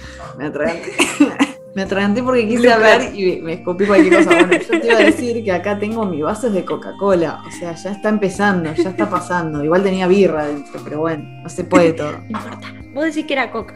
me 0.38 0.46
atraganté. 0.46 0.92
Me 1.74 1.82
atraganté 1.82 2.24
porque 2.24 2.48
quise 2.48 2.72
hablar 2.72 3.14
y 3.14 3.40
me 3.40 3.52
escupí 3.52 3.86
cualquier 3.86 4.24
cosa. 4.24 4.30
Bueno, 4.34 4.52
yo 4.58 4.80
te 4.80 4.86
iba 4.88 4.96
a 4.96 5.04
decir 5.04 5.44
que 5.44 5.52
acá 5.52 5.78
tengo 5.78 6.04
mi 6.06 6.22
base 6.22 6.50
de 6.50 6.64
Coca-Cola. 6.64 7.40
O 7.46 7.50
sea, 7.52 7.72
ya 7.74 7.92
está 7.92 8.08
empezando, 8.08 8.72
ya 8.74 8.90
está 8.90 9.08
pasando. 9.08 9.62
Igual 9.62 9.84
tenía 9.84 10.08
birra 10.08 10.46
dentro, 10.46 10.80
pero 10.82 11.00
bueno, 11.00 11.22
no 11.40 11.48
se 11.48 11.62
puede 11.62 11.92
todo. 11.92 12.12
No 12.12 12.38
importa. 12.38 12.74
Vos 12.94 13.04
decís 13.04 13.26
que 13.26 13.34
era 13.34 13.52
Coca. 13.52 13.74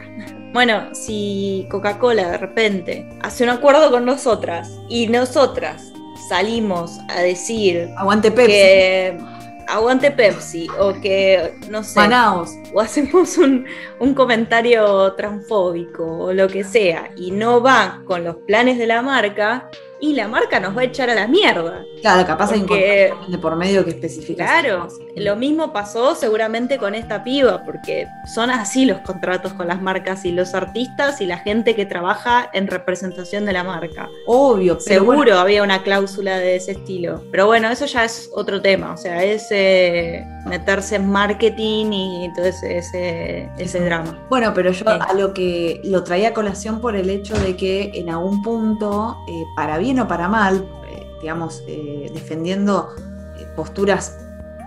Bueno, 0.51 0.93
si 0.93 1.65
Coca-Cola 1.71 2.31
de 2.31 2.37
repente 2.39 3.07
hace 3.21 3.45
un 3.45 3.51
acuerdo 3.51 3.89
con 3.89 4.03
nosotras 4.03 4.69
y 4.89 5.07
nosotras 5.07 5.92
salimos 6.27 6.99
a 7.09 7.21
decir 7.21 7.89
Aguante 7.97 8.31
Pepsi. 8.31 8.51
que 8.51 9.17
aguante 9.67 10.11
Pepsi 10.11 10.67
o 10.79 10.93
que, 10.93 11.53
no 11.69 11.83
sé, 11.83 11.99
Manaos. 11.99 12.51
o 12.73 12.81
hacemos 12.81 13.37
un, 13.37 13.65
un 13.99 14.13
comentario 14.13 15.13
transfóbico 15.13 16.05
o 16.05 16.33
lo 16.33 16.47
que 16.47 16.63
sea 16.63 17.11
y 17.15 17.31
no 17.31 17.61
va 17.61 18.01
con 18.05 18.23
los 18.23 18.35
planes 18.47 18.77
de 18.77 18.87
la 18.87 19.01
marca 19.01 19.69
y 20.03 20.11
la 20.13 20.27
marca 20.27 20.59
nos 20.59 20.75
va 20.75 20.81
a 20.81 20.83
echar 20.83 21.09
a 21.09 21.15
la 21.15 21.27
mierda. 21.29 21.81
Claro, 22.01 22.27
capaz 22.27 22.51
hay 22.51 22.59
Porque- 22.63 23.07
contrato 23.11 23.31
de 23.31 23.37
por 23.37 23.55
medio 23.55 23.85
que 23.85 23.91
especifica. 23.91 24.43
Claro, 24.43 24.89
lo 25.15 25.35
mismo 25.37 25.71
pasó 25.71 26.13
seguramente 26.13 26.77
con 26.77 26.93
esta 26.93 27.23
piba, 27.23 27.63
porque 27.63 28.05
son 28.35 28.49
así 28.51 28.83
los 28.83 28.99
contratos 28.99 29.53
con 29.53 29.69
las 29.69 29.81
marcas 29.81 30.25
y 30.25 30.33
los 30.33 30.53
artistas 30.55 31.21
y 31.21 31.25
la 31.25 31.37
gente 31.37 31.73
que 31.73 31.85
trabaja 31.85 32.49
en 32.51 32.67
representación 32.67 33.45
de 33.45 33.53
la 33.53 33.63
marca. 33.63 34.09
Obvio, 34.27 34.77
pero 34.85 34.99
Seguro 34.99 35.15
bueno, 35.19 35.37
había 35.39 35.63
una 35.63 35.83
cláusula 35.83 36.37
de 36.37 36.57
ese 36.57 36.73
estilo. 36.73 37.23
Pero 37.31 37.45
bueno, 37.47 37.69
eso 37.69 37.85
ya 37.85 38.03
es 38.03 38.29
otro 38.33 38.61
tema, 38.61 38.91
o 38.91 38.97
sea, 38.97 39.23
es 39.23 39.47
eh, 39.51 40.25
meterse 40.45 40.97
en 40.97 41.09
marketing 41.09 41.91
y 41.93 42.33
todo 42.35 42.45
ese, 42.47 42.77
ese, 42.77 43.49
ese 43.57 43.79
drama. 43.79 44.19
Bueno, 44.29 44.51
pero 44.53 44.71
yo 44.73 44.83
a 44.89 45.13
lo 45.13 45.33
que 45.33 45.79
lo 45.85 46.03
traía 46.03 46.29
a 46.29 46.33
colación 46.33 46.81
por 46.81 46.97
el 46.97 47.09
hecho 47.09 47.39
de 47.39 47.55
que 47.55 47.91
en 47.93 48.09
algún 48.09 48.41
punto, 48.41 49.15
eh, 49.29 49.43
para 49.55 49.77
bien 49.77 49.92
o 49.99 50.07
para 50.07 50.27
mal, 50.27 50.67
eh, 50.89 51.07
digamos, 51.21 51.63
eh, 51.67 52.09
defendiendo 52.13 52.89
eh, 53.37 53.45
posturas 53.55 54.17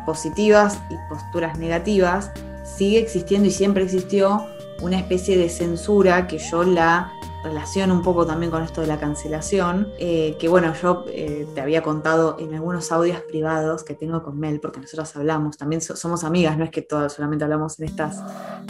positivas 0.06 0.78
y 0.90 0.94
posturas 1.08 1.58
negativas, 1.58 2.30
sigue 2.64 2.98
existiendo 3.00 3.48
y 3.48 3.50
siempre 3.50 3.82
existió 3.84 4.46
una 4.82 4.98
especie 4.98 5.36
de 5.36 5.48
censura 5.48 6.26
que 6.26 6.38
yo 6.38 6.62
la 6.62 7.12
relaciono 7.42 7.94
un 7.94 8.02
poco 8.02 8.26
también 8.26 8.50
con 8.50 8.62
esto 8.62 8.80
de 8.80 8.88
la 8.88 8.98
cancelación, 8.98 9.88
que 9.98 10.46
bueno, 10.48 10.74
yo 10.82 11.04
te 11.54 11.60
había 11.60 11.80
contado 11.80 12.36
en 12.40 12.52
algunos 12.54 12.90
audios 12.90 13.20
privados 13.20 13.84
que 13.84 13.94
tengo 13.94 14.22
con 14.24 14.38
Mel, 14.40 14.58
porque 14.58 14.80
nosotros 14.80 15.14
hablamos, 15.14 15.56
también 15.56 15.80
so- 15.80 15.94
somos 15.94 16.24
amigas, 16.24 16.58
no 16.58 16.64
es 16.64 16.70
que 16.70 16.82
todas 16.82 17.12
solamente 17.12 17.44
hablamos 17.44 17.78
en 17.78 17.86
estas, 17.86 18.20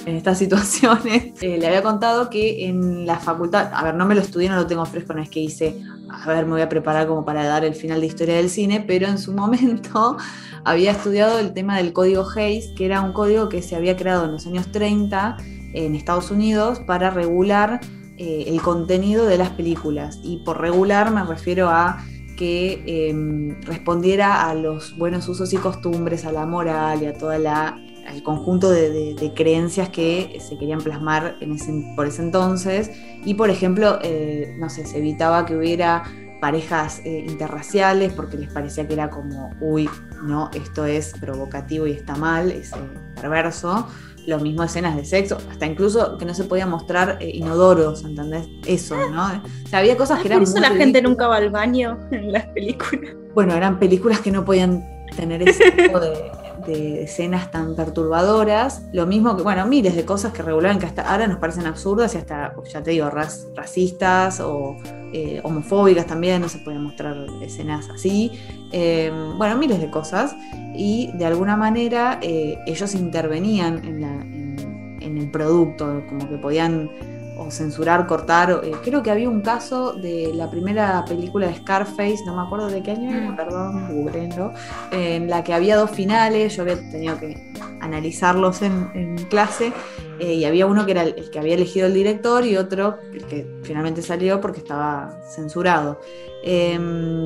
en 0.04 0.16
estas 0.16 0.36
situaciones. 0.44 1.40
Le 1.40 1.66
había 1.66 1.82
contado 1.82 2.28
que 2.28 2.66
en 2.66 3.06
la 3.06 3.18
facultad, 3.18 3.70
a 3.72 3.82
ver, 3.82 3.94
no 3.94 4.04
me 4.04 4.14
lo 4.14 4.20
estudié, 4.20 4.50
no 4.50 4.56
lo 4.56 4.66
tengo 4.66 4.84
fresco, 4.84 5.14
no 5.14 5.22
es 5.22 5.30
que 5.30 5.40
hice, 5.40 5.80
a 6.08 6.28
ver, 6.28 6.44
me 6.44 6.52
voy 6.52 6.60
a 6.60 6.68
preparar 6.68 7.06
como 7.06 7.24
para 7.24 7.44
dar 7.44 7.64
el 7.64 7.74
final 7.74 8.00
de 8.00 8.06
historia 8.06 8.36
del 8.36 8.50
cine, 8.50 8.84
pero 8.86 9.06
en 9.08 9.18
su 9.18 9.32
momento 9.34 10.16
había 10.64 10.92
estudiado 10.92 11.38
el 11.38 11.52
tema 11.52 11.76
del 11.76 11.92
código 11.92 12.26
Hayes, 12.34 12.72
que 12.76 12.86
era 12.86 13.00
un 13.00 13.12
código 13.12 13.48
que 13.48 13.62
se 13.62 13.76
había 13.76 13.96
creado 13.96 14.24
en 14.24 14.32
los 14.32 14.46
años 14.46 14.70
30 14.72 15.36
en 15.72 15.94
Estados 15.94 16.30
Unidos 16.30 16.80
para 16.86 17.10
regular 17.10 17.80
eh, 18.18 18.44
el 18.46 18.62
contenido 18.62 19.26
de 19.26 19.38
las 19.38 19.50
películas. 19.50 20.20
Y 20.22 20.38
por 20.38 20.60
regular 20.60 21.10
me 21.10 21.24
refiero 21.24 21.68
a 21.68 22.04
que 22.36 22.82
eh, 22.86 23.56
respondiera 23.62 24.48
a 24.48 24.54
los 24.54 24.96
buenos 24.96 25.28
usos 25.28 25.52
y 25.52 25.56
costumbres, 25.56 26.24
a 26.24 26.32
la 26.32 26.46
moral 26.46 27.02
y 27.02 27.06
a 27.06 27.14
toda 27.14 27.38
la 27.38 27.85
al 28.08 28.22
conjunto 28.22 28.70
de, 28.70 28.90
de- 28.90 29.14
de 29.14 29.34
creencias 29.34 29.88
que 29.88 30.38
se 30.40 30.56
querían 30.58 30.80
plasmar 30.80 31.36
en 31.40 31.52
ese, 31.52 31.72
por 31.96 32.06
ese 32.06 32.22
entonces. 32.22 32.90
Y 33.24 33.34
por 33.34 33.50
ejemplo, 33.50 33.98
eh, 34.02 34.54
no 34.58 34.68
sé, 34.70 34.86
se 34.86 34.98
evitaba 34.98 35.44
que 35.46 35.56
hubiera 35.56 36.02
parejas 36.40 37.00
eh, 37.04 37.24
interraciales 37.26 38.12
porque 38.12 38.36
les 38.36 38.52
parecía 38.52 38.86
que 38.86 38.92
era 38.94 39.08
como, 39.10 39.50
uy, 39.60 39.88
no, 40.22 40.50
esto 40.54 40.84
es 40.84 41.14
provocativo 41.18 41.86
y 41.86 41.92
está 41.92 42.14
mal, 42.14 42.50
es 42.50 42.72
eh, 42.72 42.76
perverso. 43.20 43.86
Lo 44.26 44.40
mismo 44.40 44.64
escenas 44.64 44.96
de 44.96 45.04
sexo, 45.04 45.38
hasta 45.50 45.66
incluso 45.66 46.18
que 46.18 46.24
no 46.24 46.34
se 46.34 46.42
podía 46.44 46.66
mostrar 46.66 47.18
eh, 47.20 47.30
inodoros, 47.32 48.02
¿entendés? 48.04 48.48
Eso, 48.66 48.96
¿no? 49.10 49.24
O 49.64 49.68
sea, 49.68 49.78
había 49.78 49.96
cosas 49.96 50.20
que 50.20 50.26
eran 50.26 50.40
Por 50.40 50.48
eso 50.48 50.58
muy 50.58 50.62
la 50.68 50.74
gente 50.74 51.00
nunca 51.00 51.28
va 51.28 51.36
al 51.36 51.50
baño 51.50 51.96
en 52.10 52.32
las 52.32 52.44
películas. 52.46 53.14
Bueno, 53.34 53.54
eran 53.54 53.78
películas 53.78 54.18
que 54.20 54.32
no 54.32 54.44
podían 54.44 54.84
tener 55.16 55.48
ese 55.48 55.70
tipo 55.70 56.00
de, 56.00 56.10
de 56.66 57.04
escenas 57.04 57.50
tan 57.50 57.74
perturbadoras. 57.76 58.82
Lo 58.92 59.06
mismo 59.06 59.36
que, 59.36 59.42
bueno, 59.42 59.66
miles 59.66 59.94
de 59.96 60.04
cosas 60.04 60.32
que 60.32 60.42
regulaban 60.42 60.78
que 60.78 60.86
hasta 60.86 61.02
ahora 61.10 61.26
nos 61.26 61.38
parecen 61.38 61.66
absurdas 61.66 62.14
y 62.14 62.18
hasta, 62.18 62.54
ya 62.70 62.82
te 62.82 62.90
digo, 62.90 63.08
racistas 63.10 64.40
o 64.40 64.76
eh, 65.12 65.40
homofóbicas 65.44 66.06
también, 66.06 66.42
no 66.42 66.48
se 66.48 66.58
podían 66.58 66.82
mostrar 66.82 67.16
escenas 67.40 67.88
así. 67.88 68.32
Eh, 68.72 69.12
bueno, 69.36 69.56
miles 69.56 69.80
de 69.80 69.90
cosas. 69.90 70.34
Y 70.74 71.10
de 71.14 71.24
alguna 71.24 71.56
manera 71.56 72.18
eh, 72.22 72.58
ellos 72.66 72.94
intervenían 72.94 73.84
en 73.84 75.18
el 75.18 75.30
producto, 75.30 76.02
como 76.08 76.28
que 76.28 76.36
podían 76.36 76.90
o 77.38 77.50
censurar, 77.50 78.06
cortar. 78.06 78.60
eh, 78.64 78.72
creo 78.82 79.02
que 79.02 79.10
había 79.10 79.28
un 79.28 79.40
caso 79.42 79.92
de 79.92 80.32
la 80.34 80.50
primera 80.50 81.04
película 81.06 81.46
de 81.48 81.54
Scarface, 81.56 82.18
no 82.26 82.34
me 82.36 82.42
acuerdo 82.42 82.68
de 82.68 82.82
qué 82.82 82.92
año 82.92 83.10
era, 83.10 83.30
Mm. 83.30 83.36
perdón, 83.36 83.88
googleenlo, 83.94 84.52
en 84.90 85.28
la 85.28 85.44
que 85.44 85.52
había 85.54 85.76
dos 85.76 85.90
finales, 85.90 86.56
yo 86.56 86.62
había 86.62 86.76
tenido 86.90 87.18
que 87.18 87.52
analizarlos 87.80 88.62
en, 88.62 88.90
en 88.94 89.16
clase, 89.26 89.72
eh, 90.18 90.32
y 90.34 90.44
había 90.46 90.66
uno 90.66 90.86
que 90.86 90.92
era 90.92 91.02
el, 91.02 91.14
el 91.18 91.30
que 91.30 91.38
había 91.38 91.54
elegido 91.54 91.86
el 91.86 91.94
director 91.94 92.44
y 92.46 92.56
otro 92.56 92.96
el 93.12 93.24
que 93.26 93.46
finalmente 93.64 94.00
salió 94.02 94.40
porque 94.40 94.60
estaba 94.60 95.20
censurado. 95.34 96.00
Eh, 96.42 96.78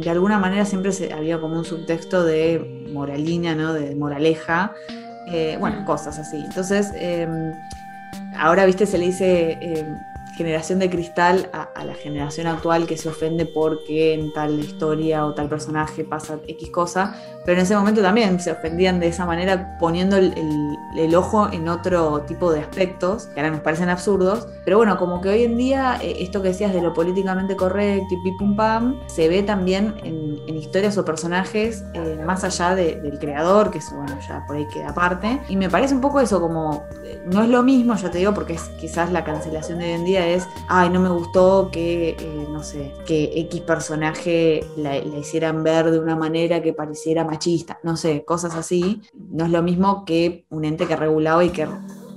de 0.03 0.11
alguna 0.11 0.39
manera 0.39 0.65
siempre 0.65 0.91
se- 0.93 1.13
había 1.13 1.41
como 1.41 1.57
un 1.59 1.65
subtexto 1.65 2.25
de 2.25 2.89
moralina, 2.93 3.55
¿no? 3.55 3.73
de 3.75 3.95
moraleja, 3.95 4.73
eh, 5.31 5.57
bueno, 5.61 5.83
Mm. 5.83 5.85
cosas 5.85 6.19
así. 6.19 6.37
Entonces, 6.39 6.91
eh, 6.97 7.29
ahora, 8.41 8.67
viste, 8.67 8.87
se 8.87 8.99
le 8.99 9.07
dice 9.07 9.59
eh, 9.61 9.97
generación 10.41 10.79
de 10.79 10.89
cristal 10.89 11.51
a, 11.53 11.85
la 11.85 11.93
generación 11.93 12.47
actual 12.47 12.87
que 12.87 12.97
se 12.97 13.11
ofende 13.11 13.45
porque 13.45 14.15
en 14.15 14.33
tal 14.33 14.59
historia 14.59 15.27
o 15.27 15.35
tal 15.35 15.51
personaje 15.51 16.03
pasa 16.03 16.39
X 16.49 16.71
cosa, 16.71 17.15
pero 17.45 17.59
en 17.59 17.65
ese 17.65 17.77
momento 17.77 18.01
también 18.01 18.41
se 18.41 18.51
ofendían 18.51 19.01
de 19.01 19.09
esa 19.09 19.27
manera 19.27 19.77
poniendo 19.79 20.17
el, 20.17 21.15
ojo 21.15 21.51
en 21.53 21.69
otro 21.69 22.23
tipo 22.23 22.51
de 22.51 22.61
aspectos 22.61 23.27
que 23.27 23.41
ahora 23.41 23.53
nos 23.53 23.61
parecen 23.61 23.91
absurdos, 23.91 24.49
pero 24.65 24.79
bueno, 24.79 24.97
como 24.97 25.21
que 25.21 25.29
hoy 25.29 25.45
en 25.45 25.59
día 25.59 25.99
eh, 26.01 26.17
esto 26.21 26.41
que 26.41 26.49
decías 26.49 26.73
de 26.73 26.81
lo 26.81 26.95
políticamente 26.95 27.55
correcto 27.55 28.15
y 28.15 28.23
pim 28.23 28.37
pum 28.39 28.57
pam, 28.57 29.01
se 29.09 29.29
ve 29.29 29.43
también 29.43 29.95
en, 30.05 30.31
historias 30.57 30.99
o 30.99 31.05
personajes 31.05 31.85
eh, 31.95 32.19
más 32.27 32.45
allá 32.45 32.75
del 32.75 33.19
creador, 33.19 33.71
que 33.71 33.79
eso 33.79 33.97
bueno, 33.97 34.19
ya 34.27 34.45
por 34.47 34.57
ahí 34.57 34.67
queda 34.69 34.91
aparte, 34.91 35.41
y 35.49 35.57
me 35.57 35.71
parece 35.71 35.95
un 35.95 36.01
poco 36.01 36.21
eso 36.21 36.41
como, 36.41 36.85
eh, 37.05 37.23
no 37.25 37.43
es 37.43 37.49
lo 37.49 37.63
mismo, 37.63 37.95
ya 37.95 38.11
te 38.11 38.19
digo, 38.19 38.35
porque 38.35 38.55
es 38.55 38.63
quizás 38.81 39.11
la 39.11 39.25
cancelación 39.25 39.79
de 39.79 39.87
hoy 39.87 39.91
en 39.93 40.05
día 40.05 40.27
ay, 40.69 40.91
no 40.91 41.01
me 41.01 41.09
gustó 41.09 41.71
que, 41.71 42.17
no 42.51 42.63
sé, 42.63 42.93
que 43.07 43.33
X 43.35 43.61
personaje 43.63 44.65
la, 44.77 44.97
hicieran 44.97 45.63
ver 45.63 45.91
de 45.91 45.99
una 45.99 46.17
manera 46.17 46.63
que 46.63 46.73
pareciera 46.73 47.25
machista, 47.25 47.79
no 47.83 47.97
sé, 47.97 48.25
cosas 48.25 48.55
así. 48.55 49.03
No 49.15 49.45
es 49.45 49.51
lo 49.51 49.63
mismo 49.63 50.05
que 50.05 50.45
un 50.51 50.65
ente 50.65 50.87
que 50.87 50.97
regulaba 50.97 51.45
y 51.45 51.51
que 51.51 51.67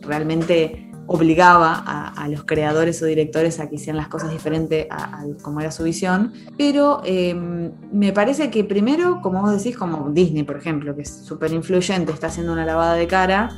realmente 0.01 0.89
obligaba 1.05 1.83
a, 1.85 2.27
los 2.29 2.45
creadores 2.45 3.01
o 3.01 3.05
directores 3.05 3.59
a 3.59 3.69
que 3.69 3.75
hicieran 3.75 3.97
las 3.97 4.07
cosas 4.07 4.31
diferentes 4.31 4.87
a, 4.89 5.25
como 5.41 5.59
era 5.59 5.71
su 5.71 5.83
visión. 5.83 6.33
Pero 6.57 7.01
em, 7.05 7.71
me 7.91 8.13
parece 8.13 8.49
que 8.49 8.63
primero, 8.63 9.21
como 9.21 9.41
vos 9.41 9.51
decís, 9.51 9.77
como 9.77 10.09
Disney, 10.11 10.43
por 10.43 10.57
ejemplo, 10.57 10.95
que 10.95 11.01
es 11.01 11.25
súper 11.25 11.51
influyente, 11.51 12.11
está 12.11 12.27
haciendo 12.27 12.53
una 12.53 12.65
lavada 12.65 12.95
de 12.95 13.07
cara. 13.07 13.49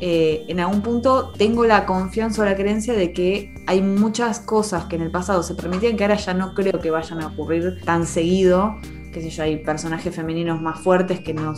Eh, 0.00 0.44
en 0.48 0.60
algún 0.60 0.82
punto 0.82 1.32
tengo 1.36 1.64
la 1.64 1.86
confianza 1.86 2.42
o 2.42 2.44
la 2.44 2.56
creencia 2.56 2.94
de 2.94 3.12
que 3.12 3.54
hay 3.66 3.80
muchas 3.80 4.40
cosas 4.40 4.84
que 4.86 4.96
en 4.96 5.02
el 5.02 5.10
pasado 5.10 5.42
se 5.42 5.54
permitían 5.54 5.96
que 5.96 6.04
ahora 6.04 6.16
ya 6.16 6.34
no 6.34 6.54
creo 6.54 6.80
que 6.80 6.90
vayan 6.90 7.22
a 7.22 7.28
ocurrir 7.28 7.80
tan 7.84 8.06
seguido. 8.06 8.76
Qué 9.12 9.22
sé 9.22 9.30
yo, 9.30 9.44
hay 9.44 9.58
personajes 9.58 10.12
femeninos 10.12 10.60
más 10.60 10.80
fuertes 10.80 11.20
que 11.20 11.32
no, 11.32 11.54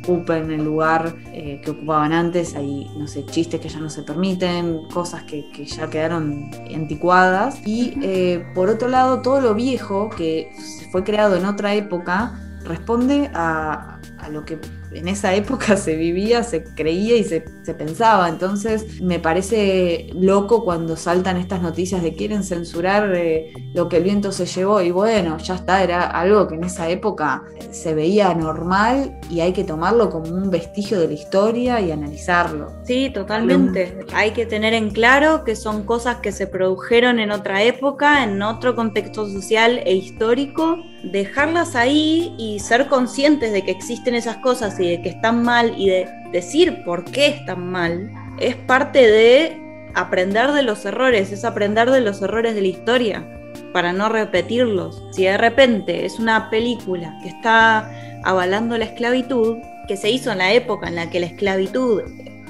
ocupen 0.00 0.52
el 0.52 0.64
lugar 0.64 1.16
eh, 1.32 1.60
que 1.64 1.72
ocupaban 1.72 2.12
antes, 2.12 2.54
hay, 2.54 2.88
no 2.96 3.08
sé, 3.08 3.26
chistes 3.26 3.60
que 3.60 3.68
ya 3.68 3.80
no 3.80 3.90
se 3.90 4.04
permiten, 4.04 4.86
cosas 4.94 5.24
que, 5.24 5.44
ya 5.66 5.90
quedaron 5.90 6.52
anticuadas. 6.72 7.60
Y 7.66 7.94
eh, 8.00 8.46
por 8.54 8.68
otro 8.68 8.88
lado, 8.88 9.22
todo 9.22 9.40
lo 9.40 9.54
viejo 9.54 10.08
que 10.10 10.52
fue 10.92 11.02
creado 11.02 11.36
en 11.36 11.46
otra 11.46 11.74
época 11.74 12.40
responde 12.64 13.28
a, 13.34 13.98
a 14.20 14.28
lo 14.28 14.44
que 14.44 14.60
en 14.92 15.08
esa 15.08 15.34
época 15.40 15.76
se 15.76 15.96
vivía, 15.96 16.42
se 16.42 16.64
creía 16.64 17.16
y 17.16 17.24
se, 17.24 17.44
pensaba. 17.70 18.28
Entonces 18.28 19.00
me 19.00 19.20
parece 19.20 20.10
loco 20.12 20.64
cuando 20.64 20.96
saltan 20.96 21.36
estas 21.36 21.62
noticias 21.62 22.02
de 22.02 22.14
quieren 22.16 22.42
censurar 22.42 23.14
eh, 23.14 23.52
lo 23.74 23.88
que 23.88 23.98
el 23.98 24.02
viento 24.02 24.32
se 24.32 24.44
llevó. 24.44 24.80
Y 24.80 24.90
bueno, 24.90 25.38
ya 25.38 25.54
está, 25.54 25.84
era 25.84 26.02
algo 26.02 26.48
que 26.48 26.56
en 26.56 26.64
esa 26.64 26.88
época 26.88 27.44
se 27.70 27.94
veía 27.94 28.34
normal 28.34 29.20
y 29.30 29.38
hay 29.38 29.52
que 29.52 29.62
tomarlo 29.62 30.10
como 30.10 30.34
un 30.34 30.50
vestigio 30.50 30.98
de 30.98 31.06
la 31.06 31.14
historia 31.14 31.80
y 31.80 31.92
analizarlo. 31.92 32.72
Sí, 32.82 33.10
totalmente. 33.14 33.98
Hay 34.12 34.32
que 34.32 34.46
tener 34.46 34.74
en 34.74 34.90
claro 34.90 35.44
que 35.44 35.54
son 35.54 35.84
cosas 35.84 36.16
que 36.16 36.32
se 36.32 36.48
produjeron 36.48 37.20
en 37.20 37.30
otra 37.30 37.62
época, 37.62 38.24
en 38.24 38.42
otro 38.42 38.74
contexto 38.74 39.28
social 39.28 39.80
e 39.84 39.94
histórico. 39.94 40.76
Dejarlas 41.04 41.76
ahí 41.76 42.34
y 42.36 42.58
ser 42.58 42.88
conscientes 42.88 43.52
de 43.52 43.62
que 43.62 43.70
existen 43.70 44.14
esas 44.14 44.38
cosas 44.38 44.79
y 44.80 44.90
de 44.90 45.02
que 45.02 45.10
están 45.10 45.42
mal 45.42 45.74
y 45.76 45.88
de 45.88 46.08
decir 46.32 46.82
por 46.84 47.04
qué 47.04 47.28
están 47.28 47.70
mal, 47.70 48.10
es 48.38 48.56
parte 48.56 49.06
de 49.06 49.58
aprender 49.94 50.52
de 50.52 50.62
los 50.62 50.84
errores, 50.84 51.32
es 51.32 51.44
aprender 51.44 51.90
de 51.90 52.00
los 52.00 52.22
errores 52.22 52.54
de 52.54 52.62
la 52.62 52.68
historia 52.68 53.26
para 53.72 53.92
no 53.92 54.08
repetirlos. 54.08 55.02
Si 55.12 55.24
de 55.24 55.36
repente 55.36 56.04
es 56.04 56.18
una 56.18 56.50
película 56.50 57.18
que 57.22 57.28
está 57.28 57.90
avalando 58.24 58.76
la 58.78 58.84
esclavitud, 58.84 59.58
que 59.88 59.96
se 59.96 60.10
hizo 60.10 60.30
en 60.30 60.38
la 60.38 60.52
época 60.52 60.88
en 60.88 60.96
la 60.96 61.10
que 61.10 61.20
la 61.20 61.26
esclavitud 61.26 62.02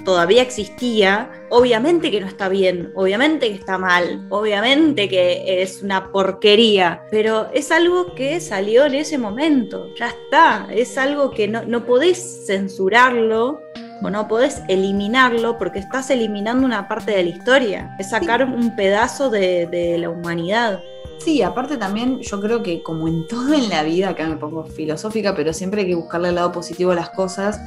todavía 0.05 0.43
existía, 0.43 1.31
obviamente 1.51 2.11
que 2.11 2.21
no 2.21 2.27
está 2.27 2.49
bien, 2.49 2.93
obviamente 2.95 3.49
que 3.49 3.55
está 3.55 3.79
mal, 3.79 4.27
obviamente 4.31 5.09
que 5.09 5.63
es 5.63 5.83
una 5.83 6.11
porquería, 6.13 7.03
pero 7.11 7.49
es 7.53 7.71
algo 7.71 8.15
que 8.15 8.41
salió 8.41 8.87
en 8.87 8.95
ese 8.95 9.19
momento, 9.19 9.95
ya 9.97 10.09
está, 10.09 10.69
es 10.71 10.97
algo 10.99 11.31
que 11.31 11.49
no, 11.49 11.65
no 11.65 11.85
podés 11.85 12.47
censurarlo 12.47 13.61
o 14.03 14.11
no 14.11 14.29
podés 14.29 14.63
eliminarlo 14.69 15.59
porque 15.59 15.79
estás 15.79 16.11
eliminando 16.11 16.67
una 16.67 16.89
parte 16.89 17.13
de 17.13 17.25
la 17.25 17.31
historia, 17.31 17.97
es 17.99 18.11
sacar 18.11 18.45
un 18.45 18.75
pedazo 18.77 19.31
de, 19.31 19.67
de 19.67 19.99
la 19.99 20.11
humanidad. 20.11 20.81
Sí, 21.19 21.43
aparte 21.43 21.77
también 21.77 22.21
yo 22.21 22.41
creo 22.41 22.63
que 22.63 22.83
como 22.83 23.07
en 23.07 23.27
todo 23.29 23.53
en 23.53 23.69
la 23.69 23.83
vida, 23.83 24.09
acá 24.09 24.27
me 24.27 24.37
pongo 24.37 24.65
filosófica, 24.65 25.35
pero 25.35 25.53
siempre 25.53 25.83
hay 25.83 25.89
que 25.89 25.95
buscarle 25.95 26.31
el 26.31 26.37
lado 26.37 26.51
positivo 26.51 26.93
a 26.93 26.95
las 26.95 27.11
cosas 27.11 27.61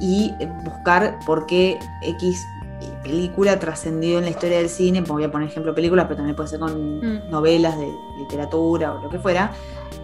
y 0.00 0.32
buscar 0.64 1.18
por 1.26 1.46
qué 1.46 1.78
X 2.02 2.44
película 3.02 3.58
trascendió 3.58 4.18
en 4.18 4.24
la 4.24 4.30
historia 4.30 4.58
del 4.58 4.68
cine, 4.68 5.02
voy 5.02 5.24
a 5.24 5.30
poner 5.30 5.48
ejemplo 5.48 5.74
películas, 5.74 6.06
pero 6.06 6.16
también 6.16 6.34
puede 6.34 6.48
ser 6.48 6.58
con 6.58 6.98
mm. 6.98 7.30
novelas 7.30 7.78
de 7.78 7.92
literatura 8.18 8.94
o 8.94 9.02
lo 9.02 9.10
que 9.10 9.18
fuera. 9.18 9.52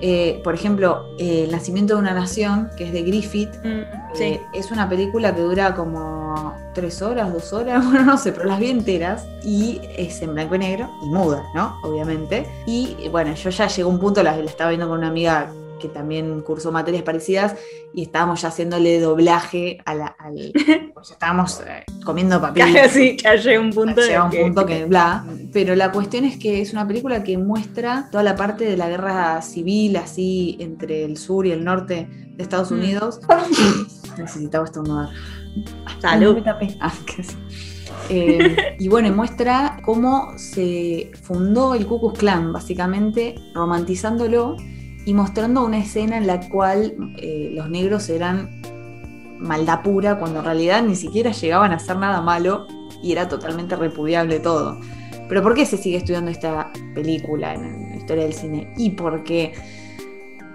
Eh, 0.02 0.40
por 0.42 0.54
ejemplo, 0.54 1.04
eh, 1.18 1.44
El 1.44 1.50
nacimiento 1.50 1.94
de 1.94 2.00
una 2.00 2.14
nación, 2.14 2.70
que 2.76 2.84
es 2.84 2.92
de 2.92 3.02
Griffith, 3.02 3.50
mm, 3.62 4.20
eh, 4.20 4.40
es 4.54 4.70
una 4.70 4.88
película 4.88 5.34
que 5.34 5.42
dura 5.42 5.74
como 5.74 6.54
tres 6.74 7.02
horas, 7.02 7.32
dos 7.32 7.52
horas, 7.52 7.84
bueno, 7.90 8.04
no 8.04 8.16
sé, 8.16 8.32
pero 8.32 8.46
las 8.46 8.60
vi 8.60 8.70
enteras 8.70 9.26
y 9.42 9.80
es 9.96 10.22
en 10.22 10.34
blanco 10.34 10.54
y 10.54 10.58
negro 10.58 10.90
y 11.02 11.06
muda, 11.06 11.44
¿no? 11.54 11.78
Obviamente. 11.82 12.46
Y 12.66 13.08
bueno, 13.10 13.34
yo 13.34 13.50
ya 13.50 13.66
llegó 13.66 13.90
un 13.90 13.98
punto, 13.98 14.22
la, 14.22 14.36
la 14.36 14.50
estaba 14.50 14.70
viendo 14.70 14.88
con 14.88 14.98
una 14.98 15.08
amiga 15.08 15.50
que 15.80 15.88
también 15.88 16.42
cursó 16.42 16.70
materias 16.70 17.02
parecidas 17.02 17.56
y 17.92 18.02
estábamos 18.02 18.42
ya 18.42 18.48
haciéndole 18.48 19.00
doblaje 19.00 19.78
a 19.84 19.94
la, 19.94 20.06
al. 20.06 20.52
pues 20.94 21.10
estábamos 21.10 21.60
eh, 21.66 21.84
comiendo 22.04 22.40
papel. 22.40 22.76
sí, 22.88 23.16
llega 23.16 23.60
un 23.60 23.72
punto. 23.72 24.00
Llega 24.00 24.24
un 24.24 24.30
punto 24.30 24.66
que 24.66 24.84
bla. 24.84 25.24
Pero 25.52 25.74
la 25.74 25.90
cuestión 25.90 26.24
es 26.24 26.36
que 26.36 26.60
es 26.60 26.72
una 26.72 26.86
película 26.86 27.24
que 27.24 27.36
muestra 27.36 28.08
toda 28.12 28.22
la 28.22 28.36
parte 28.36 28.64
de 28.64 28.76
la 28.76 28.88
guerra 28.88 29.42
civil, 29.42 29.96
así 29.96 30.56
entre 30.60 31.04
el 31.04 31.16
sur 31.16 31.46
y 31.46 31.50
el 31.50 31.64
norte 31.64 32.08
de 32.36 32.42
Estados 32.42 32.70
mm. 32.70 32.74
Unidos. 32.74 33.20
Necesitaba 34.18 34.64
estornudar. 34.64 35.08
Salud. 36.00 36.38
Ah, 36.80 36.92
eh, 38.08 38.76
y 38.78 38.88
bueno, 38.88 39.12
muestra 39.14 39.80
cómo 39.84 40.32
se 40.36 41.10
fundó 41.22 41.74
el 41.74 41.86
Ku 41.86 42.00
Klux 42.00 42.18
Klan, 42.18 42.52
básicamente 42.52 43.36
romantizándolo 43.54 44.56
y 45.04 45.14
mostrando 45.14 45.64
una 45.64 45.78
escena 45.78 46.16
en 46.18 46.26
la 46.26 46.40
cual 46.48 46.94
eh, 47.16 47.50
los 47.54 47.70
negros 47.70 48.08
eran 48.08 48.60
maldad 49.38 49.82
pura, 49.82 50.18
cuando 50.18 50.40
en 50.40 50.44
realidad 50.44 50.82
ni 50.82 50.94
siquiera 50.94 51.32
llegaban 51.32 51.72
a 51.72 51.76
hacer 51.76 51.96
nada 51.96 52.20
malo 52.20 52.66
y 53.02 53.12
era 53.12 53.28
totalmente 53.28 53.76
repudiable 53.76 54.40
todo. 54.40 54.78
Pero 55.28 55.42
¿por 55.42 55.54
qué 55.54 55.64
se 55.64 55.76
sigue 55.76 55.96
estudiando 55.96 56.30
esta 56.30 56.70
película 56.94 57.54
en 57.54 57.90
la 57.90 57.96
historia 57.96 58.24
del 58.24 58.34
cine? 58.34 58.74
Y 58.76 58.90
porque 58.90 59.54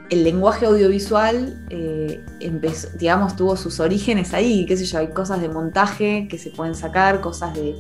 el 0.09 0.23
lenguaje 0.23 0.67
audiovisual 0.67 1.65
eh, 1.71 2.23
digamos, 2.99 3.35
tuvo 3.35 3.55
sus 3.55 3.79
orígenes 3.79 4.33
ahí, 4.33 4.65
qué 4.67 4.77
sé 4.77 4.85
yo, 4.85 4.99
hay 4.99 5.07
cosas 5.07 5.41
de 5.41 5.49
montaje 5.49 6.27
que 6.29 6.37
se 6.37 6.51
pueden 6.51 6.75
sacar, 6.75 7.21
cosas 7.21 7.55
de, 7.55 7.75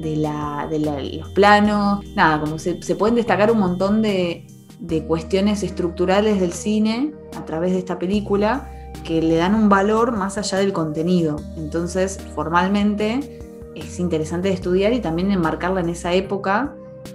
los 0.00 1.28
planos, 1.30 2.04
nada, 2.14 2.40
como 2.40 2.58
se 2.58 2.96
pueden 2.96 3.14
destacar 3.14 3.50
un 3.50 3.58
montón 3.58 4.02
de, 4.02 4.46
de 4.82 5.04
cuestiones 5.04 5.62
estructurales 5.62 6.40
del 6.40 6.52
cine 6.52 7.12
a 7.36 7.44
través 7.44 7.72
de 7.72 7.78
esta 7.78 7.98
película 7.98 8.68
que 9.04 9.22
le 9.22 9.36
dan 9.36 9.54
un 9.54 9.68
valor 9.68 10.16
más 10.16 10.38
allá 10.38 10.58
del 10.58 10.72
contenido. 10.72 11.36
Entonces, 11.56 12.18
formalmente 12.34 13.40
es 13.76 13.98
interesante 14.00 14.48
de 14.48 14.54
estudiar 14.54 14.92
y 14.92 15.00
también 15.00 15.30
enmarcarla 15.30 15.80
en 15.80 15.88
esa 15.88 16.12
época 16.12 16.74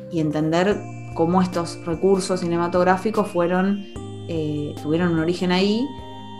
y 0.10 0.22
entender 0.22 0.78
cómo 1.14 1.42
estos 1.42 1.86
recursos 1.86 2.40
cinematográficos 2.40 3.28
fueron, 3.28 3.86
eh, 4.30 4.74
tuvieron 4.82 5.14
un 5.14 5.20
origen 5.20 5.52
ahí 5.52 5.86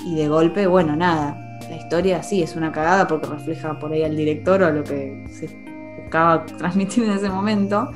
y 0.06 0.16
de 0.16 0.30
golpe, 0.30 0.66
bueno, 0.66 0.96
nada, 0.96 1.38
la 1.70 1.76
historia 1.76 2.24
sí 2.24 2.42
es 2.42 2.56
una 2.56 2.72
cagada 2.72 3.06
porque 3.06 3.28
refleja 3.28 3.78
por 3.80 3.92
ahí 3.92 4.04
al 4.04 4.16
director 4.16 4.64
o 4.64 4.72
lo 4.72 4.84
que 4.84 5.26
se 5.32 5.50
buscaba 6.02 6.46
transmitir 6.58 7.04
en 7.04 7.12
ese 7.12 7.30
momento, 7.30 7.90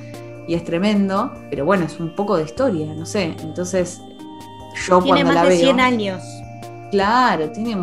y 0.48 0.54
es 0.54 0.64
tremendo, 0.64 1.32
pero 1.50 1.66
bueno, 1.66 1.86
es 1.86 2.00
un 2.00 2.16
poco 2.16 2.38
de 2.38 2.44
historia, 2.44 2.94
no 2.94 3.06
sé. 3.06 3.36
Entonces, 3.42 4.02
yo 4.88 5.02
tiene 5.02 5.22
cuando 5.22 5.26
más 5.26 5.36
la 5.36 5.44
de 5.44 5.50
veo. 5.50 5.60
100 5.60 5.80
años. 5.80 6.24
Claro, 6.92 7.52
tiene. 7.52 7.78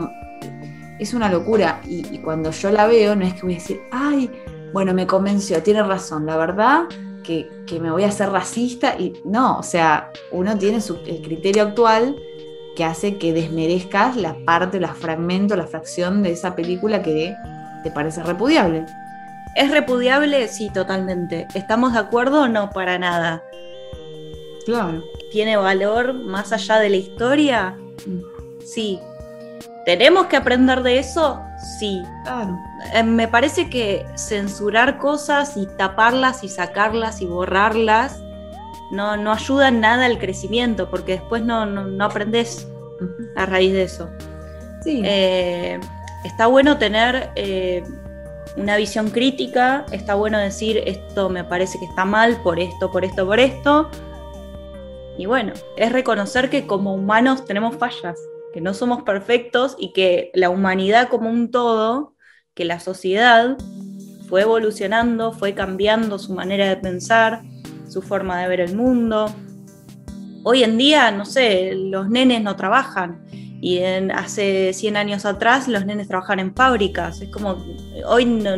Es 0.98 1.14
una 1.14 1.28
locura. 1.28 1.80
Y, 1.86 2.18
cuando 2.18 2.50
yo 2.50 2.70
la 2.70 2.86
veo, 2.86 3.14
no 3.14 3.24
es 3.24 3.34
que 3.34 3.42
voy 3.42 3.54
a 3.54 3.56
decir, 3.56 3.80
ay, 3.90 4.30
bueno, 4.72 4.92
me 4.94 5.06
convenció, 5.06 5.62
tiene 5.62 5.82
razón, 5.82 6.26
la 6.26 6.36
verdad. 6.36 6.84
Que, 7.22 7.46
me 7.78 7.90
voy 7.90 8.04
a 8.04 8.08
hacer 8.08 8.30
racista 8.30 8.96
y 8.98 9.12
no, 9.22 9.58
o 9.58 9.62
sea, 9.62 10.10
uno 10.32 10.56
tiene 10.56 10.80
su, 10.80 10.96
el 11.06 11.20
criterio 11.20 11.62
actual 11.62 12.16
que 12.74 12.84
hace 12.84 13.18
que 13.18 13.34
desmerezcas 13.34 14.16
la 14.16 14.34
parte, 14.46 14.80
los 14.80 14.92
fragmentos, 14.92 15.58
la 15.58 15.66
fracción 15.66 16.22
de 16.22 16.32
esa 16.32 16.56
película 16.56 17.02
que 17.02 17.34
te 17.82 17.90
parece 17.90 18.22
repudiable. 18.22 18.86
¿Es 19.58 19.72
repudiable? 19.72 20.46
Sí, 20.46 20.70
totalmente. 20.70 21.48
¿Estamos 21.52 21.92
de 21.92 21.98
acuerdo? 21.98 22.46
No, 22.46 22.70
para 22.70 22.96
nada. 22.96 23.42
Claro. 24.64 25.02
¿Tiene 25.32 25.56
valor 25.56 26.14
más 26.14 26.52
allá 26.52 26.78
de 26.78 26.88
la 26.88 26.96
historia? 26.96 27.76
Sí. 28.64 29.00
¿Tenemos 29.84 30.26
que 30.26 30.36
aprender 30.36 30.84
de 30.84 31.00
eso? 31.00 31.42
Sí. 31.80 32.00
Claro. 32.22 32.56
Eh, 32.94 33.02
me 33.02 33.26
parece 33.26 33.68
que 33.68 34.06
censurar 34.16 34.96
cosas 34.98 35.56
y 35.56 35.66
taparlas 35.76 36.44
y 36.44 36.48
sacarlas 36.48 37.20
y 37.20 37.26
borrarlas 37.26 38.22
no, 38.92 39.16
no 39.16 39.32
ayuda 39.32 39.68
en 39.68 39.80
nada 39.80 40.06
al 40.06 40.20
crecimiento, 40.20 40.88
porque 40.88 41.14
después 41.14 41.42
no, 41.42 41.66
no, 41.66 42.04
aprendes 42.04 42.68
a 43.34 43.44
raíz 43.44 43.72
de 43.72 43.82
eso. 43.82 44.08
Sí. 44.84 45.02
Eh, 45.04 45.80
está 46.24 46.46
bueno 46.46 46.78
tener 46.78 47.32
eh, 47.34 47.82
una 48.56 48.76
visión 48.76 49.10
crítica, 49.10 49.86
está 49.92 50.14
bueno 50.14 50.38
decir 50.38 50.82
esto 50.86 51.28
me 51.28 51.44
parece 51.44 51.78
que 51.78 51.84
está 51.84 52.04
mal 52.04 52.40
por 52.42 52.58
esto, 52.58 52.90
por 52.90 53.04
esto, 53.04 53.26
por 53.26 53.40
esto. 53.40 53.90
Y 55.16 55.26
bueno, 55.26 55.52
es 55.76 55.92
reconocer 55.92 56.48
que 56.50 56.66
como 56.66 56.94
humanos 56.94 57.44
tenemos 57.44 57.76
fallas, 57.76 58.18
que 58.52 58.60
no 58.60 58.74
somos 58.74 59.02
perfectos 59.02 59.76
y 59.78 59.92
que 59.92 60.30
la 60.34 60.50
humanidad 60.50 61.08
como 61.08 61.28
un 61.30 61.50
todo, 61.50 62.14
que 62.54 62.64
la 62.64 62.80
sociedad 62.80 63.56
fue 64.28 64.42
evolucionando, 64.42 65.32
fue 65.32 65.54
cambiando 65.54 66.18
su 66.18 66.34
manera 66.34 66.68
de 66.68 66.76
pensar, 66.76 67.42
su 67.88 68.02
forma 68.02 68.40
de 68.40 68.48
ver 68.48 68.60
el 68.60 68.76
mundo. 68.76 69.32
Hoy 70.44 70.62
en 70.62 70.78
día, 70.78 71.10
no 71.10 71.24
sé, 71.24 71.72
los 71.74 72.08
nenes 72.08 72.42
no 72.42 72.54
trabajan 72.56 73.24
y 73.60 73.78
en, 73.78 74.10
hace 74.10 74.72
100 74.72 74.96
años 74.96 75.24
atrás 75.24 75.68
los 75.68 75.84
nenes 75.84 76.08
trabajaban 76.08 76.40
en 76.40 76.54
fábricas. 76.54 77.20
Es 77.20 77.30
como, 77.30 77.64
hoy 78.06 78.24
no, 78.24 78.50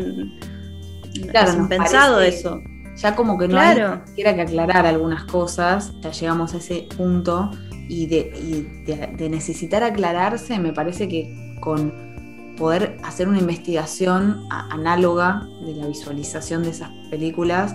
claro, 1.30 1.68
pensado 1.68 2.20
eso. 2.20 2.61
Ya 2.96 3.16
como 3.16 3.38
que 3.38 3.48
no 3.48 3.59
hay 3.59 3.76
que 4.14 4.28
aclarar 4.28 4.84
algunas 4.84 5.24
cosas, 5.24 5.92
ya 6.03 6.11
llegamos 6.11 6.55
a 6.55 6.59
ese 6.59 6.86
punto 6.96 7.51
y, 7.88 8.07
de, 8.07 8.84
de 9.16 9.30
necesitar 9.30 9.82
aclararse, 9.82 10.59
me 10.59 10.72
parece 10.72 11.09
que 11.09 11.57
con 11.61 12.11
poder 12.61 12.98
hacer 13.03 13.26
una 13.26 13.38
investigación 13.38 14.46
análoga 14.51 15.48
de 15.64 15.74
la 15.74 15.86
visualización 15.86 16.62
de 16.62 16.70
esas 16.70 16.90
películas, 17.11 17.74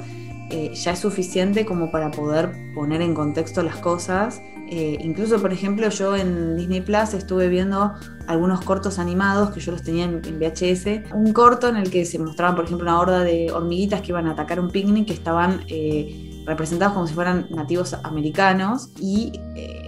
eh, 0.52 0.72
ya 0.76 0.92
es 0.92 1.00
suficiente 1.00 1.66
como 1.66 1.90
para 1.90 2.12
poder 2.12 2.52
poner 2.76 3.02
en 3.02 3.16
contexto 3.16 3.64
las 3.64 3.78
cosas. 3.78 4.42
Eh, 4.68 4.98
incluso, 5.02 5.40
por 5.40 5.54
ejemplo, 5.54 5.90
yo 5.90 6.16
en 6.16 6.58
Disney 6.58 6.82
Plus 6.82 7.14
estuve 7.14 7.50
viendo 7.50 7.94
algunos 8.28 8.62
cortos 8.62 8.98
animados 8.98 9.52
que 9.52 9.60
yo 9.60 9.72
los 9.72 9.84
tenía 9.84 10.06
en, 10.06 10.22
VHS. 10.22 11.14
Un 11.14 11.34
corto 11.34 11.68
en 11.68 11.78
el 11.78 11.92
que 11.92 12.06
se 12.06 12.18
mostraban, 12.18 12.56
por 12.56 12.66
ejemplo, 12.66 12.88
una 12.88 13.00
horda 13.00 13.20
de 13.24 13.52
hormiguitas 13.52 14.02
que 14.02 14.10
iban 14.10 14.28
a 14.28 14.32
atacar 14.32 14.60
un 14.60 14.72
picnic 14.72 15.08
que 15.08 15.14
estaban 15.14 15.64
eh, 15.68 16.44
representados 16.46 16.94
como 16.94 17.08
si 17.08 17.14
fueran 17.14 17.48
nativos 17.52 17.94
americanos 18.04 18.90
y 19.00 19.40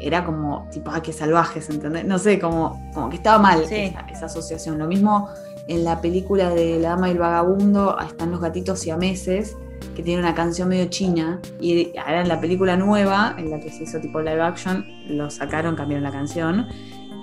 era 0.02 0.26
como 0.26 0.68
tipo, 0.72 0.92
ah, 0.92 1.02
qué 1.02 1.12
salvajes, 1.12 1.70
¿entendés? 1.70 2.06
No 2.06 2.18
sé, 2.20 2.40
como, 2.40 2.92
como 2.94 3.10
que 3.10 3.18
estaba 3.18 3.40
mal 3.40 3.64
esa, 3.64 3.76
esa, 3.76 4.26
asociación. 4.26 4.78
Lo 4.78 4.88
mismo 4.88 5.30
en 5.68 5.84
la 5.84 6.02
película 6.02 6.50
de 6.50 6.80
La 6.80 6.90
Dama 6.90 7.10
y 7.10 7.12
el 7.12 7.18
Vagabundo, 7.18 7.98
están 8.00 8.32
los 8.32 8.40
gatitos 8.40 8.80
siameses 8.80 9.56
que 9.96 10.04
tiene 10.04 10.22
una 10.22 10.36
canción 10.36 10.70
medio 10.70 10.86
china, 10.86 11.42
y 11.60 11.92
ahora 11.98 12.22
en 12.22 12.28
la 12.28 12.40
película 12.40 12.78
nueva, 12.78 13.36
en 13.38 13.50
la 13.50 13.60
que 13.60 13.70
se 13.70 13.84
hizo 13.84 14.00
tipo 14.00 14.22
live 14.22 14.42
action, 14.42 14.86
lo 15.08 15.30
sacaron, 15.30 15.76
cambiaron 15.76 16.04
la 16.04 16.12
canción. 16.12 16.68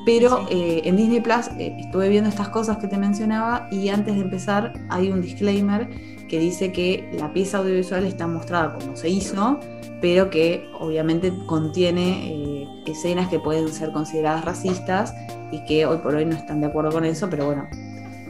Pero 0.05 0.47
eh, 0.51 0.83
en 0.85 0.97
Disney 0.97 1.21
Plus 1.21 1.49
eh, 1.59 1.77
estuve 1.79 2.09
viendo 2.11 2.29
estas 2.29 2.51
cosas 2.51 2.77
que 2.77 2.89
te 2.89 2.99
mencionaba 2.99 3.69
y 3.71 3.89
antes 3.89 4.15
de 4.15 4.21
empezar 4.21 4.73
hay 4.91 5.11
un 5.11 5.23
disclaimer 5.23 5.89
que 6.29 6.39
dice 6.39 6.73
que 6.73 7.09
la 7.19 7.33
pieza 7.33 7.59
audiovisual 7.59 8.05
está 8.05 8.27
mostrada 8.27 8.75
como 8.75 8.97
se 8.97 9.09
hizo, 9.09 9.61
pero 10.01 10.29
que 10.29 10.69
obviamente 10.79 11.33
contiene 11.47 12.29
eh, 12.29 12.69
escenas 12.87 13.29
que 13.29 13.39
pueden 13.39 13.69
ser 13.69 13.93
consideradas 13.93 14.45
racistas 14.45 15.15
y 15.51 15.65
que 15.65 15.87
hoy 15.87 15.99
por 15.99 16.15
hoy 16.15 16.27
no 16.27 16.37
están 16.37 16.61
de 16.61 16.67
acuerdo 16.67 16.91
con 16.93 17.05
eso, 17.05 17.31
pero 17.31 17.47
bueno, 17.47 17.67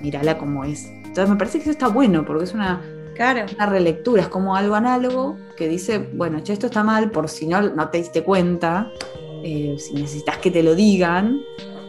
mírala 0.00 0.38
como 0.38 0.64
es. 0.64 0.86
Entonces 0.86 1.28
me 1.28 1.36
parece 1.36 1.58
que 1.58 1.62
eso 1.62 1.70
está 1.72 1.88
bueno 1.88 2.24
porque 2.24 2.44
es 2.44 2.54
una 2.54 2.82
Claro. 3.14 3.46
Una 3.54 3.66
relectura, 3.66 4.22
es 4.22 4.28
como 4.28 4.56
algo 4.56 4.74
análogo 4.74 5.36
que 5.56 5.68
dice, 5.68 5.98
bueno, 5.98 6.40
che, 6.42 6.52
esto 6.52 6.66
está 6.66 6.82
mal, 6.82 7.10
por 7.10 7.28
si 7.28 7.46
no, 7.46 7.60
no 7.60 7.88
te 7.88 7.98
diste 7.98 8.22
cuenta, 8.22 8.90
eh, 9.42 9.76
si 9.78 9.94
necesitas 9.94 10.38
que 10.38 10.50
te 10.50 10.62
lo 10.62 10.74
digan, 10.74 11.40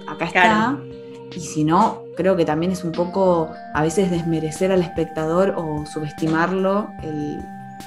acá 0.08 0.26
está. 0.26 0.80
Y 1.36 1.40
si 1.40 1.64
no, 1.64 2.04
creo 2.16 2.36
que 2.36 2.46
también 2.46 2.72
es 2.72 2.84
un 2.84 2.92
poco 2.92 3.50
a 3.74 3.82
veces 3.82 4.10
desmerecer 4.12 4.72
al 4.72 4.82
espectador 4.82 5.54
o 5.58 5.86
subestimarlo 5.86 6.90
el, 7.04 7.40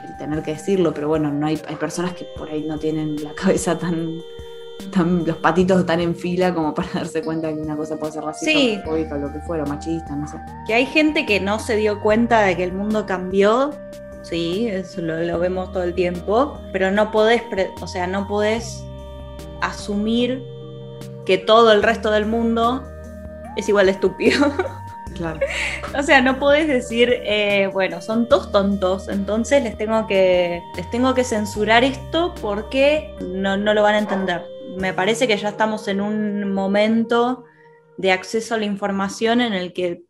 el 0.06 0.16
tener 0.18 0.42
que 0.42 0.52
decirlo, 0.52 0.92
pero 0.92 1.08
bueno, 1.08 1.30
no 1.30 1.46
hay, 1.46 1.60
hay 1.66 1.76
personas 1.76 2.12
que 2.12 2.26
por 2.36 2.50
ahí 2.50 2.64
no 2.64 2.78
tienen 2.78 3.22
la 3.22 3.32
cabeza 3.34 3.78
tan 3.78 4.18
los 5.26 5.36
patitos 5.38 5.80
están 5.80 6.00
en 6.00 6.14
fila 6.14 6.54
como 6.54 6.74
para 6.74 6.88
darse 6.94 7.22
cuenta 7.22 7.48
que 7.48 7.60
una 7.60 7.76
cosa 7.76 7.96
puede 7.96 8.12
ser 8.12 8.24
racista 8.24 8.88
o 8.88 9.18
lo 9.18 9.32
que 9.32 9.40
fuera, 9.40 9.64
machista, 9.64 10.14
no 10.14 10.26
sé. 10.26 10.38
Que 10.66 10.74
hay 10.74 10.86
gente 10.86 11.26
que 11.26 11.40
no 11.40 11.58
se 11.58 11.76
dio 11.76 12.00
cuenta 12.00 12.42
de 12.42 12.56
que 12.56 12.64
el 12.64 12.72
mundo 12.72 13.06
cambió, 13.06 13.72
sí, 14.22 14.68
eso 14.68 15.00
lo, 15.02 15.38
vemos 15.38 15.72
todo 15.72 15.82
el 15.82 15.94
tiempo, 15.94 16.58
pero 16.72 16.90
no 16.90 17.10
podés, 17.10 17.42
o 17.80 17.86
sea, 17.86 18.06
no 18.06 18.26
podés 18.26 18.84
asumir 19.60 20.42
que 21.26 21.38
todo 21.38 21.72
el 21.72 21.82
resto 21.82 22.10
del 22.10 22.26
mundo 22.26 22.84
es 23.56 23.68
igual 23.68 23.86
de 23.86 23.92
estúpido. 23.92 24.52
Claro. 25.14 25.40
o 25.98 26.02
sea, 26.04 26.20
no 26.22 26.38
podés 26.38 26.68
decir, 26.68 27.12
eh, 27.24 27.68
bueno, 27.72 28.00
son 28.00 28.28
todos 28.28 28.52
tontos, 28.52 29.08
entonces 29.08 29.64
les 29.64 29.76
tengo 29.76 30.06
que, 30.06 30.62
les 30.76 30.88
tengo 30.92 31.12
que 31.12 31.24
censurar 31.24 31.82
esto 31.82 32.34
porque 32.40 33.16
no, 33.20 33.56
no 33.56 33.74
lo 33.74 33.82
van 33.82 33.96
a 33.96 33.98
entender 33.98 34.44
me 34.78 34.92
parece 34.92 35.26
que 35.26 35.36
ya 35.36 35.50
estamos 35.50 35.88
en 35.88 36.00
un 36.00 36.52
momento 36.52 37.44
de 37.96 38.12
acceso 38.12 38.54
a 38.54 38.58
la 38.58 38.64
información 38.64 39.40
en 39.40 39.52
el 39.52 39.72
que 39.72 40.04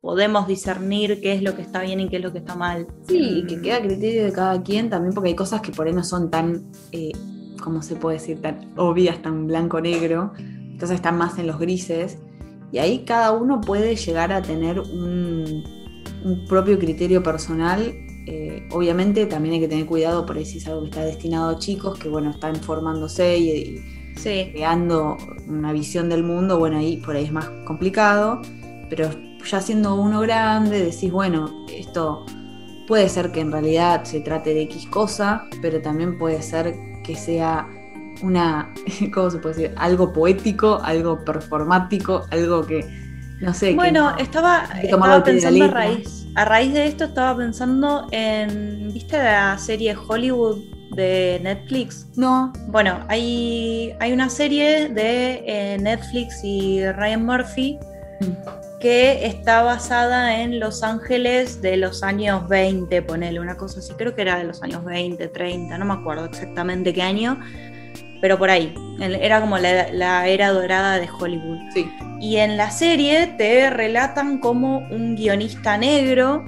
podemos 0.00 0.46
discernir 0.46 1.20
qué 1.22 1.32
es 1.32 1.42
lo 1.42 1.56
que 1.56 1.62
está 1.62 1.80
bien 1.80 1.98
y 2.00 2.08
qué 2.08 2.16
es 2.16 2.22
lo 2.22 2.32
que 2.32 2.38
está 2.38 2.54
mal. 2.54 2.86
Sí, 3.08 3.44
que 3.48 3.62
queda 3.62 3.80
criterio 3.80 4.24
de 4.24 4.32
cada 4.32 4.62
quien 4.62 4.90
también, 4.90 5.14
porque 5.14 5.30
hay 5.30 5.34
cosas 5.34 5.62
que 5.62 5.72
por 5.72 5.86
ahí 5.86 5.94
no 5.94 6.04
son 6.04 6.30
tan, 6.30 6.70
eh, 6.92 7.12
¿cómo 7.62 7.80
se 7.80 7.96
puede 7.96 8.18
decir?, 8.18 8.42
tan 8.42 8.72
obvias, 8.76 9.22
tan 9.22 9.46
blanco-negro, 9.46 10.32
entonces 10.36 10.96
están 10.96 11.16
más 11.16 11.38
en 11.38 11.46
los 11.46 11.58
grises, 11.58 12.18
y 12.74 12.78
ahí 12.78 13.04
cada 13.04 13.32
uno 13.32 13.60
puede 13.60 13.94
llegar 13.94 14.32
a 14.32 14.42
tener 14.42 14.80
un, 14.80 15.62
propio 16.48 16.78
criterio 16.78 17.22
personal. 17.22 17.94
Eh, 18.26 18.66
obviamente 18.70 19.26
también 19.26 19.54
hay 19.54 19.60
que 19.60 19.68
tener 19.68 19.86
cuidado 19.86 20.24
por 20.24 20.38
ahí 20.38 20.46
si 20.46 20.58
es 20.58 20.66
algo 20.66 20.80
que 20.82 20.88
está 20.88 21.04
destinado 21.04 21.50
a 21.50 21.58
chicos 21.58 21.98
que 21.98 22.08
bueno 22.08 22.30
están 22.30 22.56
formándose 22.56 23.36
y 23.36 23.84
creando 24.52 25.16
una 25.46 25.72
visión 25.72 26.08
del 26.08 26.22
mundo, 26.22 26.58
bueno, 26.58 26.78
ahí 26.78 26.96
por 26.98 27.16
ahí 27.16 27.24
es 27.24 27.32
más 27.32 27.48
complicado, 27.66 28.40
pero 28.88 29.10
ya 29.44 29.60
siendo 29.60 29.94
uno 29.96 30.20
grande, 30.20 30.84
decís, 30.84 31.10
bueno, 31.10 31.66
esto 31.70 32.24
puede 32.86 33.08
ser 33.08 33.32
que 33.32 33.40
en 33.40 33.52
realidad 33.52 34.04
se 34.04 34.20
trate 34.20 34.54
de 34.54 34.62
X 34.62 34.86
cosa, 34.86 35.46
pero 35.60 35.80
también 35.82 36.18
puede 36.18 36.40
ser 36.42 36.74
que 37.02 37.16
sea 37.16 37.68
una, 38.22 38.72
¿cómo 39.14 39.30
se 39.30 39.38
puede 39.38 39.54
decir? 39.54 39.74
Algo 39.76 40.12
poético, 40.12 40.80
algo 40.82 41.24
performático, 41.24 42.22
algo 42.30 42.64
que, 42.66 42.84
no 43.40 43.52
sé. 43.52 43.74
Bueno, 43.74 44.16
estaba, 44.16 44.68
pensando 45.24 45.64
a 45.64 45.68
raíz, 45.68 46.23
a 46.34 46.44
raíz 46.44 46.72
de 46.72 46.86
esto, 46.86 47.04
estaba 47.04 47.36
pensando 47.36 48.08
en, 48.10 48.92
¿viste 48.92 49.16
la 49.16 49.56
serie 49.58 49.94
Hollywood 49.96 50.58
de 50.96 51.40
Netflix? 51.42 52.08
No. 52.16 52.52
Bueno, 52.68 53.04
hay, 53.08 53.94
hay 54.00 54.12
una 54.12 54.28
serie 54.28 54.88
de 54.88 55.44
eh, 55.46 55.78
Netflix 55.80 56.42
y 56.42 56.84
Ryan 56.92 57.24
Murphy 57.24 57.78
mm. 58.20 58.80
que 58.80 59.26
está 59.26 59.62
basada 59.62 60.40
en 60.40 60.58
Los 60.58 60.82
Ángeles 60.82 61.62
de 61.62 61.76
los 61.76 62.02
años 62.02 62.48
20, 62.48 63.02
ponele 63.02 63.38
una 63.38 63.56
cosa 63.56 63.78
así, 63.78 63.92
creo 63.94 64.14
que 64.14 64.22
era 64.22 64.36
de 64.38 64.44
los 64.44 64.62
años 64.62 64.84
20, 64.84 65.28
30, 65.28 65.78
no 65.78 65.84
me 65.84 65.94
acuerdo 65.94 66.24
exactamente 66.24 66.92
qué 66.92 67.02
año, 67.02 67.38
pero 68.24 68.38
por 68.38 68.48
ahí. 68.48 68.72
Era 69.00 69.38
como 69.42 69.58
la, 69.58 70.26
era 70.26 70.48
dorada 70.48 70.98
de 70.98 71.10
Hollywood. 71.10 71.58
Sí. 71.74 71.92
Y 72.22 72.38
en 72.38 72.56
la 72.56 72.70
serie 72.70 73.26
te 73.36 73.68
relatan 73.68 74.38
como 74.38 74.78
un 74.88 75.14
guionista 75.14 75.76
negro 75.76 76.42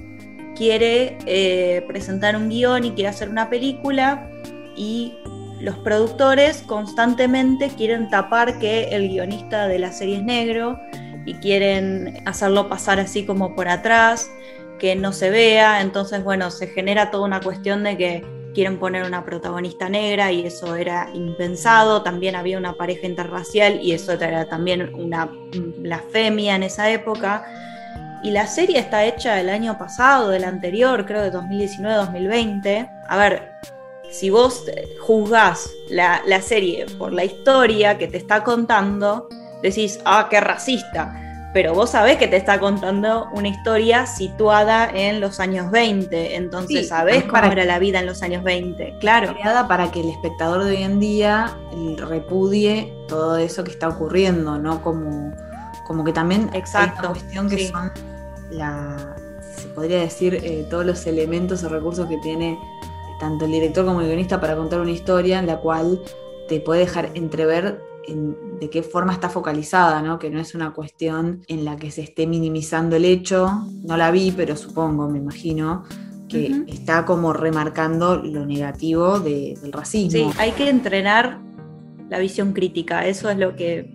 quiere 0.56 1.18
eh, 1.26 1.84
presentar 1.86 2.34
un 2.34 2.48
guion 2.48 2.86
y 2.86 2.92
quiere 2.92 3.10
hacer 3.10 3.28
una 3.28 3.50
película 3.50 4.26
y 4.74 5.18
los 5.60 5.76
productores 5.76 6.62
constantemente 6.62 7.68
quieren 7.68 8.08
tapar 8.08 8.58
que 8.58 8.84
el 8.84 9.10
guionista 9.10 9.68
de 9.68 9.78
la 9.78 9.92
serie 9.92 10.16
es 10.16 10.22
negro 10.22 10.80
y 11.26 11.34
quieren 11.34 12.22
hacerlo 12.24 12.70
pasar 12.70 13.00
así 13.00 13.26
como 13.26 13.54
por 13.54 13.68
atrás, 13.68 14.30
que 14.78 14.96
no 14.96 15.12
se 15.12 15.28
vea, 15.28 15.82
entonces 15.82 16.24
bueno, 16.24 16.50
se 16.50 16.68
genera 16.68 17.10
toda 17.10 17.26
una 17.26 17.40
cuestión 17.40 17.84
de 17.84 17.98
que 17.98 18.35
quieren 18.56 18.78
poner 18.78 19.04
una 19.04 19.22
protagonista 19.22 19.90
negra 19.90 20.32
y 20.32 20.46
eso 20.46 20.76
era 20.76 21.10
impensado, 21.12 22.00
también 22.00 22.34
había 22.36 22.56
una 22.56 22.72
pareja 22.72 23.06
interracial 23.06 23.80
y 23.82 23.92
eso 23.92 24.12
era 24.12 24.48
también 24.48 24.94
una 24.94 25.30
blasfemia 25.78 26.56
en 26.56 26.62
esa 26.62 26.90
época. 26.90 27.44
y 28.22 28.30
la 28.30 28.46
serie 28.46 28.78
está 28.78 29.04
hecha 29.04 29.38
el 29.38 29.50
año 29.50 29.76
pasado, 29.76 30.30
del 30.30 30.44
anterior, 30.44 31.04
creo 31.04 31.20
de 31.20 31.32
2019-2020. 31.32 32.90
A 33.06 33.16
ver, 33.18 33.52
si 34.10 34.30
vos 34.30 34.64
juzgás 35.00 35.70
la, 35.90 36.22
la, 36.26 36.40
serie 36.40 36.86
por 36.96 37.12
la 37.12 37.24
historia 37.24 37.98
que 37.98 38.08
te 38.08 38.16
está 38.16 38.42
contando, 38.42 39.28
decís, 39.62 40.00
ah, 40.06 40.28
qué 40.30 40.40
racista. 40.40 41.25
Pero 41.52 41.74
vos 41.74 41.90
sabés 41.90 42.18
que 42.18 42.28
te 42.28 42.36
está 42.36 42.60
contando 42.60 43.28
una 43.32 43.48
historia 43.48 44.06
situada 44.06 44.90
en 44.92 45.20
los 45.20 45.40
años 45.40 45.70
20, 45.70 46.36
entonces 46.36 46.88
sabés 46.88 47.24
cómo 47.24 47.44
era 47.44 47.64
la 47.64 47.78
vida 47.78 48.00
en 48.00 48.06
los 48.06 48.22
años 48.22 48.44
20, 48.44 48.96
claro. 49.00 49.32
Creada 49.32 49.66
para 49.66 49.90
que 49.90 50.00
el 50.00 50.10
espectador 50.10 50.64
de 50.64 50.76
hoy 50.76 50.82
en 50.82 51.00
día 51.00 51.56
repudie 51.96 52.92
todo 53.08 53.38
eso 53.38 53.64
que 53.64 53.70
está 53.70 53.88
ocurriendo, 53.88 54.58
¿no? 54.58 54.82
Como, 54.82 55.34
como 55.86 56.04
que 56.04 56.12
también 56.12 56.50
Exacto, 56.52 56.92
hay 56.92 56.98
una 56.98 57.08
cuestión 57.08 57.48
que 57.48 57.68
son 57.68 57.92
la, 58.50 59.16
se 59.56 59.68
podría 59.68 60.00
decir, 60.00 60.34
eh, 60.34 60.66
todos 60.68 60.84
los 60.84 61.06
elementos 61.06 61.64
o 61.64 61.68
recursos 61.68 62.06
que 62.08 62.18
tiene 62.18 62.58
tanto 63.18 63.46
el 63.46 63.52
director 63.52 63.84
como 63.86 64.00
el 64.00 64.08
guionista 64.08 64.40
para 64.40 64.56
contar 64.56 64.80
una 64.80 64.90
historia 64.90 65.38
en 65.38 65.46
la 65.46 65.58
cual 65.58 66.00
te 66.48 66.60
puede 66.60 66.80
dejar 66.80 67.10
entrever 67.14 67.82
de 68.60 68.70
qué 68.70 68.82
forma 68.82 69.12
está 69.12 69.28
focalizada, 69.28 70.02
¿no? 70.02 70.18
que 70.18 70.30
no 70.30 70.40
es 70.40 70.54
una 70.54 70.72
cuestión 70.72 71.42
en 71.48 71.64
la 71.64 71.76
que 71.76 71.90
se 71.90 72.02
esté 72.02 72.26
minimizando 72.26 72.96
el 72.96 73.04
hecho, 73.04 73.66
no 73.84 73.96
la 73.96 74.10
vi, 74.10 74.32
pero 74.32 74.56
supongo, 74.56 75.08
me 75.08 75.18
imagino, 75.18 75.84
que 76.28 76.64
está 76.66 77.04
como 77.04 77.32
remarcando 77.32 78.16
lo 78.16 78.46
negativo 78.46 79.20
del 79.20 79.72
racismo. 79.72 80.32
Sí, 80.32 80.38
hay 80.38 80.52
que 80.52 80.68
entrenar 80.68 81.40
la 82.08 82.18
visión 82.18 82.52
crítica, 82.52 83.06
eso 83.06 83.30
es 83.30 83.38
lo 83.38 83.56
que, 83.56 83.90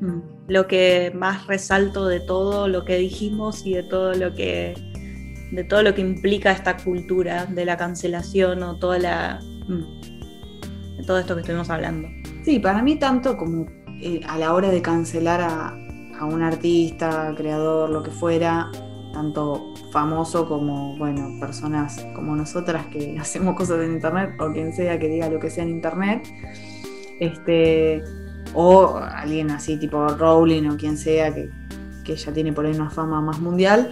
mm, 0.00 0.20
lo 0.48 0.66
que 0.66 1.12
más 1.14 1.46
resalto 1.46 2.06
de 2.06 2.20
todo 2.20 2.68
lo 2.68 2.84
que 2.84 2.96
dijimos 2.96 3.66
y 3.66 3.74
de 3.74 3.82
todo 3.82 4.14
lo 4.14 4.34
que 4.34 4.74
de 5.52 5.64
todo 5.64 5.82
lo 5.82 5.94
que 5.94 6.00
implica 6.00 6.50
esta 6.50 6.78
cultura 6.78 7.44
de 7.44 7.66
la 7.66 7.76
cancelación 7.76 8.62
o 8.62 8.78
toda 8.78 8.98
la 8.98 9.40
mm, 9.68 10.96
de 10.96 11.04
todo 11.04 11.18
esto 11.18 11.34
que 11.34 11.40
estuvimos 11.42 11.68
hablando. 11.68 12.08
Sí, 12.44 12.58
para 12.58 12.82
mí 12.82 12.96
tanto 12.96 13.36
como 13.36 13.66
eh, 14.00 14.20
a 14.26 14.36
la 14.36 14.52
hora 14.52 14.70
de 14.70 14.82
cancelar 14.82 15.40
a, 15.40 15.78
un 16.22 16.40
artista, 16.40 17.34
creador, 17.36 17.90
lo 17.90 18.04
que 18.04 18.12
fuera, 18.12 18.70
tanto 19.12 19.74
famoso 19.90 20.46
como, 20.46 20.96
bueno, 20.96 21.28
personas 21.40 22.06
como 22.14 22.36
nosotras 22.36 22.86
que 22.86 23.18
hacemos 23.20 23.56
cosas 23.56 23.80
en 23.80 23.94
internet, 23.94 24.30
o 24.38 24.52
quien 24.52 24.72
sea 24.72 25.00
que 25.00 25.08
diga 25.08 25.28
lo 25.28 25.40
que 25.40 25.50
sea 25.50 25.64
en 25.64 25.70
internet, 25.70 26.22
este, 27.18 28.04
o 28.54 28.98
alguien 28.98 29.50
así 29.50 29.78
tipo 29.80 30.06
Rowling 30.06 30.68
o 30.68 30.76
quien 30.76 30.96
sea 30.96 31.34
que, 31.34 31.50
que 32.04 32.14
ya 32.14 32.32
tiene 32.32 32.52
por 32.52 32.66
ahí 32.66 32.74
una 32.74 32.90
fama 32.90 33.20
más 33.20 33.40
mundial, 33.40 33.90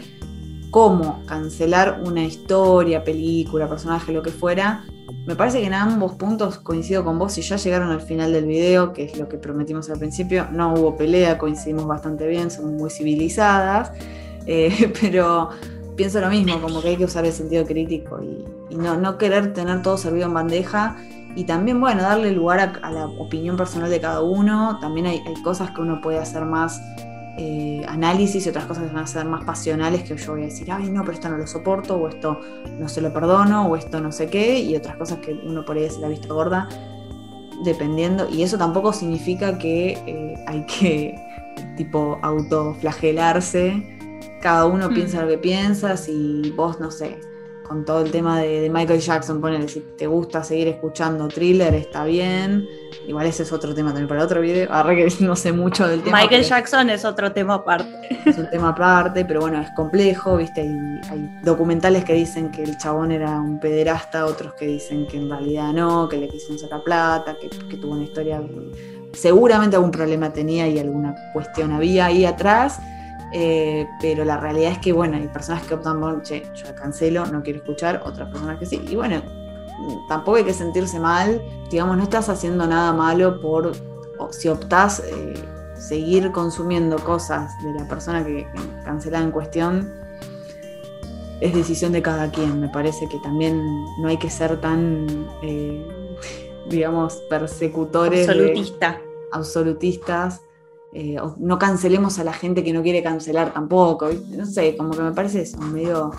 como 0.71 1.27
cancelar 1.27 2.01
una 2.05 2.25
historia, 2.25 3.03
película, 3.03 3.69
personaje, 3.69 4.13
lo 4.13 4.23
que 4.23 4.31
fuera, 4.31 4.85
me 5.27 5.37
parece 5.37 5.61
que 5.61 5.67
en 5.67 5.75
ambos 5.75 6.15
puntos 6.15 6.59
coincido 6.59 7.05
con 7.05 7.19
vos. 7.19 7.33
Si 7.33 7.43
ya 7.43 7.57
llegaron 7.57 7.91
al 7.91 8.01
final 8.01 8.33
del 8.33 8.47
video, 8.47 8.93
que 8.93 9.05
es 9.05 9.19
lo 9.19 9.29
que 9.29 9.39
prometimos 9.39 9.91
al 9.91 9.99
principio, 9.99 10.47
no 10.53 10.75
hubo 10.75 10.97
pelea, 10.97 11.39
coincidimos 11.39 11.87
bastante 11.87 12.27
bien, 12.27 12.51
somos 12.51 12.73
muy 12.73 12.91
civilizadas, 12.91 13.93
eh, 14.47 14.93
pero 15.01 15.51
pienso 15.97 16.21
lo 16.21 16.31
mismo, 16.31 16.61
como 16.61 16.81
que 16.81 16.89
hay 16.89 16.97
que 16.97 17.05
usar 17.05 17.25
el 17.25 17.33
sentido 17.33 17.65
crítico 17.65 18.23
y, 18.23 18.75
no, 18.75 19.19
querer 19.19 19.53
tener 19.53 19.83
todo 19.83 19.97
servido 19.99 20.27
en 20.27 20.35
bandeja. 20.35 20.97
Y 21.37 21.45
también, 21.45 21.81
bueno, 21.81 22.03
darle 22.03 22.33
lugar 22.33 22.81
a, 22.83 22.91
la 22.91 23.07
opinión 23.07 23.57
personal 23.57 23.89
de 23.91 24.01
cada 24.01 24.21
uno. 24.21 24.79
También 24.81 25.07
hay 25.07 25.23
cosas 25.45 25.71
que 25.71 25.81
uno 25.81 26.01
puede 26.01 26.19
hacer 26.19 26.45
más 26.45 26.81
eh, 27.39 27.85
análisis 27.89 28.45
y 28.45 28.49
otras 28.49 28.65
cosas 28.65 28.89
que 28.89 28.95
van 28.95 29.05
a 29.05 29.07
ser 29.07 29.25
más 29.25 29.45
pasionales 29.45 30.03
que 30.03 30.17
yo 30.17 30.33
voy 30.33 30.43
a 30.43 30.47
decir, 30.47 30.71
ay 30.71 30.91
no, 30.91 31.03
pero 31.03 31.15
esto 31.15 31.29
no 31.29 31.39
lo 31.39 31.47
soporto, 31.47 31.97
o 31.97 32.09
esto 32.09 32.41
no 32.79 32.89
se 32.89 33.01
lo 33.01 33.13
perdono, 33.13 33.67
o 33.67 33.77
esto 33.77 34.01
no 34.01 34.13
sé 34.13 34.29
qué, 34.29 34.59
y 34.59 34.77
otras 34.77 34.97
cosas 34.97 35.19
que 35.19 35.33
uno 35.33 35.65
por 35.65 35.77
ahí 35.77 35.89
se 35.89 36.01
la 36.01 36.07
ha 36.07 36.11
visto 36.11 36.35
gorda, 36.35 36.69
dependiendo, 37.65 38.29
y 38.29 38.43
eso 38.43 38.59
tampoco 38.59 38.93
significa 38.93 39.59
que 39.59 39.93
eh, 40.07 40.35
hay 40.47 40.67
que 40.67 41.15
tipo 41.77 42.19
autoflagelarse, 42.23 43.99
cada 44.41 44.67
uno 44.67 44.91
mm. 44.91 44.95
piensa 44.95 45.23
lo 45.23 45.29
que 45.29 45.39
piensa, 45.39 45.97
si 45.97 46.53
vos, 46.57 46.81
no 46.81 46.91
sé, 46.91 47.21
con 47.71 47.85
todo 47.85 48.01
el 48.01 48.11
tema 48.11 48.41
de, 48.41 48.69
Michael 48.69 48.99
Jackson, 48.99 49.41
ponele, 49.41 49.69
si 49.69 49.79
te 49.97 50.09
gusta 50.09 50.43
seguir 50.43 50.67
escuchando 50.67 51.29
thriller, 51.29 51.73
está 51.75 52.03
bien. 52.03 52.69
Igual 53.07 53.29
ese 53.29 53.45
es 53.45 53.53
otro 53.53 53.73
tema 53.73 53.91
también 53.91 54.09
para 54.09 54.25
otro 54.25 54.41
video. 54.41 54.69
Ahora 54.73 54.97
que 54.97 55.07
no 55.21 55.37
sé 55.37 55.53
mucho 55.53 55.87
del 55.87 56.03
tema. 56.03 56.19
Michael 56.19 56.43
Jackson 56.43 56.91
es 56.91 57.05
otro 57.05 57.31
tema 57.31 57.55
aparte. 57.55 58.19
Es 58.27 58.37
un 58.39 58.51
tema 58.51 58.71
aparte, 58.71 59.25
pero 59.25 59.43
bueno, 59.43 59.61
es 59.61 59.71
complejo, 59.77 60.39
¿viste? 60.39 60.63
hay 60.63 61.31
documentales 61.45 62.05
que 62.05 62.15
dicen 62.15 62.51
que 62.51 62.65
el 62.65 62.77
chabón 62.77 63.13
era 63.13 63.39
un 63.39 63.61
pederasta, 63.61 64.27
otros 64.27 64.55
que 64.55 64.67
dicen 64.67 65.07
que 65.07 65.19
en 65.19 65.31
realidad 65.31 65.73
no, 65.73 66.09
que 66.09 66.17
le 66.17 66.27
quisieron 66.27 66.59
sacar 66.59 66.83
plata, 66.83 67.37
que, 67.41 67.51
que 67.69 67.77
tuvo 67.77 67.93
una 67.93 68.03
historia. 68.03 68.43
Seguramente 69.13 69.77
algún 69.77 69.93
problema 69.93 70.33
tenía 70.33 70.67
y 70.67 70.81
alguna 70.81 71.15
cuestión 71.33 71.71
había 71.71 72.07
ahí 72.07 72.25
atrás 72.25 72.81
eh, 73.33 73.89
pero 74.01 74.25
la 74.25 74.37
realidad 74.37 74.73
es 74.73 74.79
que, 74.79 74.93
bueno, 74.93 75.17
hay 75.17 75.29
personas 75.29 75.63
que 75.65 75.75
optan 75.75 76.01
por, 76.01 76.23
che, 76.23 76.43
yo 76.55 76.75
cancelo, 76.75 77.27
no 77.27 77.43
quiero 77.43 77.61
escuchar, 77.61 78.03
otras 78.05 78.29
personas 78.31 78.59
que 78.59 78.67
sí. 78.67 78.85
Y 78.89 78.97
bueno, 78.97 79.23
tampoco 80.09 80.39
hay 80.39 80.45
que 80.45 80.55
sentirse 80.55 80.99
mal, 80.99 81.41
digamos, 81.71 81.97
no 81.97 82.03
estás 82.03 82.29
haciendo 82.29 82.67
nada 82.67 82.93
malo 82.93 83.41
por, 83.41 83.73
si 84.31 84.49
optás 84.49 85.01
eh, 85.01 85.35
seguir 85.77 86.33
consumiendo 86.33 86.99
cosas 86.99 87.53
de 87.63 87.73
la 87.73 87.89
persona 87.89 88.25
que, 88.25 88.47
cancela 88.85 89.21
en 89.21 89.31
cuestión, 89.31 89.93
es 91.41 91.55
decisión 91.55 91.93
de 91.93 92.03
cada 92.03 92.31
quien. 92.31 92.61
Me 92.61 92.69
parece 92.69 93.09
que 93.09 93.19
también 93.21 93.63
no 94.01 94.09
hay 94.09 94.19
que 94.19 94.29
ser 94.29 94.61
tan, 94.61 95.07
eh, 95.43 95.87
digamos, 96.69 97.17
persecutores. 97.31 98.29
Absolutista. 98.29 99.01
absolutistas 99.33 100.43
eh, 100.93 101.17
no 101.39 101.59
cancelemos 101.59 102.19
a 102.19 102.25
la 102.25 102.33
gente 102.33 102.65
que 102.65 102.73
no 102.73 102.83
quiere 102.83 103.03
cancelar 103.03 103.53
tampoco. 103.53 104.11
No 104.31 104.45
sé, 104.45 104.77
como 104.77 104.91
que 104.91 105.03
me 105.03 105.13
parece 105.13 105.43
eso, 105.43 105.59
medio. 105.59 106.11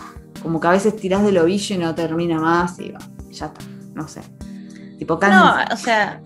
Como 0.42 0.60
que 0.60 0.68
a 0.68 0.72
veces 0.72 0.96
tirás 0.96 1.24
del 1.24 1.38
ovillo 1.38 1.76
y 1.76 1.78
no 1.78 1.94
termina 1.94 2.40
más 2.40 2.80
y 2.80 2.94
ya 3.32 3.48
está, 3.48 3.62
no 3.94 4.08
sé. 4.08 4.22
Tipo, 4.98 5.20
no, 5.22 5.56
o 5.72 5.78
sea, 5.78 6.22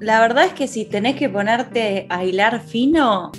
la 0.00 0.20
verdad 0.20 0.44
es 0.44 0.52
que 0.52 0.68
si 0.68 0.84
tenés 0.84 1.16
que 1.16 1.28
ponerte 1.28 2.06
a 2.10 2.24
hilar 2.24 2.60
fino, 2.60 3.32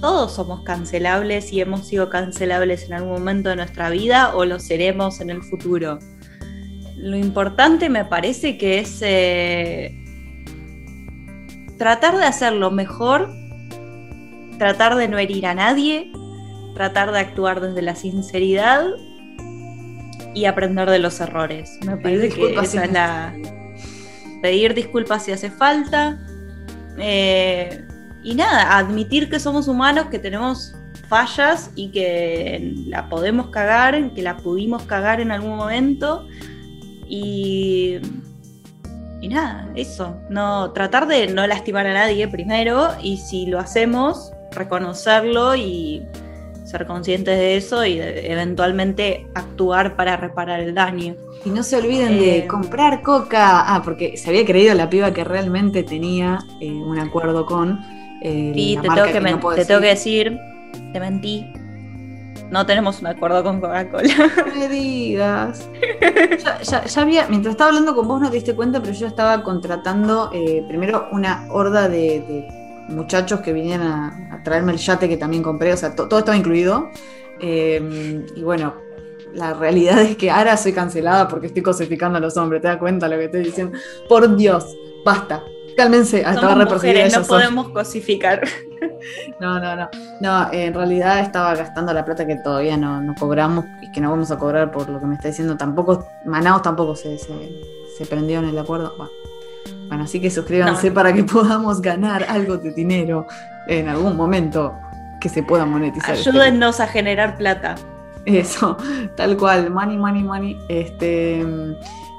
todos 0.00 0.32
somos 0.32 0.62
cancelables 0.64 1.52
y 1.52 1.60
hemos 1.60 1.88
sido 1.88 2.10
cancelables 2.10 2.84
en 2.84 2.94
algún 2.94 3.12
momento 3.12 3.48
de 3.48 3.56
nuestra 3.56 3.90
vida 3.90 4.34
o 4.34 4.44
lo 4.44 4.60
seremos 4.60 5.20
en 5.20 5.30
el 5.30 5.42
futuro. 5.42 5.98
Lo 6.96 7.16
importante 7.16 7.88
me 7.88 8.04
parece 8.04 8.56
que 8.56 8.78
es 8.78 9.00
eh, 9.02 9.94
tratar 11.78 12.16
de 12.18 12.24
hacerlo 12.24 12.70
mejor 12.70 13.30
tratar 14.58 14.96
de 14.96 15.08
no 15.08 15.18
herir 15.18 15.46
a 15.46 15.54
nadie, 15.54 16.12
tratar 16.74 17.12
de 17.12 17.20
actuar 17.20 17.60
desde 17.60 17.82
la 17.82 17.94
sinceridad 17.94 18.86
y 20.34 20.44
aprender 20.46 20.90
de 20.90 20.98
los 20.98 21.20
errores. 21.20 21.78
Me 21.86 21.96
parece 21.96 22.28
que 22.28 22.54
esa 22.54 22.84
es 22.84 22.92
la. 22.92 23.34
Pedir 24.42 24.74
disculpas 24.74 25.24
si 25.24 25.32
hace 25.32 25.50
falta. 25.50 26.18
Eh, 26.98 27.82
y 28.22 28.34
nada, 28.34 28.76
admitir 28.76 29.30
que 29.30 29.38
somos 29.38 29.68
humanos, 29.68 30.06
que 30.10 30.18
tenemos 30.18 30.74
fallas 31.08 31.70
y 31.74 31.90
que 31.90 32.74
la 32.86 33.08
podemos 33.08 33.48
cagar, 33.48 34.12
que 34.12 34.22
la 34.22 34.36
pudimos 34.36 34.82
cagar 34.82 35.20
en 35.20 35.30
algún 35.30 35.56
momento. 35.56 36.26
Y. 37.08 37.98
Y 39.20 39.28
nada, 39.28 39.70
eso. 39.74 40.20
No, 40.28 40.72
tratar 40.72 41.06
de 41.06 41.28
no 41.28 41.46
lastimar 41.46 41.86
a 41.86 41.94
nadie 41.94 42.28
primero. 42.28 42.90
Y 43.00 43.16
si 43.16 43.46
lo 43.46 43.58
hacemos, 43.58 44.33
reconocerlo 44.54 45.54
y 45.54 46.06
ser 46.64 46.86
conscientes 46.86 47.38
de 47.38 47.56
eso 47.56 47.84
y 47.84 48.00
eventualmente 48.00 49.26
actuar 49.34 49.96
para 49.96 50.16
reparar 50.16 50.60
el 50.60 50.74
daño. 50.74 51.14
Y 51.44 51.50
no 51.50 51.62
se 51.62 51.76
olviden 51.76 52.18
de 52.18 52.38
eh, 52.38 52.46
comprar 52.46 53.02
coca. 53.02 53.74
Ah, 53.74 53.82
porque 53.84 54.16
se 54.16 54.30
había 54.30 54.44
creído 54.46 54.74
la 54.74 54.88
piba 54.88 55.12
que 55.12 55.24
realmente 55.24 55.82
tenía 55.82 56.38
eh, 56.60 56.72
un 56.72 56.98
acuerdo 56.98 57.44
con. 57.44 57.80
Eh, 58.22 58.52
sí, 58.54 58.78
te, 58.80 58.88
tengo 58.88 59.04
que, 59.04 59.56
te 59.56 59.64
tengo 59.66 59.80
que 59.80 59.88
decir, 59.88 60.38
te 60.92 61.00
mentí. 61.00 61.52
No 62.50 62.64
tenemos 62.64 63.00
un 63.00 63.08
acuerdo 63.08 63.42
con 63.42 63.60
Coca-Cola. 63.60 64.14
No 64.46 64.54
me 64.58 64.68
digas. 64.68 65.68
Ya, 66.62 67.00
había, 67.00 67.26
mientras 67.28 67.52
estaba 67.52 67.68
hablando 67.68 67.94
con 67.94 68.08
vos 68.08 68.20
no 68.20 68.30
te 68.30 68.36
diste 68.36 68.54
cuenta, 68.54 68.80
pero 68.80 68.92
yo 68.94 69.06
estaba 69.06 69.42
contratando 69.42 70.30
primero 70.68 71.08
una 71.12 71.46
horda 71.50 71.88
de 71.88 72.48
muchachos 72.88 73.40
que 73.40 73.52
vinieran 73.52 74.32
a, 74.32 74.33
traerme 74.44 74.72
el 74.72 74.78
yate 74.78 75.08
que 75.08 75.16
también 75.16 75.42
compré, 75.42 75.72
o 75.72 75.76
sea, 75.76 75.94
todo 75.94 76.18
estaba 76.18 76.36
incluido. 76.36 76.90
Em, 77.40 78.24
y 78.36 78.42
bueno, 78.42 78.74
la 79.34 79.54
realidad 79.54 80.00
es 80.02 80.16
que 80.16 80.30
ahora 80.30 80.56
soy 80.56 80.72
cancelada 80.72 81.26
porque 81.28 81.48
estoy 81.48 81.62
cosificando 81.62 82.18
a 82.18 82.20
los 82.20 82.36
hombres, 82.36 82.62
¿te 82.62 82.68
das 82.68 82.76
cuenta 82.76 83.08
lo 83.08 83.16
que 83.16 83.24
estoy 83.24 83.42
diciendo? 83.42 83.76
Por 84.08 84.36
Dios, 84.36 84.76
basta, 85.04 85.42
cálmense, 85.76 86.24
hasta 86.24 86.54
mujeres, 86.54 87.16
no 87.16 87.24
podemos 87.24 87.68
cosificar. 87.70 88.42
No, 89.40 89.58
no, 89.60 89.76
no. 89.76 89.88
No, 90.20 90.52
en 90.52 90.72
realidad 90.72 91.20
estaba 91.20 91.54
gastando 91.54 91.92
la 91.92 92.04
plata 92.04 92.26
que 92.26 92.36
todavía 92.36 92.76
no, 92.76 93.00
no 93.00 93.14
cobramos 93.14 93.64
y 93.82 93.90
que 93.92 94.00
no 94.00 94.10
vamos 94.10 94.30
a 94.30 94.38
cobrar 94.38 94.70
por 94.70 94.88
lo 94.88 95.00
que 95.00 95.06
me 95.06 95.14
está 95.14 95.28
diciendo. 95.28 95.56
Tampoco, 95.56 96.06
Manaus 96.24 96.62
tampoco 96.62 96.96
se, 96.96 97.18
se, 97.18 97.34
se 97.98 98.06
prendió 98.06 98.38
en 98.38 98.46
el 98.46 98.58
acuerdo. 98.58 98.94
Bueno, 98.96 99.10
bueno, 99.88 100.04
así 100.04 100.20
que 100.20 100.30
suscríbanse 100.30 100.88
No. 100.88 100.94
para 100.94 101.12
que 101.12 101.24
podamos 101.24 101.80
ganar 101.82 102.24
algo 102.28 102.56
de 102.56 102.72
dinero 102.72 103.26
en 103.68 103.88
algún 103.88 104.16
momento 104.16 104.74
que 105.20 105.28
se 105.28 105.42
pueda 105.42 105.64
monetizar. 105.64 106.14
este 106.14 106.30
Ayúdennos 106.30 106.80
a 106.80 106.86
generar 106.86 107.36
plata. 107.36 107.76
Eso, 108.26 108.76
tal 109.16 109.36
cual, 109.36 109.70
money, 109.70 109.96
money, 109.96 110.22
money. 110.22 110.58
Este, 110.68 111.44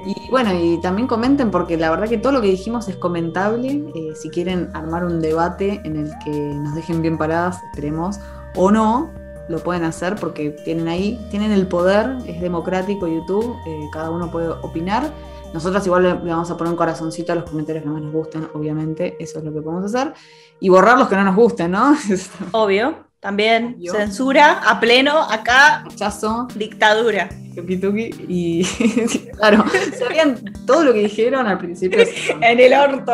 y 0.06 0.30
bueno, 0.30 0.52
y 0.54 0.80
también 0.82 1.08
comenten, 1.08 1.50
porque 1.50 1.78
la 1.78 1.90
verdad 1.90 2.08
que 2.08 2.18
todo 2.18 2.32
lo 2.32 2.42
que 2.42 2.48
dijimos 2.48 2.88
es 2.88 2.96
comentable. 2.96 3.84
eh, 3.96 4.16
si 4.16 4.30
quieren 4.30 4.70
armar 4.74 5.04
un 5.04 5.22
debate 5.22 5.82
en 5.84 5.98
el 5.98 6.12
que 6.24 6.32
nos 6.32 6.76
dejen 6.76 7.02
bien 7.02 7.18
paradas, 7.18 7.64
esperemos, 7.72 8.20
o 8.56 8.72
no, 8.72 9.12
lo 9.48 9.60
pueden 9.60 9.84
hacer 9.84 10.16
porque 10.16 10.52
tienen 10.52 10.88
ahí, 10.88 11.20
tienen 11.30 11.52
el 11.52 11.68
poder, 11.68 12.18
es 12.28 12.42
democrático 12.42 13.08
YouTube, 13.08 13.56
eh, 13.66 13.90
cada 13.92 14.10
uno 14.10 14.32
puede 14.32 14.50
opinar. 14.50 15.12
Nosotros 15.56 15.86
igual 15.86 16.04
le, 16.04 16.10
le 16.16 16.32
vamos 16.32 16.52
a 16.52 16.58
poner 16.58 16.72
un 16.72 16.76
corazoncito 16.76 17.32
a 17.32 17.36
los 17.36 17.50
comentarios 17.50 17.86
que 17.86 17.90
más 17.90 18.02
nos 18.02 18.12
gusten, 18.12 18.46
obviamente, 18.54 19.16
eso 19.22 19.40
es 19.40 19.46
lo 19.46 19.54
que 19.54 19.62
podemos 19.62 19.86
hacer. 19.86 20.14
Y 20.60 20.68
borrar 20.68 20.98
los 20.98 21.08
que 21.08 21.16
no 21.16 21.24
nos 21.24 21.34
gusten, 21.34 21.72
¿no? 21.72 21.96
Obvio. 22.52 23.06
También 23.22 23.76
Obvio. 23.78 23.94
censura 23.94 24.60
a 24.70 24.82
pleno, 24.82 25.18
acá 25.18 25.86
Rechazo. 25.90 26.50
dictadura. 26.56 27.30
Tuki 27.56 28.10
y 28.28 28.66
claro, 29.38 29.64
sabían 29.98 30.44
todo 30.68 30.84
lo 30.84 30.94
que 30.94 31.00
dijeron 31.00 31.48
al 31.48 31.58
principio. 31.58 32.04
En 32.42 32.60
el 32.60 32.74
orto. 32.74 33.14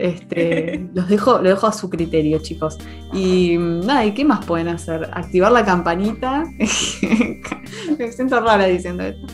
Este, 0.00 0.88
los 0.94 1.08
dejo, 1.08 1.38
lo 1.42 1.50
dejo 1.50 1.66
a 1.66 1.72
su 1.72 1.90
criterio, 1.90 2.38
chicos. 2.38 2.78
Y 3.12 3.56
mm, 3.58 3.86
nada, 3.86 4.04
¿y 4.06 4.12
qué 4.12 4.24
más 4.24 4.44
pueden 4.44 4.68
hacer? 4.68 5.08
Activar 5.12 5.52
la 5.52 5.64
campanita. 5.64 6.44
Me 7.98 8.12
siento 8.12 8.40
rara 8.40 8.66
diciendo 8.66 9.04
esto. 9.04 9.26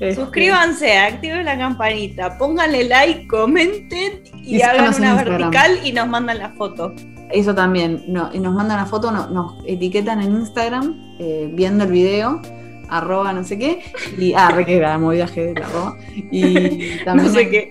Este, 0.00 0.14
Suscríbanse, 0.16 0.98
activen 0.98 1.44
la 1.44 1.56
campanita, 1.56 2.36
pónganle 2.38 2.84
like, 2.84 3.26
comenten 3.28 4.22
y, 4.34 4.56
Y 4.56 4.62
hagan 4.62 4.94
una 4.94 5.22
vertical 5.22 5.78
y 5.84 5.92
nos 5.92 6.08
mandan 6.08 6.38
la 6.38 6.50
foto. 6.50 6.92
Eso 7.30 7.54
también. 7.54 8.04
No, 8.08 8.30
y 8.32 8.40
nos 8.40 8.54
mandan 8.54 8.78
una 8.78 8.86
foto, 8.86 9.10
no- 9.10 9.28
nos 9.30 9.62
etiquetan 9.66 10.20
en 10.22 10.32
Instagram 10.32 11.16
eh, 11.18 11.50
viendo 11.54 11.84
el 11.84 11.92
video, 11.92 12.40
arroba 12.88 13.32
no 13.32 13.44
sé 13.44 13.58
qué. 13.58 13.82
Y 14.18 14.34
ah, 14.34 14.50
re 14.50 14.64
que 14.64 14.76
era 14.76 14.98
movidaje 14.98 15.46
de 15.46 15.60
la 15.60 15.66
arroba. 15.66 15.96
Y 16.14 16.98
también 17.04 17.28
No 17.32 17.32
sé 17.34 17.48
qué. 17.50 17.68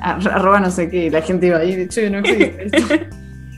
Ar- 0.00 0.28
arroba 0.28 0.60
no 0.60 0.70
sé 0.70 0.88
qué, 0.90 1.10
la 1.10 1.22
gente 1.22 1.46
iba 1.46 1.58
ahí, 1.58 1.74
de 1.76 1.82
hecho 1.84 2.00
no 2.10 2.18
existe 2.18 2.66
esto. 2.76 2.94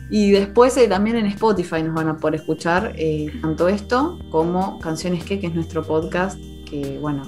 Y 0.09 0.31
después 0.31 0.77
eh, 0.77 0.87
también 0.87 1.17
en 1.17 1.27
Spotify 1.27 1.83
nos 1.83 1.95
van 1.95 2.09
a 2.09 2.17
poder 2.17 2.37
escuchar 2.37 2.93
eh, 2.97 3.27
tanto 3.43 3.67
esto 3.69 4.19
como 4.31 4.79
Canciones 4.79 5.25
que, 5.25 5.41
que 5.41 5.49
es 5.49 5.55
nuestro 5.55 5.83
podcast, 5.83 6.39
que 6.71 6.99
bueno, 7.01 7.23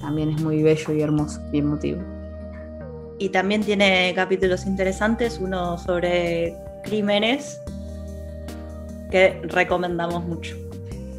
también 0.00 0.30
es 0.30 0.40
muy 0.40 0.62
bello 0.62 0.92
y 0.94 1.00
hermoso 1.02 1.40
y 1.52 1.58
emotivo. 1.58 2.00
Y 3.18 3.30
también 3.30 3.62
tiene 3.64 4.12
capítulos 4.14 4.64
interesantes, 4.64 5.40
uno 5.42 5.76
sobre 5.76 6.54
crímenes 6.84 7.60
que 9.10 9.40
recomendamos 9.48 10.24
mucho. 10.24 10.54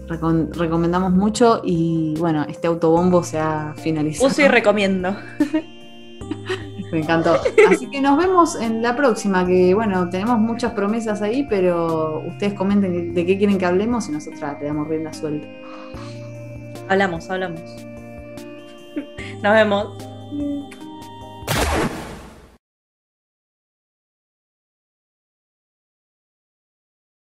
Recom- 0.10 0.51
recomendamos 0.53 1.12
mucho 1.14 1.62
y 1.64 2.16
bueno, 2.18 2.43
este 2.49 2.68
autobombo 2.68 3.24
se 3.24 3.38
ha 3.39 3.74
finalizado. 3.78 4.28
Uso 4.28 4.41
y 4.41 4.47
recomiendo. 4.47 5.16
Me 6.91 6.99
encantó. 7.01 7.36
Así 7.70 7.88
que 7.91 8.01
nos 8.01 8.18
vemos 8.18 8.60
en 8.60 8.82
la 8.82 8.95
próxima, 8.95 9.45
que 9.45 9.76
bueno, 9.76 10.10
tenemos 10.10 10.39
muchas 10.39 10.74
promesas 10.74 11.22
ahí, 11.22 11.45
pero 11.47 12.24
ustedes 12.28 12.55
comenten 12.55 13.14
de 13.14 13.26
qué 13.28 13.38
quieren 13.38 13.60
que 13.60 13.66
hablemos 13.68 14.10
y 14.10 14.12
nosotras 14.14 14.57
te 14.57 14.66
damos 14.66 14.88
rienda 14.88 15.14
suelta. 15.14 15.47
Hablamos, 16.88 17.30
hablamos. 17.30 17.62
Nos 19.43 19.53
vemos. 19.53 20.03